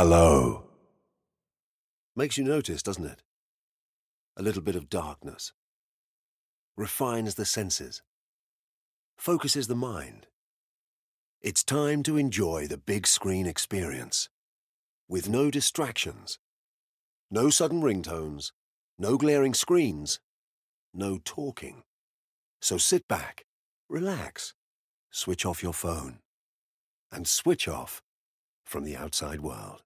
Hello. 0.00 0.62
Makes 2.14 2.38
you 2.38 2.44
notice, 2.44 2.84
doesn't 2.84 3.04
it? 3.04 3.20
A 4.36 4.44
little 4.44 4.62
bit 4.62 4.76
of 4.76 4.88
darkness. 4.88 5.52
Refines 6.76 7.34
the 7.34 7.44
senses. 7.44 8.00
Focuses 9.16 9.66
the 9.66 9.74
mind. 9.74 10.28
It's 11.42 11.64
time 11.64 12.04
to 12.04 12.16
enjoy 12.16 12.68
the 12.68 12.78
big 12.78 13.08
screen 13.08 13.44
experience. 13.44 14.28
With 15.08 15.28
no 15.28 15.50
distractions. 15.50 16.38
No 17.28 17.50
sudden 17.50 17.82
ringtones. 17.82 18.52
No 19.00 19.16
glaring 19.16 19.52
screens. 19.52 20.20
No 20.94 21.18
talking. 21.24 21.82
So 22.60 22.78
sit 22.78 23.08
back, 23.08 23.46
relax, 23.88 24.54
switch 25.10 25.44
off 25.44 25.60
your 25.60 25.74
phone, 25.74 26.20
and 27.10 27.26
switch 27.26 27.66
off 27.66 28.00
from 28.64 28.84
the 28.84 28.96
outside 28.96 29.40
world. 29.40 29.82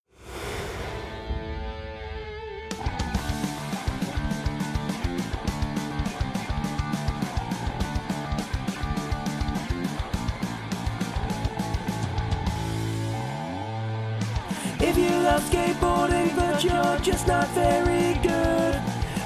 Skateboarding 15.49 16.35
but 16.37 16.63
you're 16.64 16.99
just 16.99 17.27
not 17.27 17.49
very 17.49 18.14
good 18.23 18.75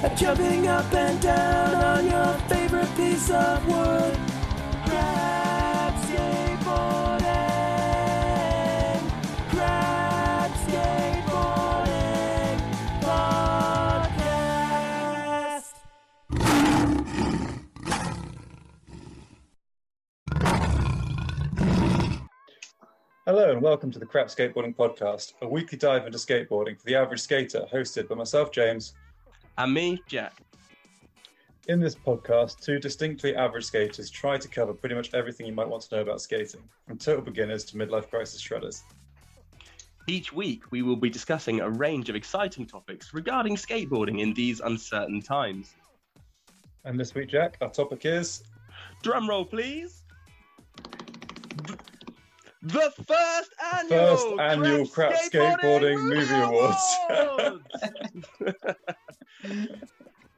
at 0.03 0.15
jumping 0.15 0.67
up 0.67 0.91
and 0.93 1.19
down 1.21 1.75
on 1.75 2.05
your 2.05 2.33
favorite 2.47 2.93
piece 2.95 3.29
of 3.31 3.67
wood, 3.67 4.15
Hello 23.27 23.51
and 23.51 23.61
welcome 23.61 23.91
to 23.91 23.99
the 23.99 24.05
Crap 24.05 24.27
Skateboarding 24.27 24.73
Podcast, 24.73 25.33
a 25.41 25.47
weekly 25.49 25.77
dive 25.77 26.05
into 26.05 26.17
skateboarding 26.17 26.79
for 26.79 26.85
the 26.85 26.95
average 26.95 27.19
skater, 27.19 27.65
hosted 27.73 28.07
by 28.07 28.15
myself, 28.15 28.53
James. 28.53 28.93
And 29.57 29.73
me, 29.73 30.01
Jack. 30.07 30.39
In 31.67 31.81
this 31.81 31.93
podcast, 31.93 32.61
two 32.61 32.79
distinctly 32.79 33.35
average 33.35 33.65
skaters 33.65 34.09
try 34.09 34.37
to 34.37 34.47
cover 34.47 34.73
pretty 34.73 34.95
much 34.95 35.13
everything 35.13 35.45
you 35.45 35.51
might 35.51 35.67
want 35.67 35.83
to 35.83 35.93
know 35.93 36.01
about 36.03 36.21
skating, 36.21 36.61
from 36.87 36.97
total 36.97 37.21
beginners 37.21 37.65
to 37.65 37.75
midlife 37.75 38.09
crisis 38.09 38.41
shredders. 38.41 38.83
Each 40.07 40.31
week, 40.31 40.71
we 40.71 40.81
will 40.81 40.95
be 40.95 41.09
discussing 41.09 41.59
a 41.59 41.69
range 41.69 42.07
of 42.07 42.15
exciting 42.15 42.65
topics 42.65 43.13
regarding 43.13 43.57
skateboarding 43.57 44.21
in 44.21 44.33
these 44.35 44.61
uncertain 44.61 45.21
times. 45.21 45.75
And 46.85 46.97
this 46.97 47.13
week, 47.13 47.27
Jack, 47.27 47.57
our 47.59 47.71
topic 47.71 48.05
is 48.05 48.43
Drum 49.03 49.27
roll, 49.27 49.43
please. 49.43 49.96
The 52.67 52.91
first 53.07 53.51
annual, 53.75 54.17
First 54.17 54.39
annual 54.41 54.87
Crap 54.87 55.13
Skateboarding 55.13 56.03
Movie 56.03 56.33
Awards. 56.33 56.97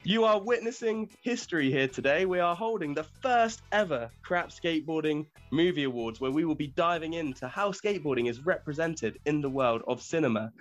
you 0.03 0.25
are 0.25 0.39
witnessing 0.39 1.09
history 1.23 1.71
here 1.71 1.87
today. 1.87 2.27
We 2.27 2.39
are 2.39 2.55
holding 2.55 2.93
the 2.93 3.03
first 3.03 3.63
ever 3.71 4.11
Crap 4.21 4.49
Skateboarding 4.49 5.25
Movie 5.49 5.85
Awards, 5.85 6.21
where 6.21 6.29
we 6.29 6.45
will 6.45 6.53
be 6.53 6.67
diving 6.67 7.13
into 7.13 7.47
how 7.47 7.71
skateboarding 7.71 8.29
is 8.29 8.45
represented 8.45 9.17
in 9.25 9.41
the 9.41 9.49
world 9.49 9.81
of 9.87 9.99
cinema. 9.99 10.51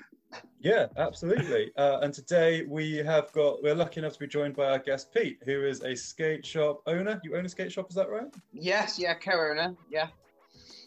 Yeah, 0.61 0.87
absolutely. 0.97 1.71
Uh, 1.77 1.99
and 2.01 2.15
today 2.15 2.63
we 2.67 2.97
have 2.97 3.31
got, 3.33 3.63
we're 3.63 3.75
lucky 3.75 4.01
enough 4.01 4.15
to 4.15 4.21
be 4.21 4.27
joined 4.27 4.57
by 4.57 4.71
our 4.71 4.79
guest 4.79 5.13
Pete, 5.13 5.39
who 5.45 5.67
is 5.67 5.83
a 5.83 5.95
skate 5.95 6.47
shop 6.47 6.81
owner. 6.87 7.21
You 7.23 7.37
own 7.37 7.45
a 7.45 7.49
skate 7.51 7.73
shop, 7.73 7.91
is 7.91 7.97
that 7.97 8.09
right? 8.09 8.33
Yes, 8.55 8.99
yeah, 8.99 9.13
co-owner, 9.13 9.77
yeah. 9.91 10.09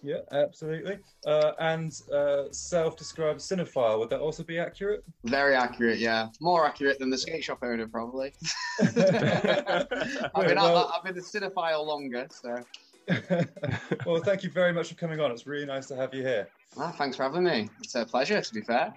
Yeah, 0.03 0.21
absolutely. 0.31 0.97
Uh, 1.25 1.51
and 1.59 1.93
uh, 2.13 2.43
self-described 2.51 3.39
cinephile. 3.39 3.99
Would 3.99 4.09
that 4.09 4.19
also 4.19 4.43
be 4.43 4.57
accurate? 4.57 5.03
Very 5.25 5.55
accurate, 5.55 5.99
yeah. 5.99 6.29
More 6.39 6.65
accurate 6.65 6.97
than 6.99 7.09
the 7.09 7.17
skate 7.17 7.43
shop 7.43 7.59
owner, 7.61 7.87
probably. 7.87 8.33
I've, 8.81 8.95
been, 8.95 10.55
well- 10.57 10.91
I've 10.95 11.03
been 11.03 11.15
the 11.15 11.21
cinephile 11.21 11.85
longer, 11.85 12.27
so 12.31 12.63
well, 14.05 14.21
thank 14.21 14.43
you 14.43 14.49
very 14.49 14.73
much 14.73 14.89
for 14.89 14.95
coming 14.95 15.19
on. 15.19 15.31
It's 15.31 15.45
really 15.47 15.65
nice 15.65 15.87
to 15.87 15.95
have 15.95 16.13
you 16.13 16.21
here. 16.23 16.47
ah, 16.77 16.93
thanks 16.97 17.17
for 17.17 17.23
having 17.23 17.43
me. 17.43 17.69
It's 17.81 17.95
a 17.95 18.05
pleasure, 18.05 18.41
to 18.41 18.53
be 18.53 18.61
fair. 18.61 18.93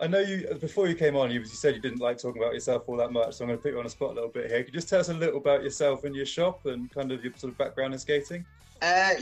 I 0.00 0.06
know 0.06 0.20
you 0.20 0.48
before 0.60 0.88
you 0.88 0.94
came 0.94 1.16
on. 1.16 1.30
You, 1.30 1.40
you 1.40 1.46
said 1.46 1.74
you 1.74 1.80
didn't 1.80 2.00
like 2.00 2.18
talking 2.18 2.42
about 2.42 2.54
yourself 2.54 2.84
all 2.88 2.96
that 2.96 3.12
much, 3.12 3.34
so 3.34 3.44
I'm 3.44 3.48
going 3.48 3.58
to 3.58 3.62
put 3.62 3.72
you 3.72 3.78
on 3.78 3.84
the 3.84 3.90
spot 3.90 4.10
a 4.10 4.14
little 4.14 4.30
bit 4.30 4.50
here. 4.50 4.64
Could 4.64 4.74
you 4.74 4.80
just 4.80 4.88
tell 4.88 5.00
us 5.00 5.10
a 5.10 5.14
little 5.14 5.38
about 5.38 5.62
yourself 5.62 6.04
and 6.04 6.16
your 6.16 6.26
shop 6.26 6.66
and 6.66 6.90
kind 6.90 7.12
of 7.12 7.22
your 7.22 7.32
sort 7.36 7.52
of 7.52 7.58
background 7.58 7.92
in 7.92 8.00
skating? 8.00 8.44
Uh, 8.80 9.14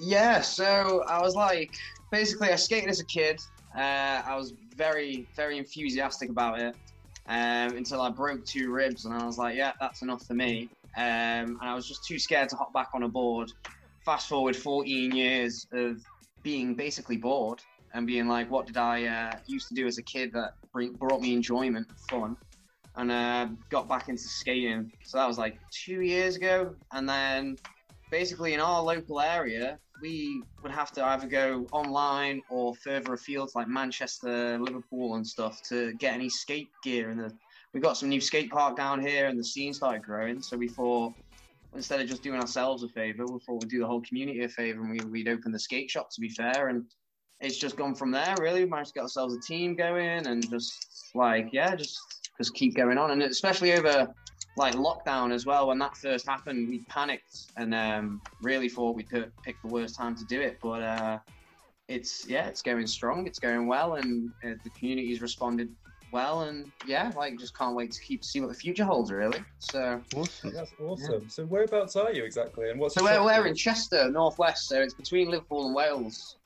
yeah, 0.00 0.40
so 0.40 1.04
I 1.08 1.20
was 1.20 1.34
like, 1.34 1.76
basically, 2.10 2.50
I 2.50 2.56
skated 2.56 2.90
as 2.90 3.00
a 3.00 3.04
kid. 3.04 3.40
Uh, 3.76 4.22
I 4.24 4.36
was 4.36 4.54
very, 4.74 5.26
very 5.34 5.58
enthusiastic 5.58 6.30
about 6.30 6.60
it 6.60 6.74
um, 7.28 7.76
until 7.76 8.00
I 8.00 8.10
broke 8.10 8.44
two 8.44 8.70
ribs, 8.70 9.04
and 9.04 9.14
I 9.14 9.24
was 9.24 9.38
like, 9.38 9.56
yeah, 9.56 9.72
that's 9.80 10.02
enough 10.02 10.26
for 10.26 10.34
me. 10.34 10.68
Um, 10.96 11.58
and 11.60 11.62
I 11.62 11.74
was 11.74 11.86
just 11.86 12.04
too 12.04 12.18
scared 12.18 12.48
to 12.50 12.56
hop 12.56 12.72
back 12.72 12.90
on 12.94 13.02
a 13.02 13.08
board. 13.08 13.52
Fast 14.04 14.28
forward 14.28 14.56
14 14.56 15.14
years 15.14 15.66
of 15.72 16.00
being 16.42 16.74
basically 16.74 17.16
bored 17.16 17.60
and 17.92 18.06
being 18.06 18.28
like, 18.28 18.50
what 18.50 18.66
did 18.66 18.76
I 18.76 19.04
uh, 19.06 19.38
used 19.46 19.68
to 19.68 19.74
do 19.74 19.86
as 19.86 19.98
a 19.98 20.02
kid 20.02 20.32
that 20.32 20.54
bring, 20.72 20.92
brought 20.92 21.20
me 21.20 21.34
enjoyment, 21.34 21.86
fun, 22.08 22.36
and 22.94 23.10
uh, 23.10 23.48
got 23.68 23.88
back 23.88 24.08
into 24.08 24.22
skating. 24.22 24.92
So 25.04 25.18
that 25.18 25.26
was 25.26 25.38
like 25.38 25.58
two 25.70 26.02
years 26.02 26.36
ago, 26.36 26.74
and 26.92 27.08
then 27.08 27.56
basically 28.10 28.54
in 28.54 28.60
our 28.60 28.82
local 28.82 29.20
area, 29.20 29.78
we 30.00 30.42
would 30.62 30.72
have 30.72 30.92
to 30.92 31.04
either 31.04 31.26
go 31.26 31.66
online 31.72 32.42
or 32.50 32.74
further 32.76 33.14
afield, 33.14 33.50
like 33.54 33.68
Manchester, 33.68 34.58
Liverpool, 34.58 35.14
and 35.14 35.26
stuff, 35.26 35.60
to 35.68 35.94
get 35.94 36.14
any 36.14 36.28
skate 36.28 36.68
gear. 36.82 37.10
And 37.10 37.18
the, 37.20 37.32
we 37.72 37.80
got 37.80 37.96
some 37.96 38.08
new 38.08 38.20
skate 38.20 38.50
park 38.50 38.76
down 38.76 39.00
here, 39.00 39.26
and 39.26 39.38
the 39.38 39.44
scene 39.44 39.72
started 39.72 40.02
growing. 40.02 40.42
So 40.42 40.56
we 40.56 40.68
thought 40.68 41.12
instead 41.74 42.00
of 42.00 42.08
just 42.08 42.22
doing 42.22 42.40
ourselves 42.40 42.82
a 42.82 42.88
favor, 42.88 43.26
we 43.26 43.38
thought 43.40 43.62
we'd 43.62 43.70
do 43.70 43.80
the 43.80 43.86
whole 43.86 44.02
community 44.02 44.42
a 44.44 44.48
favor, 44.48 44.82
and 44.82 44.90
we, 44.90 45.00
we'd 45.10 45.28
open 45.28 45.52
the 45.52 45.58
skate 45.58 45.90
shop. 45.90 46.10
To 46.10 46.20
be 46.20 46.28
fair, 46.28 46.68
and 46.68 46.84
it's 47.40 47.58
just 47.58 47.76
gone 47.76 47.94
from 47.94 48.10
there. 48.10 48.34
Really, 48.40 48.64
we 48.64 48.70
managed 48.70 48.90
to 48.90 48.94
get 48.94 49.02
ourselves 49.02 49.34
a 49.34 49.40
team 49.40 49.76
going, 49.76 50.26
and 50.26 50.48
just 50.50 51.10
like 51.14 51.48
yeah, 51.52 51.74
just 51.74 51.98
just 52.38 52.54
keep 52.54 52.74
going 52.74 52.98
on, 52.98 53.10
and 53.12 53.22
especially 53.22 53.72
over 53.72 54.08
like 54.56 54.74
lockdown 54.74 55.32
as 55.32 55.46
well. 55.46 55.68
When 55.68 55.78
that 55.78 55.96
first 55.96 56.26
happened, 56.26 56.68
we 56.68 56.78
panicked 56.88 57.52
and 57.56 57.74
um, 57.74 58.22
really 58.40 58.68
thought 58.68 58.96
we 58.96 59.02
could 59.02 59.30
pick 59.44 59.60
the 59.62 59.68
worst 59.68 59.96
time 59.96 60.16
to 60.16 60.24
do 60.24 60.40
it. 60.40 60.58
But 60.62 60.82
uh, 60.82 61.18
it's 61.88 62.26
yeah, 62.28 62.46
it's 62.46 62.62
going 62.62 62.86
strong. 62.86 63.26
It's 63.26 63.38
going 63.38 63.66
well, 63.66 63.94
and 63.94 64.30
uh, 64.44 64.54
the 64.64 64.70
community's 64.70 65.20
responded 65.20 65.68
well. 66.10 66.42
And 66.42 66.72
yeah, 66.86 67.12
like 67.16 67.38
just 67.38 67.56
can't 67.56 67.76
wait 67.76 67.92
to 67.92 68.00
keep 68.00 68.24
see 68.24 68.40
what 68.40 68.48
the 68.48 68.54
future 68.54 68.84
holds. 68.84 69.12
Really. 69.12 69.44
So 69.58 70.00
awesome. 70.14 70.52
That's 70.52 70.72
awesome. 70.80 71.28
So 71.28 71.44
whereabouts 71.44 71.94
are 71.96 72.12
you 72.12 72.24
exactly, 72.24 72.70
and 72.70 72.80
what's 72.80 72.94
so 72.94 73.04
we're, 73.04 73.22
we're 73.22 73.46
in 73.46 73.54
Chester, 73.54 74.10
northwest. 74.10 74.68
So 74.68 74.80
it's 74.80 74.94
between 74.94 75.30
Liverpool 75.30 75.66
and 75.66 75.74
Wales, 75.74 76.36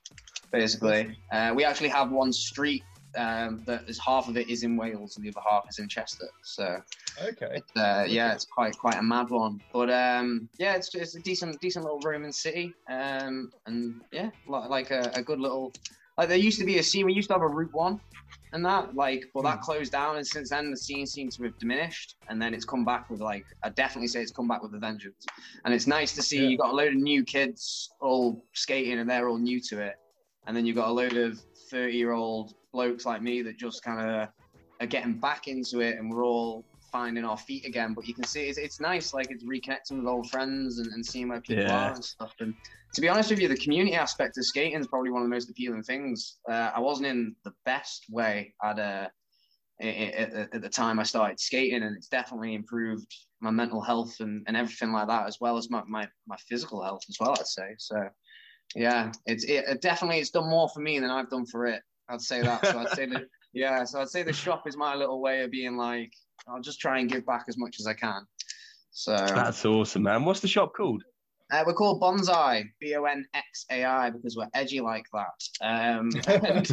basically. 0.50 1.16
Uh, 1.32 1.52
we 1.54 1.64
actually 1.64 1.90
have 1.90 2.10
one 2.10 2.32
street. 2.32 2.82
Um, 3.16 3.62
that 3.66 3.88
is 3.88 3.98
half 3.98 4.28
of 4.28 4.36
it 4.36 4.48
is 4.48 4.62
in 4.62 4.76
Wales 4.76 5.16
and 5.16 5.24
the 5.24 5.30
other 5.30 5.40
half 5.50 5.64
is 5.68 5.78
in 5.78 5.88
Chester. 5.88 6.28
So 6.42 6.78
Okay. 7.22 7.48
It's, 7.54 7.72
uh, 7.76 8.04
yeah, 8.08 8.32
it's 8.32 8.44
quite 8.44 8.76
quite 8.78 8.96
a 8.98 9.02
mad 9.02 9.30
one, 9.30 9.60
but 9.72 9.90
um, 9.90 10.48
yeah, 10.58 10.74
it's 10.76 10.94
it's 10.94 11.16
a 11.16 11.20
decent 11.20 11.60
decent 11.60 11.84
little 11.84 12.00
Roman 12.00 12.32
city, 12.32 12.72
um, 12.88 13.50
and 13.66 14.00
yeah, 14.12 14.30
li- 14.46 14.68
like 14.68 14.90
a, 14.90 15.10
a 15.14 15.22
good 15.22 15.40
little 15.40 15.72
like 16.16 16.28
there 16.28 16.38
used 16.38 16.58
to 16.60 16.64
be 16.64 16.78
a 16.78 16.82
scene. 16.82 17.04
We 17.06 17.12
used 17.12 17.28
to 17.28 17.34
have 17.34 17.42
a 17.42 17.48
Route 17.48 17.72
One, 17.72 18.00
and 18.52 18.64
that 18.64 18.94
like, 18.94 19.24
but 19.34 19.42
that 19.42 19.60
closed 19.60 19.92
down, 19.92 20.16
and 20.16 20.26
since 20.26 20.50
then 20.50 20.70
the 20.70 20.76
scene 20.76 21.04
seems 21.06 21.36
to 21.36 21.42
have 21.44 21.58
diminished, 21.58 22.14
and 22.28 22.40
then 22.40 22.54
it's 22.54 22.64
come 22.64 22.84
back 22.84 23.10
with 23.10 23.20
like 23.20 23.44
I 23.64 23.70
definitely 23.70 24.08
say 24.08 24.22
it's 24.22 24.32
come 24.32 24.48
back 24.48 24.62
with 24.62 24.72
a 24.74 24.78
vengeance, 24.78 25.26
and 25.64 25.74
it's 25.74 25.86
nice 25.88 26.14
to 26.14 26.22
see 26.22 26.42
Yeah. 26.44 26.48
you 26.48 26.58
got 26.58 26.70
a 26.72 26.76
load 26.76 26.92
of 26.94 27.00
new 27.00 27.24
kids 27.24 27.90
all 28.00 28.44
skating 28.54 28.98
and 29.00 29.10
they're 29.10 29.28
all 29.28 29.38
new 29.38 29.60
to 29.68 29.80
it, 29.82 29.96
and 30.46 30.56
then 30.56 30.64
you've 30.64 30.76
got 30.76 30.88
a 30.88 30.92
load 30.92 31.16
of 31.16 31.38
thirty 31.70 31.96
year 31.96 32.12
old 32.12 32.54
blokes 32.72 33.06
like 33.06 33.22
me 33.22 33.42
that 33.42 33.58
just 33.58 33.82
kind 33.82 34.00
of 34.00 34.28
are 34.80 34.86
getting 34.86 35.18
back 35.20 35.48
into 35.48 35.80
it, 35.80 35.98
and 35.98 36.10
we're 36.10 36.24
all 36.24 36.64
finding 36.92 37.24
our 37.24 37.36
feet 37.38 37.64
again. 37.66 37.94
But 37.94 38.06
you 38.06 38.14
can 38.14 38.24
see 38.24 38.48
it's, 38.48 38.58
it's 38.58 38.80
nice, 38.80 39.12
like 39.14 39.28
it's 39.30 39.44
reconnecting 39.44 39.98
with 39.98 40.06
old 40.06 40.28
friends 40.30 40.78
and, 40.78 40.92
and 40.92 41.04
seeing 41.04 41.28
where 41.28 41.40
people 41.40 41.64
Yeah. 41.64 41.88
are 41.88 41.94
and 41.94 42.04
stuff. 42.04 42.32
And 42.40 42.54
to 42.94 43.00
be 43.00 43.08
honest 43.08 43.30
with 43.30 43.40
you, 43.40 43.48
the 43.48 43.56
community 43.56 43.94
aspect 43.94 44.36
of 44.38 44.44
skating 44.44 44.78
is 44.80 44.88
probably 44.88 45.10
one 45.10 45.22
of 45.22 45.28
the 45.28 45.34
most 45.34 45.50
appealing 45.50 45.82
things. 45.82 46.38
Uh, 46.48 46.70
I 46.74 46.80
wasn't 46.80 47.08
in 47.08 47.36
the 47.44 47.52
best 47.64 48.06
way 48.10 48.54
at, 48.64 48.78
uh, 48.78 49.08
i- 49.80 49.84
at, 49.84 50.54
at 50.54 50.62
the 50.62 50.68
time 50.68 50.98
I 50.98 51.04
started 51.04 51.38
skating, 51.38 51.82
and 51.82 51.96
it's 51.96 52.08
definitely 52.08 52.54
improved 52.54 53.14
my 53.40 53.50
mental 53.50 53.80
health 53.80 54.16
and, 54.20 54.44
and 54.48 54.56
everything 54.56 54.92
like 54.92 55.08
that, 55.08 55.26
as 55.26 55.38
well 55.40 55.56
as 55.56 55.70
my, 55.70 55.82
my, 55.86 56.08
my 56.26 56.36
physical 56.48 56.82
health 56.82 57.02
as 57.08 57.16
well. 57.20 57.32
I'd 57.38 57.46
say 57.46 57.74
so. 57.78 58.08
Yeah, 58.76 59.10
it's 59.26 59.44
it, 59.44 59.64
it 59.66 59.80
definitely 59.80 60.20
it's 60.20 60.30
done 60.30 60.48
more 60.48 60.68
for 60.68 60.80
me 60.80 60.98
than 61.00 61.10
I've 61.10 61.28
done 61.30 61.46
for 61.46 61.66
it. 61.66 61.82
I'd 62.10 62.20
say 62.20 62.42
that. 62.42 62.66
So 62.66 62.78
I'd 62.78 62.90
say 62.90 63.06
that. 63.06 63.24
Yeah, 63.52 63.82
so 63.82 64.00
I'd 64.00 64.08
say 64.08 64.22
the 64.22 64.32
shop 64.32 64.68
is 64.68 64.76
my 64.76 64.94
little 64.94 65.20
way 65.20 65.40
of 65.42 65.50
being 65.50 65.76
like, 65.76 66.12
I'll 66.46 66.60
just 66.60 66.78
try 66.78 67.00
and 67.00 67.10
give 67.10 67.26
back 67.26 67.46
as 67.48 67.58
much 67.58 67.80
as 67.80 67.86
I 67.88 67.94
can. 67.94 68.24
So 68.92 69.16
That's 69.16 69.64
awesome, 69.64 70.04
man. 70.04 70.24
What's 70.24 70.38
the 70.38 70.46
shop 70.46 70.72
called? 70.72 71.02
uh, 71.52 71.64
we're 71.66 71.72
called 71.72 72.00
Bonsai, 72.00 72.62
B 72.80 72.94
O 72.94 73.02
N 73.04 73.26
X 73.34 73.66
A 73.72 73.84
I, 73.84 74.10
because 74.10 74.36
we're 74.36 74.46
edgy 74.54 74.80
like 74.80 75.06
that. 75.12 75.42
Um, 75.60 76.10
and 76.28 76.66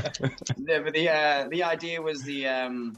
the 0.57 0.91
the, 0.93 1.09
uh, 1.09 1.47
the 1.49 1.63
idea 1.63 1.99
was 1.99 2.21
the 2.21 2.47
um, 2.47 2.95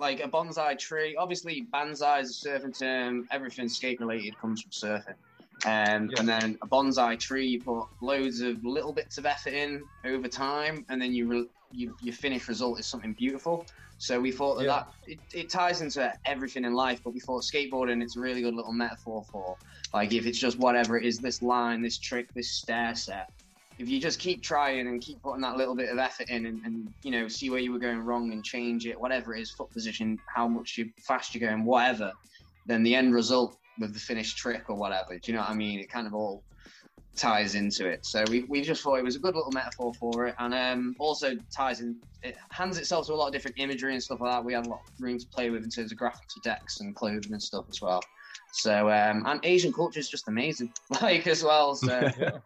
like 0.00 0.18
a 0.18 0.28
bonsai 0.28 0.76
tree. 0.76 1.14
Obviously, 1.16 1.66
bonsai 1.72 2.22
is 2.22 2.44
a 2.44 2.48
surfing 2.48 2.76
term. 2.76 3.28
Everything 3.30 3.68
skate 3.68 4.00
related 4.00 4.36
comes 4.40 4.62
from 4.62 4.72
surfing. 4.72 5.14
Um, 5.64 6.10
Yeah. 6.10 6.18
And 6.18 6.28
then 6.28 6.58
a 6.60 6.66
bonsai 6.66 7.20
tree, 7.20 7.46
you 7.46 7.60
put 7.62 7.86
loads 8.00 8.40
of 8.40 8.64
little 8.64 8.92
bits 8.92 9.16
of 9.16 9.26
effort 9.26 9.52
in 9.52 9.84
over 10.04 10.26
time, 10.26 10.84
and 10.88 11.00
then 11.00 11.12
you 11.14 11.28
re- 11.28 11.48
you 11.72 11.94
your 12.02 12.14
finished 12.14 12.48
result 12.48 12.78
is 12.78 12.86
something 12.86 13.14
beautiful. 13.18 13.66
So 13.98 14.20
we 14.20 14.32
thought 14.32 14.56
that, 14.56 14.64
Yeah. 14.64 14.82
that 14.84 14.88
it, 15.06 15.18
it 15.32 15.50
ties 15.50 15.80
into 15.80 16.12
everything 16.26 16.64
in 16.64 16.74
life, 16.74 17.00
but 17.04 17.14
we 17.14 17.20
thought 17.20 17.44
skateboarding 17.44 18.02
it's 18.02 18.16
a 18.16 18.20
really 18.20 18.42
good 18.42 18.54
little 18.54 18.72
metaphor 18.72 19.24
for 19.30 19.56
like 19.94 20.12
if 20.12 20.26
it's 20.26 20.38
just 20.38 20.58
whatever 20.58 20.98
it 20.98 21.04
is, 21.06 21.18
this 21.18 21.40
line, 21.42 21.82
this 21.82 21.98
trick, 21.98 22.28
this 22.34 22.50
stair 22.50 22.94
set. 22.94 23.28
If 23.78 23.88
you 23.88 24.00
just 24.00 24.18
keep 24.18 24.42
trying 24.42 24.86
and 24.86 25.00
keep 25.00 25.22
putting 25.22 25.40
that 25.42 25.56
little 25.56 25.74
bit 25.74 25.88
of 25.88 25.98
effort 25.98 26.28
in 26.28 26.46
and, 26.46 26.60
and 26.64 26.88
you 27.02 27.10
know 27.10 27.28
see 27.28 27.48
where 27.50 27.60
you 27.60 27.72
were 27.72 27.78
going 27.78 28.00
wrong 28.00 28.32
and 28.32 28.44
change 28.44 28.86
it, 28.86 29.00
whatever 29.00 29.34
it 29.34 29.40
is, 29.40 29.50
foot 29.52 29.70
position, 29.70 30.18
how 30.34 30.46
much 30.46 30.76
you 30.78 30.90
fast 31.06 31.34
you're 31.34 31.48
going, 31.48 31.64
whatever, 31.64 32.12
then 32.66 32.82
the 32.82 32.94
end 32.94 33.14
result 33.14 33.56
with 33.78 33.94
the 33.94 34.00
finished 34.00 34.36
trick 34.36 34.64
or 34.68 34.76
whatever, 34.76 35.14
do 35.14 35.20
you 35.24 35.32
know 35.32 35.40
what 35.40 35.50
I 35.50 35.54
mean? 35.54 35.80
It 35.80 35.90
kind 35.90 36.06
of 36.06 36.14
all 36.14 36.44
ties 37.16 37.54
into 37.54 37.86
it. 37.88 38.04
So 38.04 38.24
we, 38.28 38.44
we 38.44 38.62
just 38.62 38.82
thought 38.82 38.96
it 38.96 39.04
was 39.04 39.16
a 39.16 39.20
good 39.20 39.34
little 39.34 39.52
metaphor 39.52 39.92
for 39.94 40.26
it, 40.26 40.34
and 40.38 40.54
um, 40.54 40.94
also 40.98 41.36
ties 41.54 41.80
in. 41.80 41.96
It 42.22 42.36
hands 42.50 42.78
itself 42.78 43.06
to 43.08 43.14
a 43.14 43.16
lot 43.16 43.26
of 43.26 43.32
different 43.32 43.58
imagery 43.58 43.94
and 43.94 44.02
stuff 44.02 44.20
like 44.20 44.32
that. 44.32 44.44
We 44.44 44.52
had 44.52 44.66
a 44.66 44.68
lot 44.68 44.76
of 44.76 44.92
room 45.00 45.18
to 45.18 45.26
play 45.34 45.50
with 45.50 45.64
in 45.64 45.70
terms 45.70 45.90
of 45.90 45.98
graphics, 45.98 46.36
of 46.36 46.42
decks 46.44 46.80
and 46.80 46.94
clothing 46.94 47.32
and 47.32 47.42
stuff 47.42 47.64
as 47.68 47.80
well. 47.82 48.00
So 48.52 48.90
um, 48.90 49.24
and 49.26 49.40
Asian 49.42 49.72
culture 49.72 49.98
is 49.98 50.08
just 50.08 50.28
amazing, 50.28 50.72
like 51.02 51.26
as 51.26 51.42
well. 51.42 51.74
So 51.74 52.10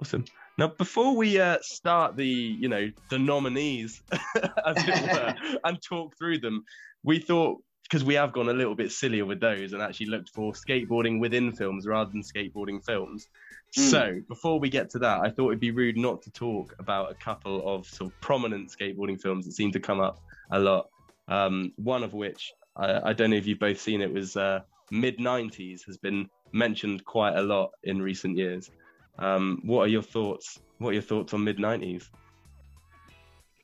Awesome. 0.00 0.24
Now, 0.58 0.68
before 0.68 1.16
we 1.16 1.40
uh, 1.40 1.58
start 1.62 2.16
the, 2.16 2.26
you 2.26 2.68
know, 2.68 2.90
the 3.10 3.18
nominees, 3.18 4.02
as 4.12 4.76
it 4.76 5.12
were, 5.12 5.34
and 5.64 5.82
talk 5.82 6.16
through 6.16 6.38
them, 6.38 6.64
we 7.02 7.18
thought 7.18 7.58
because 7.88 8.04
we 8.04 8.14
have 8.14 8.32
gone 8.32 8.50
a 8.50 8.52
little 8.52 8.74
bit 8.74 8.92
sillier 8.92 9.24
with 9.24 9.40
those 9.40 9.72
and 9.72 9.80
actually 9.80 10.06
looked 10.06 10.28
for 10.28 10.52
skateboarding 10.52 11.20
within 11.20 11.52
films 11.52 11.86
rather 11.86 12.10
than 12.10 12.22
skateboarding 12.22 12.84
films. 12.84 13.28
Mm. 13.76 13.90
So, 13.90 14.20
before 14.28 14.60
we 14.60 14.68
get 14.68 14.90
to 14.90 14.98
that, 14.98 15.20
I 15.20 15.30
thought 15.30 15.48
it'd 15.48 15.60
be 15.60 15.70
rude 15.70 15.96
not 15.96 16.20
to 16.22 16.30
talk 16.30 16.74
about 16.78 17.10
a 17.10 17.14
couple 17.14 17.66
of 17.66 17.86
sort 17.86 18.12
of 18.12 18.20
prominent 18.20 18.70
skateboarding 18.70 19.20
films 19.20 19.46
that 19.46 19.52
seem 19.52 19.72
to 19.72 19.80
come 19.80 20.00
up 20.00 20.20
a 20.50 20.58
lot. 20.58 20.88
Um, 21.28 21.72
one 21.76 22.02
of 22.02 22.12
which 22.12 22.52
I, 22.76 23.10
I 23.10 23.12
don't 23.12 23.30
know 23.30 23.36
if 23.36 23.46
you've 23.46 23.58
both 23.58 23.80
seen 23.80 24.02
it 24.02 24.12
was 24.12 24.36
uh, 24.36 24.60
mid 24.90 25.18
'90s 25.18 25.84
has 25.86 25.96
been 25.96 26.28
mentioned 26.52 27.04
quite 27.04 27.36
a 27.36 27.42
lot 27.42 27.70
in 27.84 28.02
recent 28.02 28.36
years. 28.36 28.70
Um, 29.18 29.60
what 29.64 29.82
are 29.82 29.88
your 29.88 30.02
thoughts? 30.02 30.60
What 30.78 30.90
are 30.90 30.94
your 30.94 31.02
thoughts 31.02 31.32
on 31.32 31.44
mid 31.44 31.58
'90s? 31.58 32.08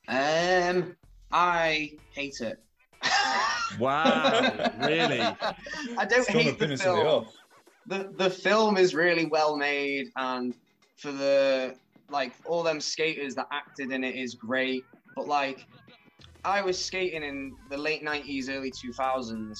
um, 0.07 0.95
I 1.31 1.93
hate 2.11 2.41
it. 2.41 2.59
Wow, 3.79 4.71
really? 4.79 5.19
I 5.97 6.05
don't 6.05 6.23
Strong 6.23 6.43
hate 6.43 6.59
the 6.59 6.65
opinions 6.65 6.81
the 6.81 6.85
film. 6.85 7.25
the 7.87 8.13
the 8.17 8.29
film 8.29 8.77
is 8.77 8.95
really 8.95 9.25
well 9.25 9.57
made 9.57 10.07
and 10.15 10.53
for 10.97 11.11
the 11.11 11.75
like 12.09 12.33
all 12.45 12.63
them 12.63 12.79
skaters 12.79 13.35
that 13.35 13.47
acted 13.51 13.91
in 13.91 14.03
it 14.03 14.15
is 14.15 14.35
great 14.35 14.83
but 15.15 15.27
like 15.27 15.65
i 16.43 16.61
was 16.61 16.83
skating 16.83 17.23
in 17.23 17.55
the 17.69 17.77
late 17.77 18.03
90s 18.03 18.49
early 18.49 18.71
2000s 18.71 19.59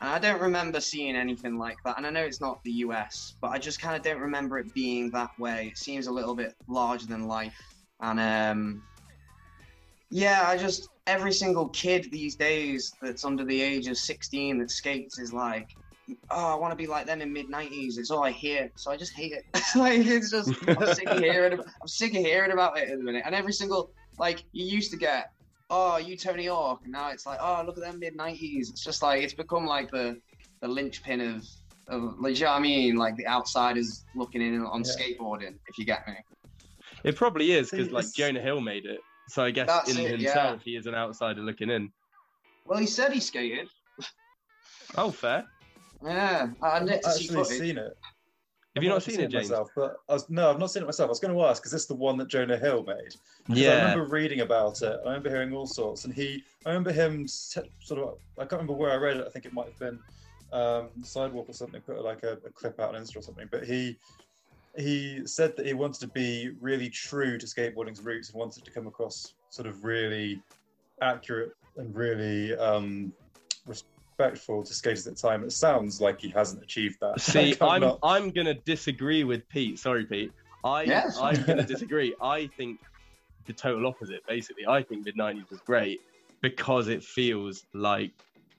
and 0.00 0.10
i 0.10 0.18
don't 0.18 0.40
remember 0.40 0.80
seeing 0.80 1.16
anything 1.16 1.58
like 1.58 1.76
that 1.84 1.96
and 1.96 2.06
i 2.06 2.10
know 2.10 2.22
it's 2.22 2.40
not 2.40 2.58
the 2.64 2.72
us 2.72 3.34
but 3.40 3.48
i 3.48 3.58
just 3.58 3.80
kind 3.80 3.96
of 3.96 4.02
don't 4.02 4.20
remember 4.20 4.58
it 4.58 4.72
being 4.74 5.10
that 5.10 5.30
way 5.38 5.68
it 5.72 5.78
seems 5.78 6.06
a 6.06 6.12
little 6.12 6.34
bit 6.34 6.52
larger 6.68 7.06
than 7.06 7.26
life 7.26 7.56
and 8.02 8.20
um 8.20 8.82
yeah 10.10 10.44
i 10.46 10.56
just 10.56 10.88
every 11.08 11.32
single 11.32 11.68
kid 11.70 12.06
these 12.12 12.36
days 12.36 12.92
that's 13.02 13.24
under 13.24 13.44
the 13.44 13.60
age 13.60 13.88
of 13.88 13.96
16 13.96 14.58
that 14.58 14.70
skates 14.70 15.18
is 15.18 15.32
like 15.32 15.68
oh, 16.30 16.52
I 16.52 16.54
want 16.54 16.72
to 16.72 16.76
be 16.76 16.86
like 16.86 17.06
them 17.06 17.20
in 17.20 17.32
mid 17.32 17.50
'90s. 17.50 17.98
It's 17.98 18.10
all 18.10 18.24
I 18.24 18.30
hear, 18.30 18.70
so 18.76 18.90
I 18.90 18.96
just 18.96 19.14
hate 19.14 19.32
it. 19.32 19.44
like 19.76 20.06
it's 20.06 20.30
just 20.30 20.52
I'm 20.66 20.94
sick 20.94 21.06
of 21.06 21.18
hearing. 21.18 21.52
I'm 21.58 21.88
sick 21.88 22.14
of 22.14 22.24
hearing 22.24 22.52
about 22.52 22.78
it 22.78 22.88
at 22.88 22.98
the 22.98 23.04
minute. 23.04 23.22
And 23.26 23.34
every 23.34 23.52
single 23.52 23.90
like 24.18 24.42
you 24.52 24.64
used 24.64 24.90
to 24.92 24.96
get, 24.96 25.26
oh, 25.70 25.98
you 25.98 26.16
Tony 26.16 26.46
Hawk, 26.46 26.80
and 26.84 26.92
now 26.92 27.10
it's 27.10 27.26
like, 27.26 27.38
oh, 27.40 27.62
look 27.66 27.76
at 27.76 27.84
them 27.84 27.98
mid 27.98 28.16
'90s. 28.16 28.70
It's 28.70 28.84
just 28.84 29.02
like 29.02 29.22
it's 29.22 29.34
become 29.34 29.66
like 29.66 29.90
the 29.90 30.16
the 30.60 30.68
linchpin 30.68 31.20
of 31.20 31.44
of 31.88 32.14
like, 32.20 32.38
you 32.38 32.44
know 32.44 32.52
what 32.52 32.58
I 32.58 32.62
mean? 32.62 32.96
Like 32.96 33.16
the 33.16 33.26
outsiders 33.26 34.04
looking 34.14 34.42
in 34.42 34.64
on 34.64 34.82
Yeah. 34.84 34.90
skateboarding. 34.90 35.56
If 35.66 35.78
you 35.78 35.84
get 35.84 36.06
me. 36.06 36.14
It 37.04 37.16
probably 37.16 37.52
is 37.52 37.70
because 37.70 37.92
like 37.92 38.12
Jonah 38.12 38.40
Hill 38.40 38.60
made 38.60 38.84
it, 38.84 39.00
so 39.28 39.44
I 39.44 39.50
guess 39.50 39.66
That's 39.68 39.90
in 39.90 39.98
it, 39.98 40.20
yeah. 40.20 40.30
himself 40.32 40.62
he 40.62 40.76
is 40.76 40.86
an 40.86 40.94
outsider 40.94 41.40
looking 41.42 41.70
in. 41.70 41.90
Well, 42.64 42.78
he 42.78 42.86
said 42.86 43.12
he 43.12 43.20
skated. 43.20 43.68
Oh, 44.96 45.10
fair. 45.10 45.44
Yeah, 46.04 46.48
I 46.62 46.66
I've 46.68 46.86
not 46.86 47.02
to 47.02 47.08
actually 47.08 47.26
footage. 47.28 47.58
seen 47.58 47.78
it. 47.78 47.84
Have 47.84 47.92
I've 48.76 48.82
you 48.84 48.88
not 48.90 48.96
actually 48.98 49.14
seen 49.14 49.24
it, 49.24 49.30
James? 49.30 49.50
myself? 49.50 49.70
But 49.74 49.96
I 50.08 50.12
was, 50.12 50.30
no, 50.30 50.50
I've 50.50 50.58
not 50.58 50.70
seen 50.70 50.82
it 50.82 50.86
myself. 50.86 51.08
I 51.08 51.10
was 51.10 51.20
going 51.20 51.34
to 51.34 51.42
ask, 51.44 51.64
is 51.66 51.72
this 51.72 51.86
the 51.86 51.94
one 51.94 52.16
that 52.18 52.28
Jonah 52.28 52.56
Hill 52.56 52.84
made? 52.84 53.14
'Cause 53.46 53.58
I 53.66 53.74
remember 53.82 54.04
reading 54.06 54.40
about 54.40 54.80
it. 54.82 55.00
I 55.04 55.08
remember 55.08 55.30
hearing 55.30 55.52
all 55.54 55.66
sorts, 55.66 56.04
and 56.04 56.14
he, 56.14 56.44
I 56.64 56.68
remember 56.70 56.92
him 56.92 57.24
s- 57.24 57.58
sort 57.80 58.00
of. 58.00 58.18
I 58.36 58.42
can't 58.42 58.52
remember 58.52 58.74
where 58.74 58.90
I 58.92 58.96
read 58.96 59.16
it. 59.16 59.26
I 59.26 59.30
think 59.30 59.46
it 59.46 59.52
might 59.52 59.66
have 59.66 59.78
been 59.78 59.98
um, 60.52 60.90
Sidewalk 61.02 61.48
or 61.48 61.52
something. 61.54 61.80
Put 61.80 62.02
like 62.04 62.22
a, 62.22 62.32
a 62.44 62.50
clip 62.50 62.78
out 62.78 62.94
on 62.94 63.02
Insta 63.02 63.16
or 63.16 63.22
something. 63.22 63.48
But 63.50 63.64
he, 63.64 63.98
he 64.78 65.26
said 65.26 65.56
that 65.56 65.66
he 65.66 65.74
wanted 65.74 66.00
to 66.00 66.08
be 66.08 66.50
really 66.60 66.88
true 66.88 67.36
to 67.38 67.46
skateboarding's 67.46 68.00
roots 68.00 68.30
and 68.30 68.38
wanted 68.38 68.64
to 68.64 68.70
come 68.70 68.86
across 68.86 69.34
sort 69.50 69.66
of 69.66 69.84
really 69.84 70.40
accurate 71.02 71.52
and 71.76 71.94
really 71.94 72.56
um, 72.56 73.12
respectful 73.66 74.62
to 74.62 74.74
skaters 74.74 75.06
at 75.06 75.16
the 75.16 75.20
time. 75.20 75.42
It 75.44 75.52
sounds 75.52 76.00
like 76.00 76.20
he 76.20 76.28
hasn't 76.28 76.62
achieved 76.62 76.98
that. 77.00 77.20
See, 77.20 77.50
Like, 77.50 77.62
I'm 77.62 77.68
I'm 77.70 77.80
not- 77.80 77.98
I'm 78.02 78.30
gonna 78.30 78.54
disagree 78.54 79.24
with 79.24 79.48
Pete. 79.48 79.78
Sorry, 79.78 80.04
Pete. 80.04 80.32
I 80.64 80.82
Yes. 80.84 81.18
I'm 81.20 81.42
gonna 81.44 81.64
disagree. 81.64 82.14
I 82.20 82.48
think 82.56 82.80
the 83.46 83.52
total 83.52 83.86
opposite. 83.86 84.26
Basically, 84.26 84.66
I 84.66 84.82
think 84.82 85.04
mid 85.04 85.16
'90s 85.16 85.50
was 85.50 85.60
great 85.60 86.00
because 86.40 86.88
it 86.88 87.02
feels 87.02 87.64
like 87.74 88.10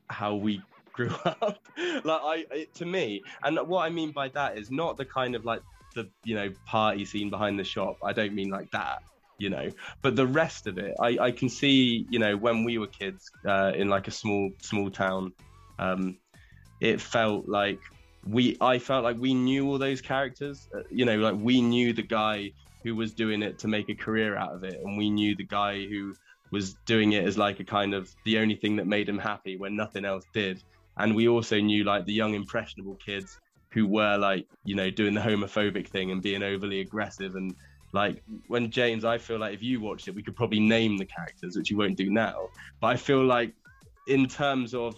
how 0.09 0.35
we 0.35 0.61
grew 0.93 1.11
up. 1.25 1.59
like 2.03 2.21
I, 2.23 2.45
it, 2.51 2.73
to 2.75 2.85
me, 2.85 3.21
and 3.43 3.57
what 3.67 3.85
I 3.85 3.89
mean 3.89 4.11
by 4.11 4.29
that 4.29 4.57
is 4.57 4.71
not 4.71 4.97
the 4.97 5.05
kind 5.05 5.35
of 5.35 5.45
like 5.45 5.61
the 5.99 6.09
you 6.23 6.35
know 6.35 6.49
party 6.65 7.05
scene 7.05 7.29
behind 7.29 7.59
the 7.59 7.63
shop. 7.63 7.97
I 8.03 8.13
don't 8.13 8.33
mean 8.33 8.49
like 8.49 8.71
that. 8.71 8.99
You 9.37 9.49
know, 9.49 9.69
but 10.01 10.17
the 10.17 10.27
rest 10.27 10.67
of 10.67 10.77
it, 10.77 10.93
I, 10.99 11.17
I 11.27 11.31
can 11.31 11.47
see. 11.47 12.05
You 12.09 12.19
know, 12.19 12.35
when 12.35 12.63
we 12.65 12.77
were 12.77 12.87
kids 12.87 13.31
uh, 13.47 13.71
in 13.73 13.87
like 13.87 14.07
a 14.07 14.11
small 14.11 14.51
small 14.61 14.89
town, 14.89 15.31
um, 15.77 16.17
it 16.81 16.99
felt 16.99 17.47
like 17.47 17.79
we 18.27 18.57
I 18.59 18.79
felt 18.79 19.03
like 19.03 19.17
we 19.17 19.33
knew 19.33 19.67
all 19.67 19.77
those 19.77 20.01
characters. 20.01 20.67
Uh, 20.75 20.81
you 20.91 21.05
know, 21.05 21.17
like 21.17 21.35
we 21.37 21.61
knew 21.61 21.93
the 21.93 22.03
guy 22.03 22.51
who 22.83 22.95
was 22.95 23.13
doing 23.13 23.41
it 23.41 23.59
to 23.59 23.67
make 23.67 23.89
a 23.89 23.95
career 23.95 24.35
out 24.35 24.53
of 24.53 24.63
it, 24.63 24.77
and 24.83 24.97
we 24.97 25.09
knew 25.09 25.35
the 25.35 25.45
guy 25.45 25.85
who 25.85 26.13
was 26.51 26.73
doing 26.85 27.13
it 27.13 27.25
as 27.25 27.37
like 27.37 27.59
a 27.59 27.63
kind 27.63 27.93
of 27.93 28.09
the 28.25 28.39
only 28.39 28.55
thing 28.55 28.75
that 28.77 28.87
made 28.87 29.07
him 29.07 29.19
happy 29.19 29.55
when 29.57 29.75
nothing 29.75 30.03
else 30.03 30.25
did. 30.33 30.61
And 30.97 31.15
we 31.15 31.29
also 31.29 31.59
knew 31.61 31.85
like 31.85 32.05
the 32.05 32.13
young 32.13 32.33
impressionable 32.33 32.97
kids 33.05 33.39
who 33.71 33.87
were 33.87 34.17
like 34.17 34.47
you 34.63 34.75
know 34.75 34.89
doing 34.89 35.13
the 35.13 35.21
homophobic 35.21 35.87
thing 35.87 36.11
and 36.11 36.21
being 36.21 36.43
overly 36.43 36.81
aggressive 36.81 37.35
and 37.35 37.55
like 37.91 38.21
when 38.47 38.69
James, 38.69 39.03
I 39.03 39.17
feel 39.17 39.39
like 39.39 39.53
if 39.53 39.63
you 39.63 39.81
watched 39.81 40.07
it, 40.07 40.15
we 40.15 40.21
could 40.21 40.35
probably 40.35 40.59
name 40.59 40.97
the 40.97 41.05
characters, 41.05 41.57
which 41.57 41.71
you 41.71 41.77
won't 41.77 41.97
do 41.97 42.09
now. 42.09 42.49
But 42.79 42.87
I 42.87 42.95
feel 42.97 43.25
like 43.25 43.53
in 44.07 44.27
terms 44.27 44.73
of 44.73 44.95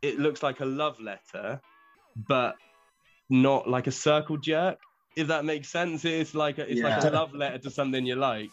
it 0.00 0.18
looks 0.18 0.42
like 0.42 0.60
a 0.60 0.64
love 0.64 0.98
letter, 1.00 1.60
but 2.28 2.56
not 3.28 3.68
like 3.68 3.86
a 3.86 3.92
circle 3.92 4.36
jerk. 4.36 4.78
If 5.16 5.28
that 5.28 5.44
makes 5.44 5.68
sense, 5.68 6.04
it's 6.04 6.34
like 6.34 6.58
a, 6.58 6.70
it's 6.70 6.80
like 6.80 7.04
a 7.04 7.10
love 7.10 7.34
letter 7.34 7.58
to 7.58 7.70
something 7.70 8.04
you 8.04 8.16
like, 8.16 8.50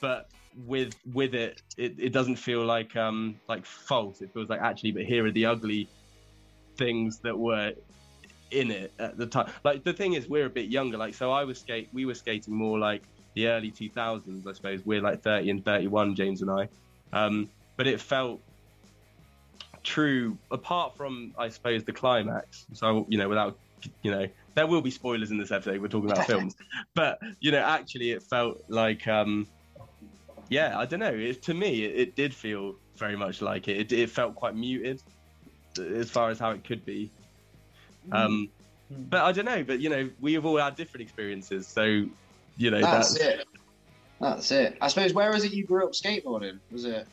but 0.00 0.26
with 0.66 0.94
with 1.12 1.34
it, 1.34 1.60
it, 1.76 1.94
it 1.98 2.12
doesn't 2.12 2.36
feel 2.36 2.64
like 2.64 2.96
um 2.96 3.36
like 3.48 3.66
false. 3.66 4.22
It 4.22 4.32
feels 4.32 4.48
like 4.48 4.60
actually, 4.60 4.92
but 4.92 5.04
here 5.04 5.26
are 5.26 5.30
the 5.30 5.46
ugly 5.46 5.88
things 6.76 7.20
that 7.22 7.38
were 7.38 7.72
in 8.50 8.70
it 8.70 8.92
at 8.98 9.16
the 9.16 9.26
time. 9.26 9.50
Like 9.64 9.84
the 9.84 9.92
thing 9.92 10.14
is, 10.14 10.28
we're 10.28 10.46
a 10.46 10.50
bit 10.50 10.68
younger. 10.68 10.96
Like 10.96 11.14
so, 11.14 11.30
I 11.30 11.44
was 11.44 11.58
skate. 11.58 11.88
We 11.92 12.06
were 12.06 12.14
skating 12.14 12.54
more 12.54 12.78
like 12.78 13.02
the 13.34 13.48
early 13.48 13.70
2000s, 13.70 14.46
I 14.46 14.52
suppose. 14.52 14.84
We're 14.84 15.00
like 15.00 15.22
30 15.22 15.50
and 15.50 15.64
31, 15.64 16.14
James 16.14 16.42
and 16.42 16.50
I. 16.50 16.68
Um, 17.12 17.48
but 17.76 17.86
it 17.86 18.00
felt 18.00 18.40
true 19.82 20.36
apart 20.50 20.94
from 20.94 21.32
i 21.38 21.48
suppose 21.48 21.82
the 21.84 21.92
climax 21.92 22.66
so 22.74 23.06
you 23.08 23.16
know 23.16 23.30
without 23.30 23.56
you 24.02 24.10
know 24.10 24.26
there 24.54 24.66
will 24.66 24.82
be 24.82 24.90
spoilers 24.90 25.30
in 25.30 25.38
this 25.38 25.50
episode 25.50 25.80
we're 25.80 25.88
talking 25.88 26.10
about 26.10 26.26
films 26.26 26.54
but 26.94 27.18
you 27.40 27.50
know 27.50 27.60
actually 27.60 28.10
it 28.10 28.22
felt 28.22 28.62
like 28.68 29.08
um 29.08 29.46
yeah, 30.50 30.76
I 30.76 30.84
don't 30.84 31.00
know. 31.00 31.14
It, 31.14 31.42
to 31.44 31.54
me, 31.54 31.84
it, 31.84 31.96
it 31.96 32.16
did 32.16 32.34
feel 32.34 32.74
very 32.96 33.16
much 33.16 33.40
like 33.40 33.68
it. 33.68 33.92
it. 33.92 33.92
It 33.92 34.10
felt 34.10 34.34
quite 34.34 34.54
muted 34.54 35.00
as 35.78 36.10
far 36.10 36.28
as 36.28 36.38
how 36.38 36.50
it 36.50 36.64
could 36.64 36.84
be. 36.84 37.10
Um, 38.12 38.50
Mm. 38.92 39.08
but 39.10 39.22
I 39.22 39.32
don't 39.32 39.44
know. 39.44 39.62
But 39.62 39.80
you 39.80 39.88
know, 39.88 40.10
we 40.20 40.32
have 40.34 40.44
all 40.44 40.56
had 40.58 40.74
different 40.74 41.02
experiences, 41.02 41.66
so 41.68 41.84
you 41.84 42.70
know 42.70 42.80
That's 42.80 43.14
that's, 43.14 43.24
it. 43.24 43.46
That's 44.20 44.50
it. 44.50 44.76
I 44.80 44.88
suppose 44.88 45.14
where 45.14 45.30
was 45.30 45.44
it 45.44 45.52
you 45.52 45.64
grew 45.64 45.84
up 45.84 45.92
skateboarding? 45.92 46.58
Was 46.72 46.84
it? 46.84 47.06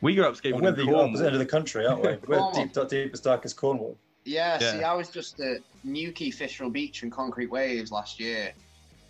we 0.00 0.16
grew 0.16 0.24
up 0.24 0.34
And 0.34 0.42
skateboarding 0.42 0.62
we're 0.62 0.80
in 0.80 0.86
the 0.86 0.96
opposite 0.96 1.26
end 1.26 1.34
of 1.34 1.38
the 1.38 1.46
country, 1.46 1.86
aren't 1.86 2.02
we? 2.02 2.18
We're 2.26 2.50
deep, 2.52 2.72
deepest, 2.88 3.22
darkest 3.22 3.56
Cornwall. 3.56 3.96
Yeah, 4.24 4.58
see, 4.58 4.82
I 4.82 4.94
was 4.94 5.08
just 5.10 5.38
at 5.40 5.58
Newquay 5.84 6.30
Fistral 6.32 6.72
Beach 6.72 7.04
and 7.04 7.10
Concrete 7.12 7.50
Waves 7.52 7.92
last 7.92 8.18
year, 8.18 8.52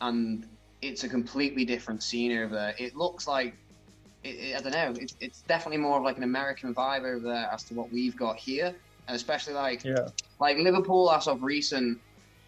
and 0.02 0.46
it's 0.82 1.04
a 1.04 1.08
completely 1.08 1.64
different 1.64 2.02
scene 2.02 2.36
over 2.38 2.54
there. 2.54 2.74
It 2.78 2.94
looks 2.94 3.26
like, 3.26 3.54
it, 4.22 4.28
it- 4.28 4.56
I 4.56 4.60
don't 4.60 4.72
know, 4.72 5.00
it's, 5.02 5.16
it's 5.20 5.40
definitely 5.42 5.78
more 5.78 5.96
of 5.96 6.04
like 6.04 6.18
an 6.18 6.24
American 6.24 6.74
vibe 6.74 7.04
over 7.04 7.20
there 7.26 7.48
as 7.50 7.62
to 7.64 7.74
what 7.74 7.90
we've 7.90 8.16
got 8.16 8.36
here, 8.36 8.74
and 9.08 9.16
especially 9.16 9.54
like 9.54 9.84
Yeah. 9.84 10.08
like 10.40 10.58
Liverpool 10.58 11.10
as 11.10 11.26
of 11.28 11.42
recent, 11.42 11.98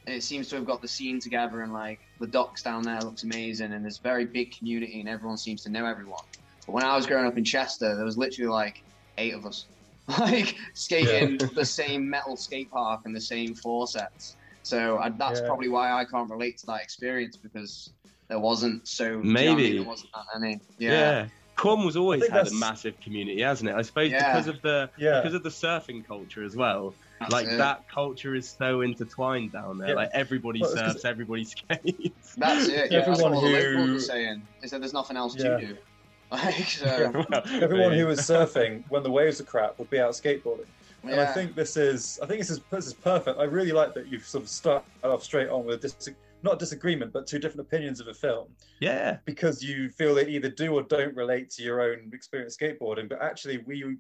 it 0.07 0.23
seems 0.23 0.49
to 0.49 0.57
have 0.57 0.65
got 0.67 0.83
the 0.83 0.89
scene 0.89 1.21
together, 1.21 1.63
and 1.63 1.73
like 1.73 2.01
the 2.21 2.27
docks 2.27 2.63
down 2.63 2.83
there 2.83 3.01
looks 3.01 3.23
amazing, 3.25 3.73
and 3.73 3.85
there's 3.85 3.99
a 3.99 4.03
very 4.03 4.25
big 4.27 4.53
community, 4.57 5.01
and 5.01 5.09
everyone 5.09 5.37
seems 5.39 5.63
to 5.63 5.71
know 5.71 5.87
everyone. 5.87 6.21
But 6.67 6.73
when 6.73 6.85
I 6.85 6.97
was 6.97 7.07
growing 7.07 7.27
up 7.27 7.37
in 7.39 7.45
Chester, 7.45 7.95
there 7.97 8.05
was 8.05 8.17
literally 8.17 8.51
like 8.51 8.83
eight 9.19 9.35
of 9.35 9.47
us, 9.47 9.67
like 10.19 10.57
skating 10.75 11.39
the 11.55 11.65
same 11.65 12.09
metal 12.09 12.37
skate 12.37 12.71
park 12.71 13.03
and 13.05 13.15
the 13.15 13.21
same 13.21 13.55
four 13.55 13.87
sets. 13.87 14.37
So 14.63 14.99
I, 14.99 15.11
that's 15.11 15.41
Yeah. 15.41 15.47
probably 15.47 15.69
why 15.69 15.93
I 15.93 16.05
can't 16.05 16.31
relate 16.31 16.57
to 16.59 16.67
that 16.67 16.81
experience 16.83 17.37
because 17.37 17.93
there 18.29 18.39
wasn't 18.39 18.89
so 18.89 19.05
do 19.05 19.29
you 19.29 19.35
know 19.35 19.41
I 19.41 19.45
Maybe. 19.55 19.63
mean? 19.63 19.77
there 19.77 19.85
wasn't 19.85 20.11
that 20.15 20.41
many. 20.41 20.61
Yeah. 20.79 21.29
Yeah, 21.57 21.63
Cornwall's 21.63 21.97
always 21.97 22.23
think 22.23 22.33
had 22.33 22.49
a 22.49 22.55
massive 22.55 22.99
community, 23.01 23.41
hasn't 23.43 23.71
it? 23.71 23.75
I 23.77 23.83
suppose 23.83 24.11
Yeah. 24.11 24.33
because 24.33 24.49
of 24.49 24.63
the 24.63 24.91
Yeah. 24.99 25.21
because 25.21 25.35
of 25.35 25.43
the 25.43 25.49
surfing 25.51 26.07
culture 26.07 26.45
as 26.45 26.57
well. 26.57 26.95
That's 27.21 27.33
like 27.33 27.47
it. 27.47 27.57
that 27.59 27.89
culture 27.89 28.35
is 28.35 28.49
so 28.49 28.81
intertwined 28.83 29.53
down 29.53 29.79
there. 29.79 29.91
Yeah. 29.91 29.95
Like 29.95 30.11
everybody 30.13 30.61
Well, 30.61 30.73
it's 30.73 30.81
'cause- 30.81 30.93
surfs, 30.95 31.05
everybody 31.05 31.45
skates. 31.55 32.35
That's 32.37 32.69
it. 32.69 32.91
Yeah, 32.93 33.05
that's 33.05 33.21
what 33.21 33.33
Everyone 33.33 33.35
all 33.35 33.41
the 33.43 33.61
who- 33.87 33.97
are 33.97 34.01
saying. 34.01 34.43
Is 34.63 34.71
that 34.73 34.81
there's 34.81 34.93
nothing 34.93 35.17
else 35.17 35.37
Yeah. 35.37 35.59
to 35.59 35.67
do. 35.67 35.77
Like 36.33 36.55
so. 36.67 37.11
Well, 37.31 37.43
Everyone 37.63 37.93
who 37.93 38.07
was 38.07 38.19
surfing 38.21 38.83
when 38.89 39.03
the 39.05 39.11
waves 39.11 39.41
are 39.41 39.45
crap 39.45 39.79
would 39.79 39.91
be 39.91 40.01
out 40.01 40.13
skateboarding. 40.13 40.67
And 41.05 41.21
I 41.21 41.27
think 41.27 41.55
this 41.55 41.77
is, 41.77 42.19
I 42.23 42.27
think 42.27 42.41
this 42.41 42.51
is 42.51 42.61
this 42.71 42.87
is 42.87 42.95
perfect. 42.95 43.39
I 43.39 43.45
really 43.45 43.73
like 43.73 43.93
that 43.95 44.09
you've 44.09 44.27
sort 44.27 44.43
of 44.45 44.49
started 44.51 44.85
off 45.05 45.23
straight 45.23 45.49
on 45.51 45.65
with 45.67 45.83
dis- 45.83 46.09
not 46.45 46.59
disagreement, 46.59 47.13
but 47.13 47.27
two 47.27 47.39
different 47.39 47.67
opinions 47.67 48.01
of 48.01 48.09
a 48.09 48.15
film 48.15 48.49
yeah, 48.81 49.19
because 49.25 49.63
you 49.63 49.89
feel 49.91 50.15
they 50.15 50.27
either 50.27 50.51
do 50.51 50.75
or 50.75 50.83
don't 50.83 51.17
relate 51.17 51.51
to 51.51 51.63
your 51.63 51.81
own 51.81 52.11
experience 52.13 52.57
skateboarding. 52.57 53.09
But 53.09 53.23
actually, 53.23 53.59
we 53.67 53.97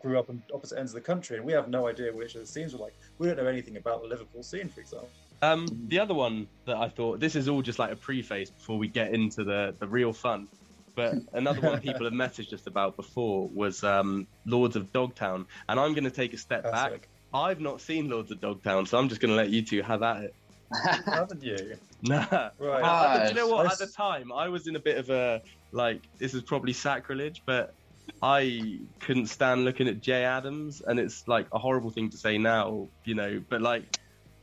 grew 0.00 0.18
up 0.18 0.30
on 0.30 0.42
opposite 0.54 0.78
ends 0.78 0.92
of 0.92 0.94
the 0.94 1.06
country, 1.06 1.36
and 1.36 1.44
we 1.44 1.52
have 1.52 1.68
no 1.68 1.88
idea 1.88 2.12
which 2.12 2.34
of 2.34 2.40
the 2.40 2.46
scenes 2.46 2.72
were 2.72 2.78
like. 2.78 2.94
We 3.18 3.26
don't 3.26 3.36
know 3.36 3.46
anything 3.46 3.76
about 3.76 4.02
the 4.02 4.08
Liverpool 4.08 4.42
scene, 4.42 4.68
for 4.68 4.80
example. 4.80 5.10
Um, 5.42 5.66
the 5.88 5.98
other 5.98 6.14
one 6.14 6.48
that 6.66 6.76
I 6.76 6.88
thought 6.88 7.18
this 7.18 7.34
is 7.34 7.48
all 7.48 7.62
just 7.62 7.78
like 7.78 7.92
a 7.92 7.96
preface 7.96 8.50
before 8.50 8.78
we 8.78 8.88
get 8.88 9.12
into 9.12 9.44
the 9.44 9.74
the 9.78 9.88
real 9.88 10.12
fun. 10.12 10.48
But 10.94 11.14
another 11.32 11.60
one 11.60 11.80
people 11.80 12.04
have 12.04 12.12
messaged 12.12 12.52
us 12.52 12.66
about 12.66 12.96
before 12.96 13.48
was 13.48 13.82
um, 13.84 14.26
Lords 14.44 14.76
of 14.76 14.92
Dogtown, 14.92 15.46
and 15.68 15.80
I'm 15.80 15.92
going 15.92 16.04
to 16.04 16.10
take 16.10 16.34
a 16.34 16.38
step 16.38 16.64
back. 16.64 17.08
I've 17.32 17.60
not 17.60 17.80
seen 17.80 18.08
Lords 18.10 18.30
of 18.32 18.40
Dogtown, 18.40 18.86
so 18.86 18.98
I'm 18.98 19.08
just 19.08 19.20
going 19.20 19.30
to 19.30 19.36
let 19.36 19.50
you 19.50 19.62
two 19.62 19.82
have 19.82 20.02
at 20.02 20.24
it. 20.24 20.34
Haven't 21.06 21.42
you? 21.42 21.76
Nah. 22.02 22.50
Right. 22.58 22.82
Uh, 22.82 23.24
do 23.24 23.28
you 23.30 23.34
know 23.34 23.48
what? 23.48 23.66
I 23.66 23.72
At 23.72 23.78
the 23.78 23.86
time, 23.86 24.32
I 24.32 24.48
was 24.48 24.66
in 24.66 24.76
a 24.76 24.80
bit 24.80 24.98
of 24.98 25.10
a 25.10 25.42
like. 25.72 26.08
This 26.18 26.34
is 26.34 26.42
probably 26.42 26.72
sacrilege, 26.72 27.42
but 27.46 27.74
I 28.22 28.80
couldn't 29.00 29.26
stand 29.26 29.64
looking 29.64 29.88
at 29.88 30.00
Jay 30.00 30.24
Adams, 30.24 30.80
and 30.80 30.98
it's 30.98 31.26
like 31.26 31.48
a 31.52 31.58
horrible 31.58 31.90
thing 31.90 32.10
to 32.10 32.18
say 32.18 32.38
now, 32.38 32.88
you 33.04 33.14
know. 33.14 33.42
But 33.48 33.62
like, 33.62 33.84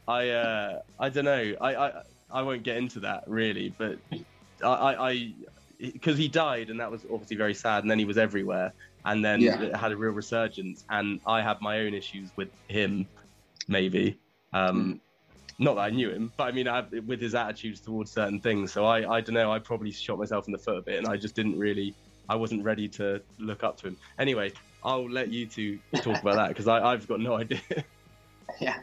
I 0.08 0.30
uh, 0.30 0.80
I 1.00 1.10
don't 1.10 1.26
know. 1.26 1.56
I, 1.62 1.76
I 1.76 2.02
I 2.30 2.42
won't 2.44 2.64
get 2.64 2.78
into 2.78 3.02
that 3.02 3.24
really, 3.28 3.70
but 3.70 4.00
I 4.64 4.96
I 5.10 5.34
because 5.80 6.18
he 6.18 6.28
died, 6.28 6.70
and 6.70 6.80
that 6.80 6.92
was 6.92 7.06
obviously 7.10 7.38
very 7.38 7.54
sad, 7.54 7.84
and 7.84 7.92
then 7.92 8.00
he 8.00 8.06
was 8.06 8.18
everywhere, 8.18 8.74
and 9.06 9.24
then 9.24 9.42
Yeah. 9.42 9.62
it 9.62 9.76
had 9.76 9.92
a 9.92 9.98
real 9.98 10.12
resurgence, 10.12 10.84
and 10.90 11.22
I 11.26 11.42
have 11.42 11.62
my 11.62 11.80
own 11.80 11.94
issues 11.94 12.34
with 12.36 12.50
him, 12.68 13.10
maybe. 13.68 14.20
Um, 14.54 15.02
not 15.60 15.76
that 15.76 15.82
I 15.82 15.90
knew 15.90 16.10
him, 16.12 16.32
but 16.38 16.44
I 16.46 16.52
mean, 16.52 16.68
I, 16.68 16.82
with 17.06 17.20
his 17.20 17.34
attitudes 17.34 17.80
towards 17.80 18.12
certain 18.12 18.40
things. 18.40 18.72
So 18.72 18.86
I, 18.86 19.18
I 19.18 19.22
don't 19.22 19.34
know. 19.34 19.52
I 19.52 19.60
probably 19.60 19.92
shot 19.92 20.20
myself 20.20 20.48
in 20.48 20.52
the 20.52 20.58
foot 20.58 20.78
a 20.78 20.82
bit, 20.82 21.00
and 21.00 21.08
I 21.08 21.18
just 21.18 21.36
didn't 21.36 21.58
really, 21.58 21.96
I 22.30 22.36
wasn't 22.36 22.64
ready 22.64 22.88
to 22.90 23.22
look 23.40 23.64
up 23.64 23.78
to 23.78 23.88
him. 23.88 23.98
Anyway, 24.20 24.54
I'll 24.84 25.10
let 25.10 25.30
you 25.32 25.48
two 25.48 25.80
talk 25.96 26.22
about 26.22 26.36
that 26.36 26.50
because 26.50 26.68
I've 26.68 27.08
got 27.08 27.20
no 27.20 27.36
idea. 27.36 27.60
yeah. 28.60 28.80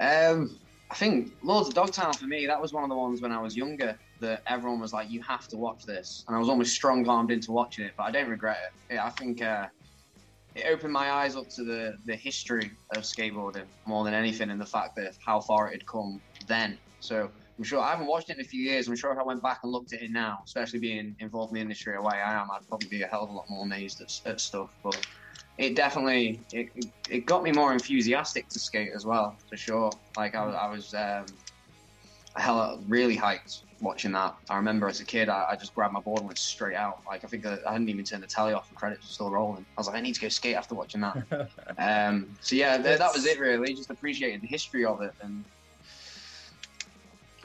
Um, 0.00 0.58
I 0.90 0.94
think 0.94 1.32
Lords 1.42 1.68
of 1.68 1.74
Dogtown 1.74 2.12
for 2.12 2.26
me, 2.26 2.46
that 2.46 2.60
was 2.60 2.72
one 2.72 2.82
of 2.82 2.90
the 2.90 2.96
ones 2.96 3.22
when 3.22 3.32
I 3.32 3.40
was 3.40 3.56
younger 3.56 3.96
that 4.20 4.42
everyone 4.46 4.80
was 4.80 4.92
like, 4.92 5.10
"You 5.10 5.22
have 5.22 5.48
to 5.48 5.56
watch 5.56 5.86
this," 5.86 6.24
and 6.26 6.36
I 6.36 6.38
was 6.38 6.48
almost 6.48 6.74
strong-armed 6.74 7.30
into 7.30 7.52
watching 7.52 7.84
it. 7.84 7.92
But 7.96 8.04
I 8.04 8.10
don't 8.10 8.28
regret 8.28 8.58
it. 8.66 8.94
Yeah, 8.94 9.06
I 9.06 9.10
think 9.10 9.40
uh, 9.40 9.68
it 10.54 10.66
opened 10.68 10.92
my 10.92 11.10
eyes 11.10 11.36
up 11.36 11.48
to 11.56 11.64
the 11.64 11.94
the 12.04 12.16
history 12.16 12.70
of 12.94 13.02
skateboarding 13.02 13.66
more 13.86 14.04
than 14.04 14.14
anything, 14.14 14.50
and 14.50 14.60
the 14.60 14.66
fact 14.66 14.96
that 14.96 15.14
how 15.24 15.40
far 15.40 15.68
it 15.68 15.72
had 15.72 15.86
come 15.86 16.20
then. 16.48 16.78
So 17.00 17.30
I'm 17.58 17.64
sure 17.64 17.80
I 17.80 17.90
haven't 17.90 18.06
watched 18.06 18.30
it 18.30 18.36
in 18.36 18.40
a 18.40 18.48
few 18.48 18.62
years. 18.62 18.88
I'm 18.88 18.96
sure 18.96 19.12
if 19.12 19.18
I 19.18 19.24
went 19.24 19.42
back 19.42 19.60
and 19.62 19.72
looked 19.72 19.92
at 19.92 20.02
it 20.02 20.10
now, 20.10 20.38
especially 20.46 20.78
being 20.78 21.16
involved 21.18 21.52
in 21.52 21.56
the 21.56 21.60
industry 21.62 21.94
the 21.94 22.02
way 22.02 22.16
I 22.16 22.40
am, 22.40 22.48
I'd 22.50 22.66
probably 22.68 22.88
be 22.88 23.02
a 23.02 23.06
hell 23.06 23.24
of 23.24 23.30
a 23.30 23.32
lot 23.32 23.46
more 23.48 23.64
amazed 23.64 24.00
at, 24.00 24.30
at 24.30 24.40
stuff. 24.40 24.70
But 24.84 25.04
it 25.58 25.76
definitely 25.76 26.44
it, 26.52 26.68
it 27.10 27.26
got 27.26 27.42
me 27.42 27.52
more 27.52 27.72
enthusiastic 27.72 28.48
to 28.48 28.58
skate 28.58 28.90
as 28.94 29.04
well 29.04 29.36
for 29.48 29.56
sure 29.56 29.90
like 30.16 30.34
i, 30.34 30.44
I 30.44 30.70
was 30.70 30.94
um 30.94 31.26
hell 32.40 32.82
really 32.86 33.16
hyped 33.16 33.64
watching 33.80 34.12
that. 34.12 34.34
I 34.48 34.56
remember 34.56 34.88
as 34.88 35.00
a 35.00 35.04
kid 35.04 35.28
I, 35.28 35.48
I 35.50 35.56
just 35.56 35.74
grabbed 35.74 35.92
my 35.92 36.00
board 36.00 36.20
and 36.20 36.28
went 36.28 36.38
straight 36.38 36.76
out. 36.76 37.02
Like 37.06 37.24
i 37.24 37.28
think 37.28 37.44
I, 37.44 37.58
I 37.66 37.72
hadn't 37.72 37.88
even 37.88 38.04
turned 38.04 38.22
the 38.22 38.26
tally 38.26 38.54
off 38.54 38.68
and 38.70 38.76
credits 38.76 39.04
were 39.04 39.12
still 39.12 39.30
rolling. 39.30 39.66
I 39.76 39.80
was 39.80 39.86
like 39.86 39.96
i 39.96 40.00
need 40.00 40.14
to 40.14 40.20
go 40.20 40.28
skate 40.28 40.56
after 40.56 40.74
watching 40.74 41.02
that. 41.02 41.16
Um 41.78 42.34
so 42.40 42.56
yeah 42.56 42.76
th- 42.76 42.98
that 42.98 43.12
was 43.12 43.26
it 43.26 43.38
really. 43.38 43.74
Just 43.74 43.90
appreciated 43.90 44.40
the 44.42 44.48
history 44.48 44.84
of 44.84 45.02
it 45.02 45.12
and 45.20 45.44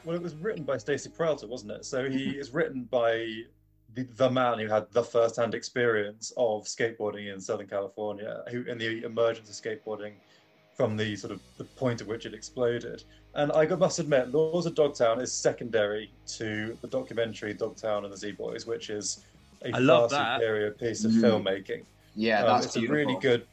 Well, 0.04 0.16
it 0.16 0.22
was 0.22 0.36
written 0.36 0.64
by 0.64 0.78
Stacy 0.78 1.10
Peralta, 1.10 1.48
wasn't 1.48 1.72
it? 1.72 1.86
So 1.86 2.10
he 2.10 2.30
is 2.40 2.54
written 2.54 2.88
by 2.90 3.26
the, 3.94 4.04
the 4.16 4.30
man 4.30 4.60
who 4.60 4.68
had 4.68 4.86
the 4.92 5.04
first-hand 5.04 5.56
experience 5.56 6.32
of 6.38 6.64
skateboarding 6.66 7.34
in 7.34 7.40
Southern 7.40 7.68
California, 7.68 8.44
who 8.52 8.64
in 8.64 8.78
the 8.78 9.04
emergence 9.04 9.50
of 9.50 9.56
skateboarding 9.56 10.16
from 10.78 10.96
the 10.96 11.16
sort 11.16 11.34
of 11.34 11.42
the 11.58 11.64
point 11.64 12.02
at 12.02 12.08
which 12.08 12.26
it 12.28 12.36
exploded. 12.36 13.04
And 13.34 13.52
I 13.52 13.66
must 13.66 13.98
admit, 13.98 14.32
Lords 14.32 14.68
of 14.68 14.76
Dogtown 14.76 15.20
is 15.20 15.34
secondary 15.34 16.12
to 16.28 16.78
the 16.82 16.88
documentary 16.88 17.54
Dogtown 17.56 18.04
and 18.06 18.14
the 18.14 18.18
Z 18.18 18.34
Boys, 18.34 18.68
which 18.68 18.92
is 18.92 19.26
a 19.64 19.70
I 19.76 19.80
far 19.86 20.08
superior 20.38 20.72
piece 20.72 21.04
of 21.04 21.12
Mhm. 21.12 21.22
filmmaking. 21.44 21.84
yeah 22.16 22.42
Um, 22.42 22.48
that's 22.48 22.68
it's 22.68 22.76
a 22.78 22.82
really 22.88 23.18
good, 23.20 23.46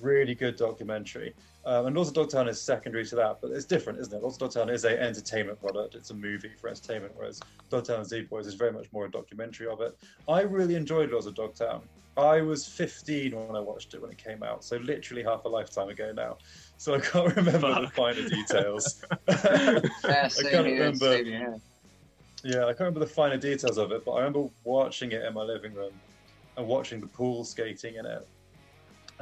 really 0.00 0.34
good 0.34 0.56
documentary. 0.56 1.34
Um, 1.66 1.86
and 1.86 1.94
Lords 1.94 2.08
of 2.08 2.14
Dogtown 2.14 2.48
is 2.48 2.60
secondary 2.60 3.04
to 3.06 3.16
that, 3.16 3.38
but 3.42 3.50
it's 3.50 3.66
different, 3.66 3.98
isn't 3.98 4.14
it? 4.16 4.22
Lords 4.22 4.36
of 4.36 4.40
Dogtown 4.40 4.70
is 4.70 4.86
a 4.86 4.98
entertainment 4.98 5.60
product. 5.60 5.94
It's 5.94 6.08
a 6.10 6.14
movie 6.14 6.50
for 6.58 6.68
entertainment, 6.68 7.12
whereas 7.14 7.40
Dogtown 7.68 7.96
and 8.00 8.06
Z 8.08 8.22
Boys 8.22 8.46
is 8.46 8.54
very 8.54 8.72
much 8.72 8.90
more 8.92 9.04
a 9.04 9.10
documentary 9.10 9.66
of 9.68 9.82
it. 9.82 9.94
I 10.28 10.40
really 10.40 10.76
enjoyed 10.76 11.10
Lords 11.10 11.26
of 11.26 11.34
Dogtown. 11.34 11.82
I 12.16 12.40
was 12.40 12.66
15 12.66 13.34
when 13.48 13.56
I 13.56 13.60
watched 13.60 13.94
it 13.94 14.02
when 14.02 14.10
it 14.10 14.18
came 14.18 14.42
out, 14.42 14.64
so 14.64 14.76
literally 14.78 15.22
half 15.22 15.44
a 15.44 15.48
lifetime 15.48 15.88
ago 15.90 16.12
now. 16.12 16.38
So 16.80 16.94
I 16.94 17.00
can't 17.00 17.36
remember 17.36 17.82
the 17.82 17.88
finer 17.88 18.26
details. 18.26 19.04
yeah, 19.28 19.80
I 20.02 20.42
can't 20.50 20.66
here, 20.66 20.76
remember. 20.78 21.12
same 21.12 21.26
here. 21.26 21.60
Yeah, 22.42 22.62
I 22.62 22.68
can't 22.68 22.80
remember 22.80 23.00
the 23.00 23.06
finer 23.06 23.36
details 23.36 23.76
of 23.76 23.92
it, 23.92 24.02
but 24.02 24.12
I 24.12 24.20
remember 24.20 24.48
watching 24.64 25.12
it 25.12 25.22
in 25.22 25.34
my 25.34 25.42
living 25.42 25.74
room 25.74 25.92
and 26.56 26.66
watching 26.66 27.02
the 27.02 27.06
pool 27.06 27.44
skating 27.44 27.96
in 27.96 28.06
it, 28.06 28.26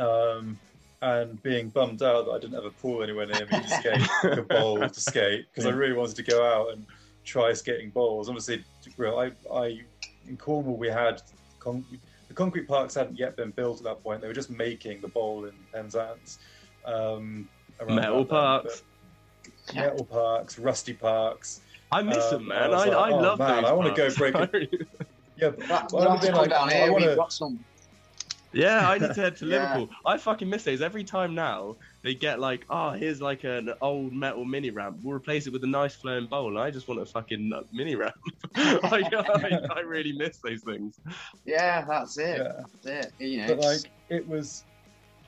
um, 0.00 0.56
and 1.02 1.42
being 1.42 1.68
bummed 1.70 2.00
out 2.00 2.26
that 2.26 2.30
I 2.30 2.38
didn't 2.38 2.54
have 2.54 2.64
a 2.64 2.70
pool 2.70 3.02
anywhere 3.02 3.26
near 3.26 3.40
me 3.40 3.60
to 3.60 3.68
skate, 3.68 4.08
like 4.22 4.38
a 4.38 4.42
bowl 4.42 4.78
to 4.88 5.00
skate, 5.00 5.46
because 5.50 5.66
I 5.66 5.70
really 5.70 5.94
wanted 5.94 6.14
to 6.14 6.22
go 6.22 6.46
out 6.46 6.72
and 6.74 6.86
try 7.24 7.52
skating 7.54 7.90
bowls. 7.90 8.28
Obviously, 8.28 8.64
real, 8.96 9.18
I, 9.18 9.32
I 9.52 9.80
in 10.28 10.36
Cornwall 10.36 10.76
we 10.76 10.86
had 10.86 11.22
con- 11.58 11.84
the 12.28 12.34
concrete 12.34 12.68
parks 12.68 12.94
hadn't 12.94 13.18
yet 13.18 13.34
been 13.34 13.50
built 13.50 13.78
at 13.78 13.84
that 13.84 14.04
point. 14.04 14.20
They 14.20 14.28
were 14.28 14.32
just 14.32 14.48
making 14.48 15.00
the 15.00 15.08
bowl 15.08 15.46
in 15.46 15.54
Penzance. 15.72 16.38
Um, 16.88 17.48
around 17.80 17.96
Metal 17.96 18.20
about 18.22 18.64
then, 18.64 18.70
parks. 18.72 18.82
Metal 19.74 20.04
parks, 20.04 20.58
rusty 20.58 20.94
parks. 20.94 21.60
I 21.92 22.02
miss 22.02 22.24
Um, 22.24 22.30
them, 22.30 22.48
man. 22.48 22.62
I 22.62 22.68
was 22.68 22.82
I, 22.82 22.86
like, 22.88 22.96
I 22.96 23.10
oh, 23.12 23.20
love 23.20 23.38
man, 23.38 23.62
those. 23.62 23.64
I 23.70 23.72
wanna 23.72 23.94
go 23.94 24.10
parks. 24.10 24.50
break 24.50 24.70
Yeah, 25.36 25.50
but 25.50 25.92
well, 25.92 26.08
I've 26.08 26.20
to 26.20 26.26
come 26.28 26.36
like, 26.36 26.50
down 26.50 26.68
here 26.70 26.92
wanna- 26.92 27.06
we've 27.08 27.16
got 27.16 27.32
some 27.32 27.64
Yeah, 28.52 28.88
I 28.90 28.98
need 28.98 29.14
to 29.14 29.20
head 29.20 29.36
to 29.36 29.46
Yeah. 29.46 29.74
Liverpool. 29.74 29.94
I 30.06 30.16
fucking 30.18 30.48
miss 30.48 30.64
those. 30.64 30.80
Every 30.82 31.04
time 31.04 31.34
now 31.34 31.76
they 32.02 32.14
get 32.14 32.40
like, 32.40 32.64
oh, 32.70 32.90
here's 32.90 33.20
like 33.20 33.44
an 33.44 33.72
old 33.82 34.12
metal 34.12 34.44
mini 34.44 34.70
ramp. 34.70 34.98
We'll 35.02 35.14
replace 35.16 35.46
it 35.46 35.52
with 35.52 35.62
a 35.64 35.68
nice 35.68 35.94
flowing 35.94 36.26
bowl. 36.26 36.48
And 36.48 36.58
I 36.58 36.70
just 36.70 36.88
want 36.88 37.00
a 37.00 37.06
fucking 37.06 37.52
uh, 37.54 37.62
mini 37.72 37.94
ramp. 37.94 38.14
I, 38.56 39.02
I, 39.12 39.58
I 39.76 39.80
really 39.80 40.12
miss 40.12 40.38
those 40.38 40.62
things. 40.62 40.98
Yeah, 41.44 41.84
that's 41.86 42.16
it. 42.18 42.38
Yeah. 42.38 42.52
That's 42.82 43.06
it. 43.06 43.12
You 43.18 43.38
know, 43.46 43.46
but 43.48 43.58
like 43.64 43.80
it 44.08 44.26
was 44.26 44.64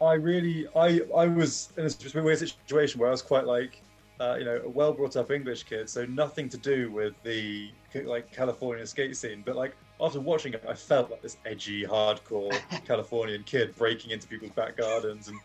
i 0.00 0.14
really 0.14 0.66
i 0.76 1.00
i 1.16 1.26
was 1.26 1.70
in 1.76 1.84
a 1.86 2.22
weird 2.22 2.38
situation 2.38 3.00
where 3.00 3.08
i 3.08 3.12
was 3.12 3.22
quite 3.22 3.46
like 3.46 3.82
uh, 4.20 4.36
you 4.38 4.44
know 4.44 4.60
a 4.64 4.68
well 4.68 4.92
brought 4.92 5.16
up 5.16 5.30
english 5.30 5.62
kid 5.62 5.88
so 5.88 6.04
nothing 6.06 6.48
to 6.48 6.58
do 6.58 6.90
with 6.90 7.14
the 7.22 7.70
like 8.04 8.30
california 8.30 8.86
skate 8.86 9.16
scene 9.16 9.42
but 9.46 9.56
like 9.56 9.74
after 10.00 10.20
watching 10.20 10.52
it 10.52 10.62
i 10.68 10.74
felt 10.74 11.10
like 11.10 11.22
this 11.22 11.38
edgy 11.46 11.84
hardcore 11.86 12.52
californian 12.86 13.42
kid 13.44 13.74
breaking 13.76 14.10
into 14.10 14.28
people's 14.28 14.52
back 14.52 14.76
gardens 14.76 15.28
and 15.28 15.38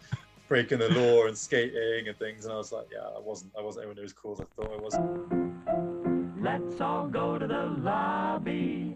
breaking 0.50 0.78
the 0.78 0.90
law 0.90 1.26
and 1.26 1.38
skating 1.38 2.10
and 2.10 2.18
things 2.18 2.44
and 2.44 2.54
i 2.54 2.58
was 2.58 2.74
like 2.74 2.88
yeah 2.92 3.08
i 3.16 3.20
wasn't 3.20 3.50
i 3.58 3.62
wasn't 3.62 3.82
anyone 3.82 3.96
who 3.96 4.04
was 4.04 4.14
cool 4.14 4.34
as 4.34 4.42
i 4.42 4.44
thought 4.56 4.74
i 4.74 4.78
was 4.78 5.00
Let's 6.46 6.80
all 6.80 7.08
go 7.08 7.40
to 7.40 7.48
the 7.48 7.66
lobby. 7.80 8.96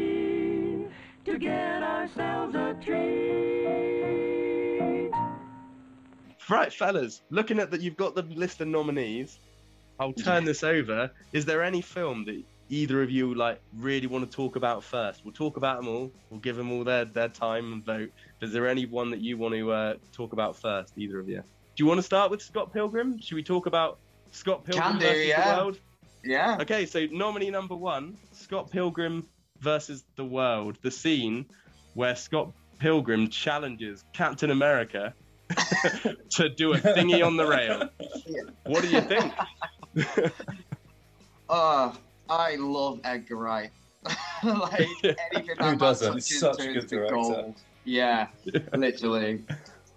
get 1.41 1.81
ourselves 1.83 2.55
a 2.55 2.77
treat. 2.83 3.31
Right, 6.49 6.71
fellas, 6.71 7.21
looking 7.29 7.59
at 7.59 7.71
that, 7.71 7.81
you've 7.81 7.97
got 7.97 8.13
the 8.13 8.23
list 8.23 8.61
of 8.61 8.67
nominees. 8.67 9.39
I'll 9.99 10.13
turn 10.13 10.45
this 10.45 10.63
over. 10.63 11.11
Is 11.31 11.45
there 11.45 11.63
any 11.63 11.81
film 11.81 12.25
that 12.25 12.43
either 12.69 13.01
of 13.01 13.09
you 13.09 13.33
like 13.33 13.61
really 13.77 14.07
want 14.07 14.29
to 14.29 14.35
talk 14.35 14.55
about 14.55 14.83
first? 14.83 15.21
We'll 15.23 15.33
talk 15.33 15.57
about 15.57 15.77
them 15.77 15.87
all. 15.87 16.11
We'll 16.29 16.39
give 16.39 16.57
them 16.57 16.71
all 16.71 16.83
their, 16.83 17.05
their 17.05 17.29
time 17.29 17.73
and 17.73 17.83
vote. 17.83 18.11
But 18.39 18.47
is 18.47 18.53
there 18.53 18.67
any 18.67 18.85
one 18.85 19.09
that 19.11 19.21
you 19.21 19.37
want 19.37 19.55
to 19.55 19.71
uh, 19.71 19.93
talk 20.11 20.33
about 20.33 20.55
first, 20.57 20.93
either 20.97 21.19
of 21.19 21.29
you? 21.29 21.37
Do 21.37 21.83
you 21.83 21.85
want 21.85 21.99
to 21.99 22.03
start 22.03 22.29
with 22.31 22.41
Scott 22.41 22.73
Pilgrim? 22.73 23.19
Should 23.19 23.35
we 23.35 23.43
talk 23.43 23.65
about 23.65 23.97
Scott 24.31 24.65
Pilgrim 24.65 24.91
Can 24.91 24.99
do, 24.99 25.05
versus 25.05 25.27
yeah. 25.27 25.55
the 25.55 25.63
world? 25.63 25.79
yeah. 26.23 26.57
Okay, 26.59 26.85
so 26.85 27.05
nominee 27.11 27.49
number 27.49 27.75
one, 27.75 28.17
Scott 28.31 28.69
Pilgrim 28.69 29.25
versus 29.61 30.03
the 30.15 30.25
world. 30.25 30.77
The 30.81 30.91
scene 30.91 31.45
where 31.93 32.15
Scott 32.15 32.51
Pilgrim 32.79 33.29
challenges 33.29 34.03
Captain 34.13 34.51
America 34.51 35.13
to 36.29 36.49
do 36.49 36.73
a 36.73 36.77
thingy 36.77 37.25
on 37.25 37.37
the 37.37 37.45
rail. 37.45 37.89
What 38.65 38.81
do 38.81 38.89
you 38.89 39.01
think? 39.01 39.33
Oh, 41.49 41.93
I 42.29 42.55
love 42.55 43.01
Edgar 43.03 43.35
Wright. 43.35 43.71
like 44.43 44.87
anything 45.03 45.15
that 45.45 45.59
man 45.59 45.77
doesn't? 45.77 46.13
He's 46.13 46.39
such 46.39 46.55
a 46.55 46.63
turns 46.63 46.73
good 46.73 46.89
to 46.89 46.95
director. 46.95 47.15
gold. 47.15 47.55
Yeah, 47.85 48.27
literally. 48.73 49.43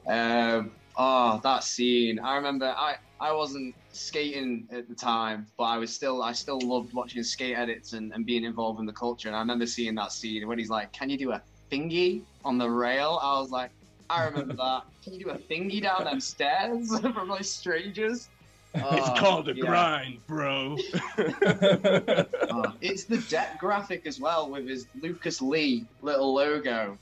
Um, 0.06 0.72
oh, 0.96 1.40
that 1.42 1.64
scene! 1.64 2.18
I 2.18 2.36
remember. 2.36 2.66
I 2.66 2.96
I 3.20 3.32
wasn't 3.32 3.74
skating 3.92 4.66
at 4.72 4.88
the 4.88 4.94
time, 4.94 5.46
but 5.56 5.64
I 5.64 5.78
was 5.78 5.94
still. 5.94 6.22
I 6.22 6.32
still 6.32 6.58
loved 6.60 6.92
watching 6.92 7.22
skate 7.22 7.56
edits 7.56 7.92
and, 7.92 8.12
and 8.12 8.26
being 8.26 8.44
involved 8.44 8.80
in 8.80 8.86
the 8.86 8.92
culture. 8.92 9.28
And 9.28 9.36
I 9.36 9.40
remember 9.40 9.66
seeing 9.66 9.94
that 9.94 10.12
scene 10.12 10.46
when 10.48 10.58
he's 10.58 10.70
like, 10.70 10.92
"Can 10.92 11.08
you 11.10 11.16
do 11.16 11.32
a 11.32 11.40
thingy 11.70 12.22
on 12.44 12.58
the 12.58 12.68
rail?" 12.68 13.18
I 13.22 13.38
was 13.38 13.50
like, 13.50 13.70
"I 14.10 14.24
remember 14.24 14.54
that. 14.54 14.82
Can 15.04 15.12
you 15.14 15.20
do 15.24 15.30
a 15.30 15.38
thingy 15.38 15.80
down 15.82 16.04
them 16.04 16.20
stairs 16.20 16.98
from 17.14 17.28
like 17.28 17.44
strangers?" 17.44 18.28
it's 18.74 18.82
Oh, 19.08 19.14
called 19.16 19.48
a 19.48 19.54
yeah. 19.54 19.60
grind, 19.64 20.26
bro. 20.26 20.76
Oh, 21.16 22.72
it's 22.80 23.04
the 23.04 23.24
deck 23.28 23.58
graphic 23.60 24.06
as 24.06 24.18
well 24.20 24.50
with 24.50 24.66
his 24.68 24.86
Lucas 25.00 25.40
Lee 25.40 25.84
little 26.02 26.34
logo. 26.34 26.98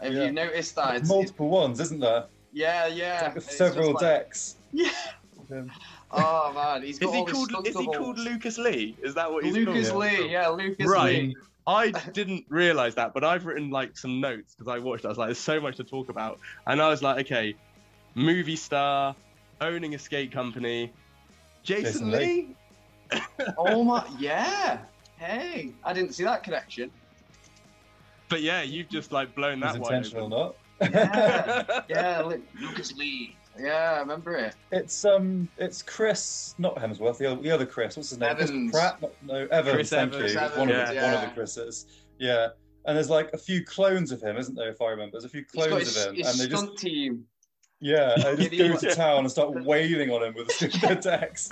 Have 0.00 0.12
Yeah. 0.12 0.24
you 0.26 0.32
noticed 0.32 0.74
that? 0.76 0.96
It's, 0.96 1.04
it's- 1.04 1.08
multiple 1.08 1.48
ones 1.48 1.80
isn't 1.80 2.00
there 2.00 2.26
yeah, 2.54 2.86
yeah. 2.86 3.22
Like 3.28 3.36
It's 3.36 3.46
just 3.46 3.56
several 3.56 3.92
like- 3.94 4.00
decks 4.00 4.56
Yeah. 4.72 4.90
Um, 5.52 5.70
Oh 6.10 6.52
man, 6.54 6.82
he's 6.82 6.98
got 6.98 7.08
Is 7.08 7.12
he 7.14 7.20
all 7.20 7.26
called? 7.26 7.66
Is 7.66 7.76
he 7.78 7.86
called 7.86 8.18
Lucas 8.18 8.58
Lee? 8.58 8.96
Is 9.02 9.14
that 9.14 9.32
what 9.32 9.44
he's 9.44 9.54
Lucas 9.54 9.90
called? 9.90 10.02
Lucas 10.04 10.20
Lee? 10.20 10.30
Yeah, 10.32 10.48
Lucas 10.48 10.78
Lee. 10.78 10.86
Right. 10.86 11.22
Lee. 11.22 11.36
I 11.66 11.90
didn't 11.90 12.44
realize 12.48 12.96
that, 12.96 13.14
but 13.14 13.22
I've 13.24 13.46
written 13.46 13.70
like 13.70 13.96
some 13.96 14.20
notes 14.20 14.54
because 14.54 14.68
I 14.68 14.78
watched. 14.78 15.04
it. 15.04 15.08
I 15.08 15.10
was 15.10 15.18
like, 15.18 15.28
"There's 15.28 15.38
so 15.38 15.60
much 15.60 15.76
to 15.76 15.84
talk 15.84 16.08
about," 16.08 16.40
and 16.66 16.82
I 16.82 16.88
was 16.88 17.02
like, 17.02 17.24
"Okay, 17.26 17.54
movie 18.14 18.56
star, 18.56 19.14
owning 19.60 19.94
a 19.94 19.98
skate 19.98 20.32
company, 20.32 20.92
Jason, 21.62 22.10
Jason 22.10 22.10
Lee." 22.10 22.18
Lee. 23.12 23.20
Oh 23.58 23.84
my, 23.84 24.04
yeah. 24.18 24.78
Hey, 25.18 25.72
I 25.84 25.92
didn't 25.92 26.14
see 26.14 26.24
that 26.24 26.42
connection. 26.42 26.90
But 28.28 28.42
yeah, 28.42 28.62
you've 28.62 28.88
just 28.88 29.12
like 29.12 29.34
blown 29.34 29.60
that 29.60 29.78
wide 29.78 29.92
intentional 30.04 30.34
open. 30.34 30.92
not 30.92 30.92
Yeah, 30.94 31.82
yeah, 31.88 32.22
Lucas 32.60 32.92
Lee. 32.94 33.36
Yeah, 33.58 33.92
I 33.96 34.00
remember 34.00 34.34
it. 34.36 34.54
It's 34.70 35.04
um, 35.04 35.48
it's 35.58 35.82
Chris, 35.82 36.54
not 36.58 36.76
Hemsworth, 36.76 37.18
the 37.18 37.30
other, 37.32 37.42
the 37.42 37.50
other 37.50 37.66
Chris. 37.66 37.96
What's 37.96 38.10
his 38.10 38.18
name? 38.18 38.34
Chris 38.36 38.48
Evans. 38.50 38.72
Pratt? 38.72 39.02
No, 39.02 39.10
no, 39.22 39.46
Evans. 39.48 39.74
Chris 39.74 39.90
thank 39.90 40.14
Evans. 40.14 40.32
you. 40.32 40.38
Chris 40.38 40.56
one 40.56 40.70
of 40.70 40.88
the, 40.88 40.94
one 40.94 41.14
of 41.14 41.20
the 41.20 41.30
Chris's. 41.34 41.86
Yeah, 42.18 42.48
and 42.86 42.96
there's 42.96 43.10
like 43.10 43.30
a 43.32 43.38
few 43.38 43.64
clones 43.64 44.10
of 44.10 44.22
him, 44.22 44.36
isn't 44.36 44.54
there? 44.54 44.70
If 44.70 44.80
I 44.80 44.90
remember, 44.90 45.12
there's 45.12 45.24
a 45.24 45.28
few 45.28 45.44
He's 45.52 45.62
got 45.62 45.68
clones 45.68 45.88
his, 45.88 45.96
of 45.96 46.10
him, 46.10 46.14
his 46.16 46.30
and 46.30 46.40
they 46.40 46.50
just 46.54 46.78
team. 46.78 47.26
yeah, 47.80 48.14
they 48.36 48.48
just 48.48 48.82
go 48.82 48.88
to 48.88 48.94
town 48.94 49.18
and 49.18 49.30
start 49.30 49.64
wailing 49.64 50.10
on 50.10 50.22
him 50.22 50.34
with 50.34 50.46
the 50.48 50.52
stupid 50.70 51.00
decks. 51.00 51.50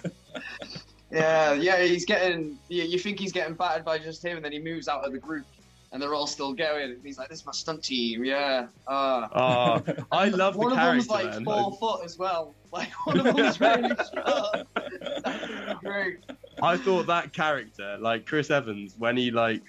Yeah, 1.11 1.53
yeah, 1.53 1.83
he's 1.83 2.05
getting. 2.05 2.59
You, 2.69 2.85
you 2.85 2.99
think 2.99 3.19
he's 3.19 3.33
getting 3.33 3.55
battered 3.55 3.85
by 3.85 3.99
just 3.99 4.25
him, 4.25 4.37
and 4.37 4.45
then 4.45 4.53
he 4.53 4.59
moves 4.59 4.89
out 4.89 5.05
of 5.05 5.13
the 5.13 5.19
group, 5.19 5.45
and 5.93 6.01
they're 6.01 6.15
all 6.15 6.27
still 6.27 6.53
going. 6.53 6.93
And 6.93 7.05
he's 7.05 7.19
like, 7.19 7.29
"This 7.29 7.41
is 7.41 7.47
my 7.47 7.53
stunt 7.53 7.83
team." 7.85 8.25
Yeah. 8.25 8.67
Uh, 8.87 9.29
Oh, 9.33 9.83
I 10.13 10.29
love 10.29 10.57
one 10.57 10.71
the 10.71 10.77
of 10.77 10.93
them's 10.93 11.09
like 11.09 11.27
man. 11.27 11.45
four 11.45 11.77
foot 11.79 12.05
as 12.05 12.19
well. 12.19 12.55
Like 12.73 12.93
one 13.05 13.19
of 13.19 13.35
them's 13.35 13.61
really 13.61 13.89
short. 14.15 15.81
Great. 15.83 16.19
I 16.63 16.77
thought 16.77 17.09
that 17.09 17.33
character, 17.33 17.97
like 18.01 18.27
Chris 18.27 18.49
Evans, 18.49 18.95
when 18.97 19.17
he 19.17 19.33
like 19.33 19.63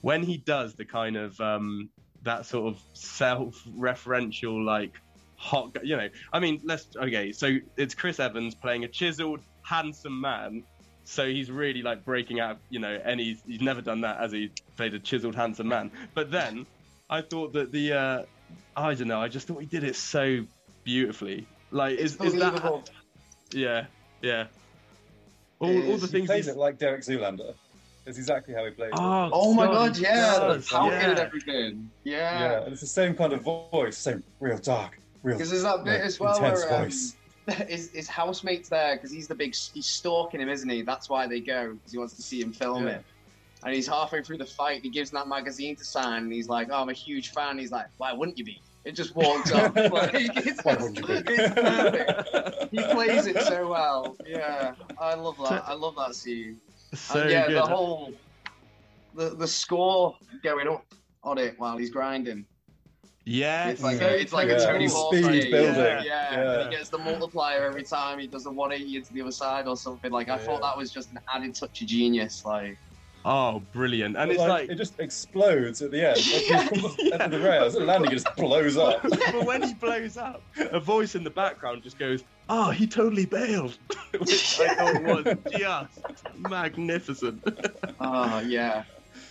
when 0.00 0.22
he 0.24 0.38
does 0.38 0.74
the 0.74 0.84
kind 0.84 1.16
of 1.16 1.40
um 1.40 1.88
that 2.24 2.46
sort 2.46 2.74
of 2.74 2.82
self-referential 2.94 4.64
like 4.64 4.94
hot, 5.36 5.76
you 5.84 5.96
know. 5.96 6.08
I 6.32 6.40
mean, 6.40 6.60
let's 6.64 6.88
okay. 6.96 7.32
So 7.32 7.56
it's 7.76 7.94
Chris 7.94 8.18
Evans 8.20 8.54
playing 8.54 8.82
a 8.84 8.88
chiseled, 8.88 9.40
handsome 9.62 10.20
man. 10.20 10.64
So 11.10 11.26
he's 11.26 11.50
really 11.50 11.82
like 11.82 12.04
breaking 12.04 12.38
out, 12.38 12.58
you 12.68 12.78
know, 12.78 13.00
and 13.04 13.18
he's 13.18 13.42
he's 13.44 13.60
never 13.60 13.80
done 13.80 14.00
that 14.02 14.20
as 14.20 14.30
he 14.30 14.52
played 14.76 14.94
a 14.94 15.00
chiseled, 15.00 15.34
handsome 15.34 15.66
man. 15.66 15.90
But 16.14 16.30
then 16.30 16.66
I 17.10 17.20
thought 17.20 17.52
that 17.54 17.72
the 17.72 17.92
uh 17.92 18.22
I 18.76 18.94
don't 18.94 19.08
know, 19.08 19.20
I 19.20 19.26
just 19.26 19.48
thought 19.48 19.58
he 19.58 19.66
did 19.66 19.82
it 19.82 19.96
so 19.96 20.44
beautifully. 20.84 21.48
Like, 21.72 21.98
is 21.98 22.12
is 22.12 22.34
that 22.34 22.52
Believable. 22.52 22.84
yeah, 23.50 23.86
yeah. 24.22 24.46
All, 25.58 25.68
It 25.68 25.84
all 25.86 25.94
is. 25.94 26.00
the 26.02 26.06
he 26.06 26.12
things 26.12 26.26
plays 26.28 26.46
he's 26.46 26.54
it 26.54 26.58
like 26.58 26.78
Derek 26.78 27.00
Zoolander. 27.02 27.54
It's 28.06 28.16
exactly 28.16 28.54
how 28.54 28.64
he 28.64 28.70
plays 28.70 28.90
it. 28.92 28.98
Oh, 28.98 29.30
Oh 29.32 29.52
my 29.52 29.66
God, 29.66 29.74
god, 29.94 29.98
yeah, 29.98 30.38
does, 30.38 30.68
the 30.68 30.74
pouting 30.74 30.92
and 31.00 31.18
yeah. 31.18 31.24
everything. 31.24 31.90
Yeah, 32.04 32.40
Yeah. 32.40 32.62
and 32.62 32.72
it's 32.72 32.82
the 32.82 32.86
same 32.86 33.14
kind 33.14 33.32
of 33.32 33.42
voice, 33.42 33.98
same 33.98 34.22
real 34.38 34.58
dark, 34.58 34.98
real 35.24 35.36
Because 35.36 35.50
there's 35.50 35.64
that 35.64 35.82
bit 35.84 35.94
like, 35.94 36.02
as 36.02 36.20
well 36.20 36.36
intense 36.36 36.64
where 36.64 36.74
um, 36.76 36.84
voice. 36.84 37.16
his, 37.68 37.90
his 37.92 38.08
housemate's 38.08 38.68
there 38.68 38.96
because 38.96 39.10
he's 39.10 39.26
the 39.28 39.34
big, 39.34 39.54
he's 39.54 39.86
stalking 39.86 40.40
him, 40.40 40.48
isn't 40.48 40.68
he? 40.68 40.82
That's 40.82 41.08
why 41.08 41.26
they 41.26 41.40
go 41.40 41.74
because 41.74 41.92
he 41.92 41.98
wants 41.98 42.14
to 42.14 42.22
see 42.22 42.40
him 42.40 42.52
film 42.52 42.86
Yeah. 42.86 42.94
it. 42.96 43.04
And 43.62 43.74
he's 43.74 43.86
halfway 43.86 44.22
through 44.22 44.38
the 44.38 44.46
fight. 44.46 44.82
He 44.82 44.88
gives 44.88 45.10
that 45.10 45.28
magazine 45.28 45.76
to 45.76 45.84
sign, 45.84 46.22
and 46.22 46.32
he's 46.32 46.48
like, 46.48 46.68
"Oh, 46.70 46.76
I'm 46.80 46.88
a 46.88 46.94
huge 46.94 47.32
fan." 47.32 47.58
He's 47.58 47.70
like, 47.70 47.86
"Why 47.98 48.10
wouldn't 48.12 48.38
you 48.38 48.44
be?" 48.44 48.58
It 48.86 48.92
just 48.92 49.14
walks 49.14 49.52
off. 49.52 49.74
Like, 49.76 50.12
it's, 50.14 50.64
Why 50.64 50.76
wouldn't 50.76 50.96
you 50.98 51.06
be? 51.06 51.12
it's 51.34 51.54
perfect. 51.54 52.70
He 52.72 52.78
plays 52.94 53.26
it 53.26 53.38
so 53.42 53.68
well. 53.68 54.16
Yeah, 54.26 54.74
I 54.98 55.12
love 55.14 55.36
that. 55.46 55.64
I 55.66 55.74
love 55.74 55.94
that 55.96 56.14
scene. 56.14 56.58
so 56.94 57.20
and 57.20 57.30
yeah, 57.30 57.48
good. 57.48 57.56
the 57.56 57.66
whole 57.66 58.14
the 59.14 59.30
the 59.30 59.46
score 59.46 60.16
going 60.42 60.66
up 60.68 60.86
on 61.22 61.36
it 61.36 61.54
while 61.58 61.76
he's 61.76 61.90
grinding. 61.90 62.46
Yeah, 63.30 63.68
It's 63.68 63.82
like 63.82 63.98
so 63.98 64.06
a, 64.06 64.10
it's 64.10 64.32
like 64.32 64.48
a 64.48 64.58
Tony 64.58 64.86
Hawk 64.86 65.14
speed 65.14 65.24
fight. 65.24 65.50
building. 65.50 65.74
Yeah, 65.76 66.02
yeah. 66.02 66.32
Yeah. 66.32 66.60
And 66.60 66.70
he 66.70 66.76
gets 66.76 66.88
the 66.90 66.98
multiplier 66.98 67.64
every 67.64 67.84
time 67.84 68.18
he 68.18 68.26
does 68.26 68.46
a 68.46 68.50
180 68.50 68.96
into 68.96 69.12
the 69.12 69.22
other 69.22 69.30
side 69.30 69.66
or 69.68 69.76
something. 69.76 70.10
Like 70.10 70.28
I 70.28 70.36
thought 70.38 70.62
that 70.62 70.76
was 70.76 70.90
just 70.90 71.12
an 71.12 71.20
added 71.32 71.54
touch 71.54 71.80
of 71.82 71.86
genius. 71.88 72.44
Like 72.44 72.76
Oh, 73.22 73.60
brilliant! 73.74 74.16
And 74.16 74.30
But, 74.30 74.34
it's 74.34 74.40
like, 74.48 74.70
it 74.70 74.76
just 74.76 74.98
explodes 74.98 75.82
at 75.82 75.90
the 75.90 76.08
end. 76.08 76.26
Yeah, 76.26 76.62
he 76.64 77.08
yeah. 77.10 77.22
off 77.22 77.30
the 77.30 77.38
rails, 77.38 77.74
the 77.74 77.80
landing 77.80 78.10
just 78.12 78.34
blows 78.34 78.78
up. 78.78 79.02
but 79.10 79.44
when 79.44 79.62
he 79.62 79.74
blows 79.74 80.16
up, 80.16 80.42
a 80.56 80.80
voice 80.80 81.14
in 81.14 81.22
the 81.22 81.28
background 81.28 81.82
just 81.82 81.98
goes, 81.98 82.24
"Oh, 82.48 82.70
he 82.70 82.86
totally 82.86 83.26
bailed," 83.26 83.76
which 84.18 84.58
I 84.60 84.74
thought 84.74 85.02
was 85.02 85.36
just 86.08 86.38
magnificent. 86.38 87.42
Oh 88.00 88.40
yeah, 88.40 88.84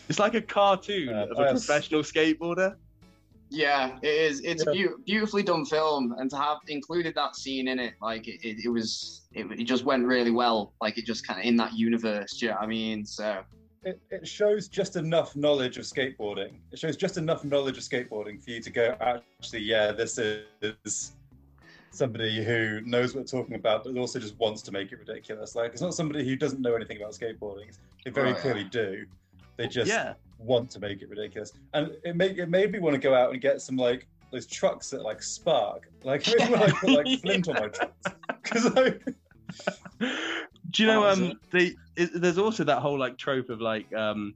It's 0.07 0.19
like 0.19 0.35
a 0.35 0.41
cartoon 0.41 1.09
Yeah, 1.09 1.23
of 1.23 1.39
a 1.39 1.41
yes. 1.51 1.65
professional 1.65 2.01
skateboarder. 2.03 2.75
Yeah. 3.49 3.97
It 4.01 4.07
is. 4.09 4.41
It's 4.41 4.63
Yeah. 4.65 4.71
a 4.71 4.87
beau- 4.89 4.97
beautifully 5.05 5.43
done 5.43 5.65
film, 5.65 6.13
and 6.17 6.29
to 6.29 6.37
have 6.37 6.57
included 6.67 7.15
that 7.15 7.35
scene 7.35 7.67
in 7.67 7.79
it, 7.79 7.93
like 8.01 8.27
it, 8.27 8.39
it, 8.47 8.65
it 8.65 8.69
was, 8.69 9.27
it, 9.33 9.45
it 9.59 9.63
just 9.65 9.83
went 9.85 10.05
really 10.05 10.31
well. 10.31 10.73
Like 10.81 10.97
it 10.97 11.05
just 11.05 11.25
kind 11.27 11.39
of 11.39 11.45
in 11.45 11.55
that 11.57 11.73
universe. 11.73 12.37
Do 12.37 12.45
you 12.45 12.51
know 12.51 12.57
what 12.57 12.63
I 12.65 12.67
mean? 12.67 13.05
So 13.05 13.41
It, 13.83 13.99
it 14.11 14.27
shows 14.27 14.67
just 14.67 14.95
enough 14.97 15.35
knowledge 15.35 15.77
of 15.77 15.85
skateboarding. 15.85 16.59
It 16.71 16.79
shows 16.79 16.97
just 16.97 17.17
enough 17.17 17.43
knowledge 17.45 17.77
of 17.77 17.83
skateboarding 17.83 18.43
for 18.43 18.51
you 18.51 18.61
to 18.61 18.69
go, 18.69 18.95
actually, 18.99 19.61
yeah, 19.61 19.91
this 19.93 20.17
is 20.17 21.13
somebody 21.91 22.43
who 22.43 22.81
knows 22.81 23.15
what 23.15 23.25
they're 23.29 23.39
talking 23.39 23.55
about, 23.55 23.83
but 23.83 23.97
also 23.97 24.19
just 24.19 24.37
wants 24.37 24.61
to 24.63 24.71
make 24.71 24.91
it 24.91 24.99
ridiculous. 24.99 25.55
Like, 25.55 25.71
it's 25.71 25.81
not 25.81 25.93
somebody 25.93 26.23
who 26.27 26.35
doesn't 26.35 26.61
know 26.61 26.75
anything 26.75 26.97
about 26.97 27.13
skateboarding. 27.13 27.75
They 28.05 28.11
very 28.11 28.29
Oh, 28.31 28.33
yeah. 28.33 28.39
clearly 28.41 28.63
do. 28.65 29.05
They 29.59 29.67
just 29.67 29.89
Yeah, 29.89 30.13
want 30.37 30.71
to 30.71 30.79
make 30.79 31.01
it 31.01 31.09
ridiculous. 31.09 31.51
And 31.73 31.91
it 32.05 32.15
made 32.15 32.39
it 32.39 32.49
made 32.49 32.71
me 32.71 32.79
want 32.79 32.93
to 32.93 32.99
go 32.99 33.13
out 33.13 33.33
and 33.33 33.41
get 33.41 33.61
some 33.61 33.75
like 33.75 34.07
those 34.31 34.47
trucks 34.47 34.89
that 34.91 35.01
like 35.01 35.21
spark. 35.21 35.83
Like 36.01 36.25
it 36.29 36.39
made 36.39 36.49
me 36.49 36.55
want 36.55 36.69
to 36.69 36.79
put 36.79 36.91
like 36.91 37.19
flint 37.19 37.49
on 37.49 37.55
my 37.55 37.67
trucks. 37.73 38.05
Because 38.41 38.73
like 38.73 39.03
Do 39.99 40.83
you 40.83 40.87
know? 40.87 41.05
Um, 41.05 41.33
they, 41.51 41.75
it, 41.97 42.11
there's 42.13 42.37
also 42.37 42.63
that 42.63 42.79
whole 42.79 42.97
like 42.97 43.17
trope 43.17 43.49
of 43.49 43.59
like 43.59 43.93
um, 43.93 44.33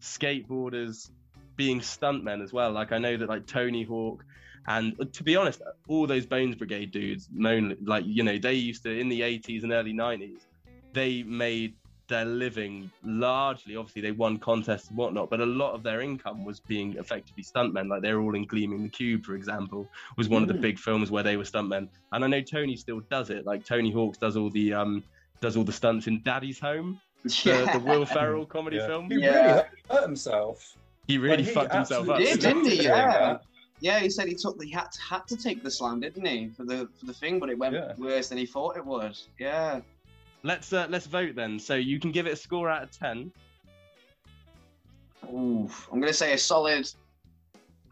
skateboarders 0.00 1.10
being 1.56 1.80
stuntmen 1.80 2.42
as 2.42 2.50
well. 2.52 2.72
Like 2.72 2.92
I 2.92 2.98
know 2.98 3.18
that 3.18 3.28
like 3.28 3.46
Tony 3.46 3.82
Hawk, 3.82 4.24
and 4.68 4.94
uh, 4.98 5.04
to 5.12 5.22
be 5.22 5.36
honest, 5.36 5.60
all 5.86 6.06
those 6.06 6.24
Bones 6.24 6.54
Brigade 6.54 6.92
dudes, 6.92 7.28
moan 7.30 7.76
like 7.84 8.04
you 8.06 8.22
know 8.22 8.38
they 8.38 8.54
used 8.54 8.84
to 8.84 8.98
in 8.98 9.10
the 9.10 9.20
80s 9.20 9.64
and 9.64 9.72
early 9.72 9.92
90s, 9.92 10.46
they 10.94 11.24
made 11.24 11.74
their 12.12 12.24
living 12.26 12.90
largely. 13.04 13.74
Obviously, 13.76 14.02
they 14.02 14.12
won 14.12 14.36
contests 14.38 14.88
and 14.88 14.96
whatnot, 14.98 15.30
but 15.30 15.40
a 15.40 15.46
lot 15.46 15.72
of 15.72 15.82
their 15.82 16.02
income 16.02 16.44
was 16.44 16.60
being 16.60 16.94
effectively 16.98 17.42
stuntmen. 17.42 17.88
Like 17.88 18.02
they 18.02 18.12
were 18.12 18.20
all 18.20 18.34
in 18.34 18.44
Gleaming 18.44 18.82
the 18.82 18.88
Cube, 18.90 19.24
for 19.24 19.34
example, 19.34 19.88
was 20.18 20.28
one 20.28 20.42
of 20.42 20.48
the 20.48 20.54
Mm. 20.54 20.60
big 20.60 20.78
films 20.78 21.10
where 21.10 21.22
they 21.22 21.36
were 21.38 21.44
stuntmen. 21.44 21.88
And 22.12 22.22
I 22.24 22.26
know 22.28 22.42
Tony 22.42 22.76
still 22.76 23.00
does 23.10 23.30
it. 23.30 23.46
Like 23.46 23.64
Tony 23.64 23.90
Hawks 23.90 24.18
does 24.18 24.36
all 24.36 24.50
the 24.50 24.74
um 24.74 25.02
does 25.40 25.56
all 25.56 25.64
the 25.64 25.72
stunts 25.72 26.06
in 26.06 26.22
Daddy's 26.22 26.60
Home, 26.60 27.00
the, 27.24 27.70
the 27.72 27.80
Will 27.84 28.04
Ferrell 28.06 28.44
comedy 28.56 28.76
yeah. 28.76 28.86
film. 28.86 29.10
he 29.10 29.16
Yeah. 29.18 29.28
really 29.30 29.48
hurt, 29.48 29.68
hurt 29.90 30.02
himself. 30.02 30.76
He 31.08 31.18
really 31.18 31.38
Like, 31.38 31.46
he 31.46 31.52
fucked 31.52 31.74
himself 31.74 32.08
up. 32.10 32.18
Did, 32.18 32.40
didn't 32.40 32.66
he? 32.66 32.84
Yeah. 32.84 33.38
Yeah, 33.80 33.98
he 33.98 34.08
said 34.10 34.28
he 34.28 34.34
took 34.36 34.62
he 34.62 34.70
had 34.70 34.92
to, 34.92 35.00
had 35.02 35.26
to 35.26 35.36
take 35.36 35.64
the 35.64 35.70
slam, 35.70 35.98
didn't 35.98 36.24
he, 36.24 36.48
for 36.56 36.64
the 36.64 36.88
for 37.00 37.06
the 37.06 37.12
thing, 37.14 37.40
but 37.40 37.48
it 37.50 37.58
went 37.58 37.74
Yeah. 37.74 37.94
worse 37.98 38.28
than 38.28 38.38
he 38.38 38.46
thought 38.46 38.76
it 38.76 38.86
would. 38.86 39.18
Yeah. 39.40 39.80
Let's 40.42 40.72
uh, 40.72 40.86
let's 40.90 41.06
vote 41.06 41.34
then. 41.34 41.58
So 41.58 41.74
you 41.74 42.00
can 42.00 42.10
give 42.10 42.26
it 42.26 42.32
a 42.32 42.36
score 42.36 42.68
out 42.68 42.82
of 42.82 42.90
ten. 42.90 43.32
Oof. 45.32 45.88
I'm 45.92 46.00
gonna 46.00 46.12
say 46.12 46.32
a 46.32 46.38
solid. 46.38 46.90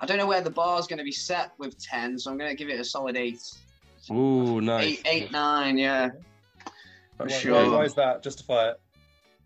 I 0.01 0.07
don't 0.07 0.17
know 0.17 0.27
where 0.27 0.41
the 0.41 0.51
bar's 0.51 0.87
gonna 0.87 1.05
be 1.05 1.13
set 1.13 1.53
with 1.59 1.79
ten, 1.79 2.19
so 2.19 2.31
I'm 2.31 2.39
gonna 2.39 2.55
give 2.55 2.69
it 2.69 2.81
a 2.81 2.85
solid 2.85 3.17
eight. 3.17 3.43
Ooh, 4.11 4.61
nice. 4.61 4.85
Eight, 4.85 5.03
eight, 5.05 5.33
nine, 5.33 5.79
yeah. 5.79 6.11
For 7.17 7.27
Why- 7.27 7.29
sure. 7.29 7.71
Why, 7.71 7.77
why 7.77 7.85
is 7.85 7.95
that? 7.95 8.23
Justify 8.23 8.71
it. 8.71 8.81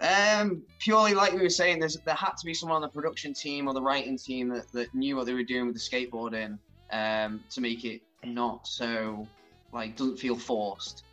Um, 0.00 0.62
purely 0.80 1.14
like 1.14 1.32
we 1.32 1.40
were 1.40 1.48
saying, 1.48 1.78
there's 1.78 1.96
there 2.04 2.14
had 2.14 2.32
to 2.38 2.44
be 2.44 2.54
someone 2.54 2.76
on 2.76 2.82
the 2.82 2.88
production 2.88 3.32
team 3.32 3.68
or 3.68 3.74
the 3.74 3.82
writing 3.82 4.18
team 4.18 4.48
that, 4.48 4.70
that 4.72 4.94
knew 4.94 5.16
what 5.16 5.26
they 5.26 5.34
were 5.34 5.44
doing 5.44 5.66
with 5.66 5.74
the 5.74 5.80
skateboarding, 5.80 6.58
um, 6.92 7.42
to 7.50 7.60
make 7.60 7.84
it 7.84 8.02
not 8.24 8.66
so 8.66 9.26
like 9.72 9.96
doesn't 9.96 10.18
feel 10.18 10.36
forced. 10.36 11.03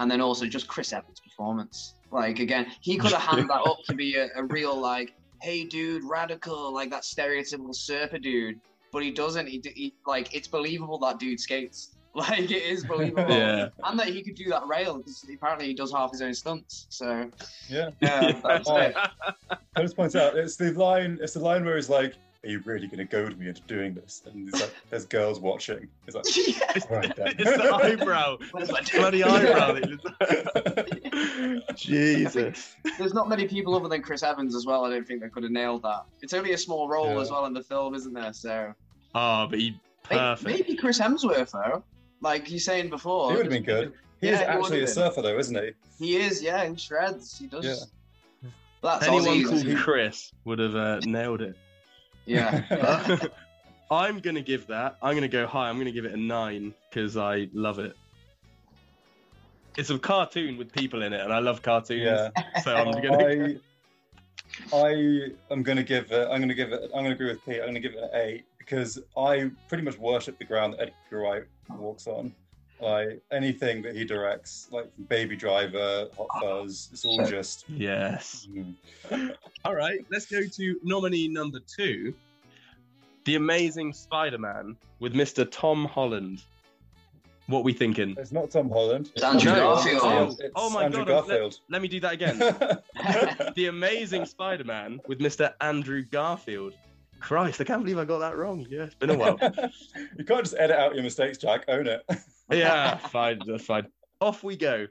And 0.00 0.10
then 0.10 0.20
also 0.20 0.46
just 0.46 0.66
Chris 0.66 0.92
Evans' 0.92 1.20
performance. 1.20 1.94
Like 2.10 2.40
again, 2.40 2.66
he 2.80 2.96
could 2.96 3.12
have 3.16 3.20
handed 3.22 3.48
that 3.48 3.60
up 3.60 3.78
to 3.84 3.94
be 3.94 4.16
a, 4.16 4.28
a 4.34 4.44
real 4.44 4.74
like, 4.74 5.14
hey 5.42 5.64
dude, 5.64 6.02
radical, 6.04 6.72
like 6.74 6.90
that 6.90 7.02
stereotypical 7.02 7.74
surfer 7.74 8.18
dude. 8.18 8.58
But 8.92 9.04
he 9.04 9.12
doesn't. 9.12 9.46
He, 9.46 9.62
he 9.76 9.94
like 10.06 10.34
it's 10.34 10.48
believable 10.48 10.98
that 10.98 11.20
dude 11.20 11.38
skates. 11.38 11.90
Like 12.12 12.50
it 12.50 12.50
is 12.50 12.84
believable. 12.84 13.30
Yeah. 13.32 13.68
And 13.84 13.96
that 14.00 14.08
he 14.08 14.20
could 14.24 14.34
do 14.34 14.48
that 14.48 14.66
rail 14.66 14.98
because 14.98 15.24
apparently 15.32 15.68
he 15.68 15.74
does 15.74 15.92
half 15.92 16.10
his 16.10 16.20
own 16.22 16.34
stunts. 16.34 16.88
So 16.90 17.30
Yeah. 17.68 17.90
yeah, 18.00 18.32
that's 18.42 18.68
it. 18.68 18.96
I 19.76 19.82
just 19.82 19.94
point 19.94 20.16
out 20.16 20.36
it's 20.36 20.56
the 20.56 20.72
line. 20.72 21.20
It's 21.22 21.34
the 21.34 21.38
line 21.40 21.64
where 21.64 21.76
he's 21.76 21.88
like, 21.88 22.14
"Are 22.44 22.48
you 22.48 22.60
really 22.64 22.86
going 22.86 22.98
to 22.98 23.04
goad 23.04 23.38
me 23.38 23.48
into 23.48 23.60
doing 23.62 23.94
this?" 23.94 24.22
And 24.26 24.34
he's 24.48 24.60
like, 24.60 24.74
"There's 24.90 25.04
girls 25.06 25.40
watching." 25.40 25.88
He's 26.06 26.14
like, 26.14 26.24
Yeah. 26.36 26.72
"Right 26.90 27.16
then." 27.16 27.34
it's 27.38 27.56
the 27.56 27.74
eyebrow. 27.74 28.38
What 28.52 28.62
is 28.62 28.68
that? 28.70 28.90
Bloody 28.92 29.22
eyebrow. 29.24 29.78
Jesus. 31.76 32.76
There's 32.98 33.14
not 33.14 33.28
many 33.28 33.46
people 33.46 33.74
other 33.74 33.88
than 33.88 34.02
Chris 34.02 34.22
Evans 34.22 34.54
as 34.54 34.66
well. 34.66 34.84
I 34.84 34.90
don't 34.90 35.06
think 35.06 35.20
they 35.20 35.28
could 35.28 35.42
have 35.42 35.52
nailed 35.52 35.82
that. 35.82 36.04
It's 36.22 36.32
only 36.32 36.52
a 36.52 36.58
small 36.58 36.88
role 36.88 37.14
Yeah. 37.14 37.20
as 37.20 37.30
well 37.30 37.46
in 37.46 37.52
the 37.52 37.62
film, 37.62 37.94
isn't 37.94 38.12
there? 38.12 38.32
So 38.32 38.74
Oh, 39.14 39.46
but 39.48 39.58
he 39.58 39.78
perfect. 40.04 40.46
maybe 40.46 40.76
Chris 40.76 40.98
Hemsworth 41.00 41.50
though, 41.52 41.82
like 42.20 42.46
he's 42.46 42.64
saying 42.64 42.90
before. 42.90 43.30
He 43.30 43.36
would 43.36 43.46
have 43.46 43.52
been 43.52 43.62
good. 43.64 43.92
He 44.20 44.28
Yeah, 44.28 44.34
is 44.34 44.40
actually 44.42 44.60
would've 44.80 44.82
a 44.84 44.92
surfer, 44.92 45.22
though, 45.22 45.38
isn't 45.38 45.56
he? 45.56 45.70
He 45.98 46.16
is, 46.16 46.42
yeah, 46.42 46.66
he 46.68 46.76
shreds. 46.76 47.38
He 47.38 47.46
does. 47.46 47.64
Yeah. 47.64 48.50
That's 48.82 49.06
Anyone 49.06 49.24
Aussie, 49.24 49.44
called 49.44 49.54
isn't? 49.56 49.76
Chris 49.78 50.32
would 50.44 50.58
have 50.58 50.74
uh, 50.76 51.00
nailed 51.04 51.40
it. 51.42 51.56
Yeah. 52.30 52.62
yeah. 52.70 53.18
Uh, 53.90 53.96
I'm 53.96 54.20
gonna 54.20 54.40
give 54.40 54.68
that. 54.68 54.98
I'm 55.02 55.16
gonna 55.16 55.26
go 55.26 55.48
high. 55.48 55.68
I'm 55.68 55.76
gonna 55.76 55.90
give 55.90 56.04
it 56.04 56.12
a 56.12 56.16
nine 56.16 56.72
because 56.88 57.16
I 57.16 57.48
love 57.52 57.80
it. 57.80 57.96
It's 59.76 59.90
a 59.90 59.98
cartoon 59.98 60.56
with 60.56 60.70
people 60.70 61.02
in 61.02 61.12
it, 61.12 61.20
and 61.20 61.32
I 61.32 61.40
love 61.40 61.60
cartoons. 61.62 62.02
Yeah. 62.02 62.30
So 62.62 62.76
I'm 62.76 62.92
gonna. 63.02 63.18
I, 63.18 63.56
I 64.72 65.30
am 65.50 65.62
going 65.62 65.76
to 65.76 65.82
give 65.82 66.10
it. 66.12 66.28
I'm 66.30 66.38
going 66.38 66.48
to 66.48 66.54
give 66.54 66.72
it. 66.72 66.82
I'm 66.94 67.04
going 67.04 67.06
to 67.06 67.12
agree 67.12 67.28
with 67.28 67.44
Pete. 67.44 67.56
I'm 67.56 67.72
going 67.72 67.74
to 67.74 67.80
give 67.80 67.94
it 67.94 68.02
an 68.02 68.10
eight 68.12 68.44
because 68.58 68.98
I 69.16 69.50
pretty 69.68 69.84
much 69.84 69.98
worship 69.98 70.38
the 70.38 70.44
ground 70.44 70.74
that 70.74 70.80
Edgar 70.80 71.20
Wright 71.22 71.44
walks 71.70 72.06
on. 72.06 72.34
Like 72.80 73.20
anything 73.30 73.82
that 73.82 73.94
he 73.94 74.04
directs, 74.04 74.68
like 74.70 74.90
Baby 75.08 75.36
Driver, 75.36 76.08
Hot 76.16 76.28
Fuzz, 76.40 76.88
it's 76.92 77.04
all 77.04 77.24
just. 77.26 77.64
Yes. 77.68 78.48
mm. 78.50 79.34
All 79.64 79.74
right. 79.74 80.04
Let's 80.10 80.26
go 80.26 80.40
to 80.46 80.80
nominee 80.82 81.28
number 81.28 81.58
two, 81.60 82.14
The 83.24 83.34
Amazing 83.36 83.92
Spider-Man 83.92 84.76
with 84.98 85.14
Mr. 85.14 85.46
Tom 85.50 85.84
Holland. 85.84 86.42
What 87.48 87.64
we 87.64 87.72
thinking? 87.72 88.14
It's 88.16 88.30
not 88.32 88.50
Tom 88.50 88.70
Holland. 88.70 89.10
It's 89.14 89.24
Andrew 89.24 89.50
No. 89.52 89.74
Garfield. 89.74 90.00
Oh, 90.04 90.36
It's 90.38 90.52
oh 90.54 90.70
my 90.70 90.84
Andrew 90.84 91.04
God, 91.04 91.18
I've- 91.18 91.28
Garfield. 91.28 91.58
Let 91.68 91.82
me 91.82 91.88
do 91.88 91.98
that 92.00 92.12
again. 92.12 92.38
the 93.56 93.66
Amazing 93.66 94.24
Spider-Man 94.26 95.00
with 95.08 95.18
Mr. 95.18 95.52
Andrew 95.60 96.02
Garfield. 96.04 96.74
Christ, 97.18 97.60
I 97.60 97.64
can't 97.64 97.82
believe 97.82 97.98
I 97.98 98.04
got 98.06 98.20
that 98.20 98.36
wrong. 98.38 98.64
Yeah, 98.70 98.84
it's 98.84 98.94
been 98.94 99.10
a 99.10 99.14
while. 99.18 99.36
you 100.16 100.24
can't 100.24 100.42
just 100.42 100.54
edit 100.58 100.76
out 100.78 100.94
your 100.94 101.02
mistakes, 101.02 101.36
Jack. 101.36 101.64
Own 101.68 101.86
it. 101.86 102.02
yeah, 102.50 102.96
fine, 103.08 103.38
that's 103.46 103.64
fine. 103.64 103.86
Off 104.20 104.42
we 104.42 104.56
go. 104.56 104.86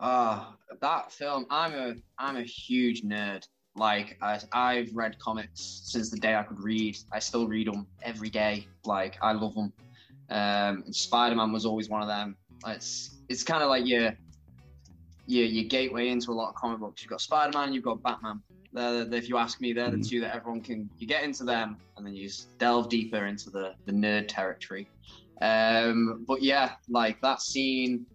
Ah, 0.00 0.54
that 0.80 1.10
film. 1.12 1.46
I'm 1.50 1.74
a 1.74 1.94
I'm 2.18 2.36
a 2.36 2.42
huge 2.42 3.02
nerd. 3.02 3.44
Like 3.74 4.16
I, 4.22 4.40
I've 4.52 4.90
read 4.94 5.18
comics 5.18 5.82
since 5.84 6.10
the 6.10 6.18
day 6.18 6.34
I 6.34 6.42
could 6.42 6.60
read. 6.60 6.96
I 7.12 7.18
still 7.18 7.46
read 7.48 7.66
them 7.68 7.86
every 8.02 8.30
day. 8.30 8.66
Like 8.84 9.16
I 9.22 9.32
love 9.32 9.54
them. 9.54 9.72
Um, 10.30 10.82
and 10.84 10.94
Spider-Man 10.94 11.52
was 11.52 11.64
always 11.64 11.88
one 11.88 12.02
of 12.02 12.08
them. 12.08 12.36
It's 12.66 13.18
it's 13.28 13.42
kind 13.42 13.62
of 13.62 13.68
like 13.70 13.86
your 13.86 14.12
your 15.26 15.46
your 15.46 15.64
gateway 15.64 16.08
into 16.08 16.30
a 16.30 16.34
lot 16.34 16.50
of 16.50 16.54
comic 16.56 16.80
books. 16.80 17.02
You've 17.02 17.10
got 17.10 17.20
Spider-Man, 17.20 17.72
you've 17.72 17.84
got 17.84 18.02
Batman. 18.02 18.42
They're, 18.72 19.04
the- 19.04 19.16
if 19.16 19.28
you 19.28 19.38
ask 19.38 19.60
me, 19.60 19.72
they're 19.72 19.90
the 19.90 19.96
Mhm. 19.96 20.08
two 20.08 20.20
that 20.20 20.34
everyone 20.36 20.60
can 20.60 20.90
you 20.98 21.06
get 21.06 21.24
into 21.24 21.44
them, 21.44 21.78
and 21.96 22.06
then 22.06 22.14
you 22.14 22.24
just 22.28 22.56
delve 22.58 22.88
deeper 22.88 23.26
into 23.26 23.50
the 23.50 23.74
the 23.86 23.92
nerd 23.92 24.26
territory. 24.28 24.88
Um, 25.40 26.24
but 26.26 26.42
yeah, 26.42 26.72
like 26.88 27.20
that 27.22 27.40
scene 27.42 28.06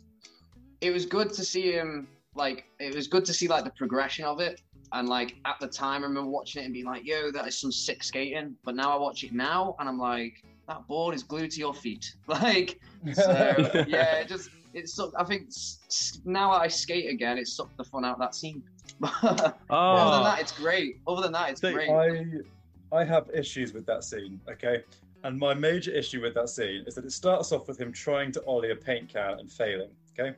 it 0.84 0.92
was 0.92 1.06
good 1.06 1.32
to 1.34 1.46
see 1.46 1.72
him 1.72 2.08
like 2.36 2.66
it 2.80 2.94
was 2.94 3.08
good 3.08 3.24
to 3.26 3.34
see 3.34 3.48
like 3.48 3.64
the 3.64 3.72
progression 3.72 4.26
of 4.26 4.40
it. 4.42 4.62
And 4.92 5.10
like 5.10 5.36
at 5.46 5.60
the 5.60 5.68
time 5.68 6.04
i 6.04 6.08
remember 6.08 6.30
watching 6.30 6.62
it 6.62 6.66
and 6.66 6.74
being 6.74 6.86
like 6.86 7.04
yo 7.06 7.32
that 7.32 7.48
is 7.48 7.58
some 7.58 7.72
sick 7.72 8.04
skating. 8.04 8.56
But 8.66 8.76
now 8.76 8.96
i 8.96 9.00
watch 9.00 9.24
it 9.24 9.34
now 9.34 9.76
and 9.80 9.88
i'm 9.88 9.98
like 9.98 10.44
that 10.68 10.86
board 10.88 11.16
is 11.16 11.24
glued 11.24 11.52
to 11.52 11.60
your 11.60 11.74
feet. 11.74 12.16
Like 12.28 12.80
so 13.14 13.32
yeah 13.88 14.16
it 14.16 14.28
just 14.28 14.50
it's 14.74 15.00
i 15.18 15.24
think 15.24 15.50
now 16.26 16.52
i 16.52 16.68
skate 16.68 17.10
again 17.10 17.38
it 17.38 17.48
sucked 17.48 17.78
the 17.78 17.84
fun 17.84 18.04
out 18.06 18.14
of 18.14 18.20
that 18.20 18.36
scene. 18.36 18.62
Oh. 19.04 19.18
other 19.20 20.12
than 20.12 20.22
Oh, 20.22 20.24
that 20.24 20.40
it's 20.40 20.52
great. 20.52 21.00
Other 21.08 21.22
than 21.24 21.32
that 21.32 21.50
it's 21.52 21.62
great. 21.62 21.90
I 21.90 22.26
I 22.92 23.04
have 23.04 23.30
issues 23.34 23.74
with 23.74 23.86
that 23.88 24.04
scene, 24.04 24.40
okay? 24.50 24.84
And 25.24 25.40
my 25.40 25.54
major 25.54 25.92
issue 25.92 26.22
with 26.22 26.34
that 26.36 26.50
scene 26.50 26.84
is 26.86 26.96
that 26.96 27.06
it 27.06 27.12
starts 27.12 27.52
off 27.52 27.68
with 27.68 27.80
him 27.80 27.94
trying 27.94 28.32
to 28.34 28.44
ollie 28.46 28.72
a 28.72 28.76
paint 28.76 29.10
can 29.10 29.40
and 29.40 29.52
failing, 29.52 29.92
okay? 30.18 30.36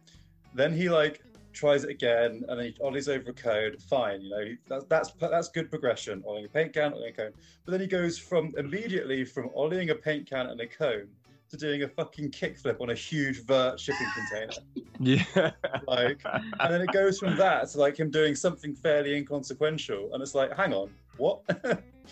Then 0.54 0.74
he 0.74 0.90
like 0.90 1.22
tries 1.54 1.84
it 1.84 1.90
again, 1.90 2.44
and 2.48 2.60
then 2.60 2.68
he 2.68 2.76
ollies 2.82 3.10
over 3.10 3.32
a 3.32 3.34
cone. 3.34 3.78
Fine, 3.78 4.22
you 4.22 4.30
know 4.30 4.56
that, 4.68 4.90
that's 4.90 5.12
that's 5.20 5.50
good 5.50 5.70
progression. 5.70 6.22
Ollieing 6.22 6.46
a 6.46 6.50
paint 6.50 6.74
can, 6.74 6.92
ollieing 6.92 7.10
a 7.10 7.14
cone. 7.14 7.32
But 7.66 7.72
then 7.72 7.82
he 7.82 7.88
goes 7.88 8.18
from 8.18 8.54
immediately 8.58 9.26
from 9.26 9.50
ollieing 9.50 9.90
a 9.90 9.96
paint 9.96 10.30
can 10.30 10.48
and 10.48 10.62
a 10.62 10.68
cone 10.68 11.08
to 11.50 11.58
doing 11.58 11.84
a 11.84 11.88
fucking 11.88 12.32
kickflip 12.32 12.82
on 12.82 12.90
a 12.90 12.96
huge 12.96 13.44
vert 13.44 13.80
shipping 13.80 14.08
container. 14.16 14.54
Yeah. 14.98 15.52
Like, 15.90 16.22
and 16.24 16.74
then 16.74 16.80
it 16.80 16.90
goes 16.94 17.20
from 17.20 17.36
that 17.36 17.68
to 17.72 17.78
like 17.78 17.98
him 17.98 18.10
doing 18.10 18.34
something 18.34 18.74
fairly 18.74 19.18
inconsequential, 19.18 20.12
and 20.14 20.24
it's 20.24 20.34
like, 20.34 20.56
hang 20.56 20.74
on, 20.74 20.90
what? 21.18 21.42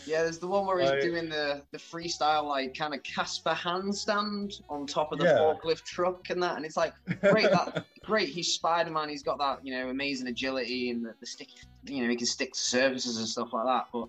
Yeah, 0.08 0.24
there's 0.24 0.39
the 0.39 0.48
one 0.48 0.66
where 0.66 0.80
he's 0.80 0.89
Like- 0.89 1.02
doing 1.02 1.30
the, 1.30 1.62
the 1.72 1.78
freestyle 1.78 2.46
like 2.46 2.76
kind 2.76 2.94
of 2.96 3.04
Casper 3.04 3.52
handstand 3.54 4.62
on 4.70 4.88
top 4.88 5.12
of 5.12 5.20
the 5.20 5.26
Yeah. 5.26 5.38
forklift 5.38 5.84
truck 5.84 6.30
and 6.32 6.42
that, 6.42 6.56
and 6.58 6.66
it's 6.66 6.76
like 6.78 6.94
great 7.22 7.52
that 7.52 7.86
great. 8.04 8.30
He's 8.30 8.54
Spider 8.54 8.89
Man. 8.89 9.10
He's 9.10 9.22
got 9.24 9.38
that 9.38 9.60
you 9.66 9.74
know 9.78 9.89
amazing 9.89 10.28
agility 10.28 10.89
and 10.89 11.06
the, 11.06 11.13
the 11.20 11.26
stick. 11.26 11.50
You 11.86 12.04
know 12.04 12.10
he 12.10 12.16
can 12.16 12.26
stick 12.26 12.54
to 12.54 12.60
surfaces 12.60 13.18
and 13.18 13.28
stuff 13.28 13.54
like 13.54 13.66
that. 13.66 13.88
But 13.94 14.08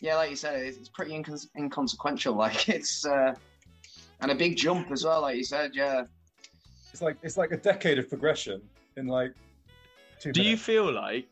yeah, 0.00 0.16
like 0.16 0.30
you 0.30 0.36
said, 0.36 0.60
it's, 0.62 0.78
it's 0.78 0.88
pretty 0.88 1.12
incon- 1.12 1.48
inconsequential. 1.56 2.34
Like 2.46 2.68
it's 2.70 3.04
uh, 3.06 3.34
and 4.20 4.30
a 4.30 4.34
big 4.34 4.56
jump 4.56 4.90
as 4.90 5.04
well. 5.04 5.20
Like 5.20 5.36
you 5.36 5.44
said, 5.44 5.72
yeah. 5.74 6.04
it's 6.92 7.02
like 7.02 7.18
it's 7.22 7.36
like 7.36 7.52
a 7.52 7.58
decade 7.58 7.98
of 7.98 8.08
progression 8.08 8.62
in 8.96 9.06
like 9.06 9.32
two 10.18 10.32
Do 10.32 10.42
you 10.42 10.56
feel 10.56 10.90
like, 10.90 11.28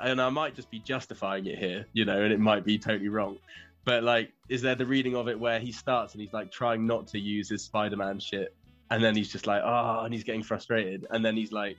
and 0.00 0.20
I 0.20 0.28
might 0.28 0.54
just 0.54 0.70
be 0.70 0.80
justifying 0.80 1.46
it 1.46 1.58
here, 1.58 1.86
you 1.92 2.04
know, 2.04 2.22
and 2.22 2.32
it 2.32 2.40
might 2.40 2.64
be 2.64 2.78
totally 2.78 3.08
wrong, 3.08 3.38
but 3.84 4.02
like, 4.02 4.32
is 4.48 4.62
there 4.62 4.74
the 4.74 4.86
reading 4.86 5.14
of 5.16 5.28
it 5.28 5.38
where 5.38 5.60
he 5.60 5.72
starts 5.72 6.14
and 6.14 6.20
he's 6.20 6.32
like 6.32 6.50
trying 6.50 6.86
not 6.86 7.06
to 7.08 7.18
use 7.18 7.48
his 7.48 7.62
Spider-Man 7.62 8.18
shit, 8.18 8.54
and 8.90 9.02
then 9.02 9.14
he's 9.14 9.30
just 9.30 9.46
like, 9.46 9.62
oh, 9.64 10.00
and 10.04 10.12
he's 10.12 10.24
getting 10.24 10.42
frustrated, 10.42 11.06
and 11.10 11.24
then 11.24 11.36
he's 11.36 11.52
like, 11.52 11.76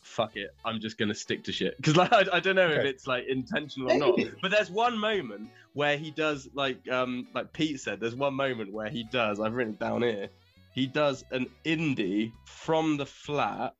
fuck 0.00 0.36
it, 0.36 0.54
I'm 0.64 0.80
just 0.80 0.98
gonna 0.98 1.14
stick 1.14 1.44
to 1.44 1.52
shit, 1.52 1.76
because 1.76 1.96
like 1.96 2.12
I, 2.12 2.24
I 2.34 2.40
don't 2.40 2.56
know 2.56 2.68
if 2.68 2.84
it's 2.84 3.06
like 3.06 3.24
intentional 3.28 3.90
or 3.90 3.98
not, 3.98 4.20
but 4.42 4.50
there's 4.50 4.70
one 4.70 4.96
moment 4.98 5.48
where 5.72 5.96
he 5.96 6.10
does 6.10 6.48
like 6.54 6.88
um 6.90 7.26
like 7.34 7.52
Pete 7.52 7.80
said, 7.80 8.00
there's 8.00 8.14
one 8.14 8.34
moment 8.34 8.72
where 8.72 8.88
he 8.88 9.04
does, 9.04 9.40
I've 9.40 9.54
written 9.54 9.74
it 9.74 9.80
down 9.80 10.02
here, 10.02 10.28
he 10.72 10.86
does 10.86 11.24
an 11.30 11.46
indie 11.64 12.32
from 12.44 12.96
the 12.96 13.06
flat, 13.06 13.74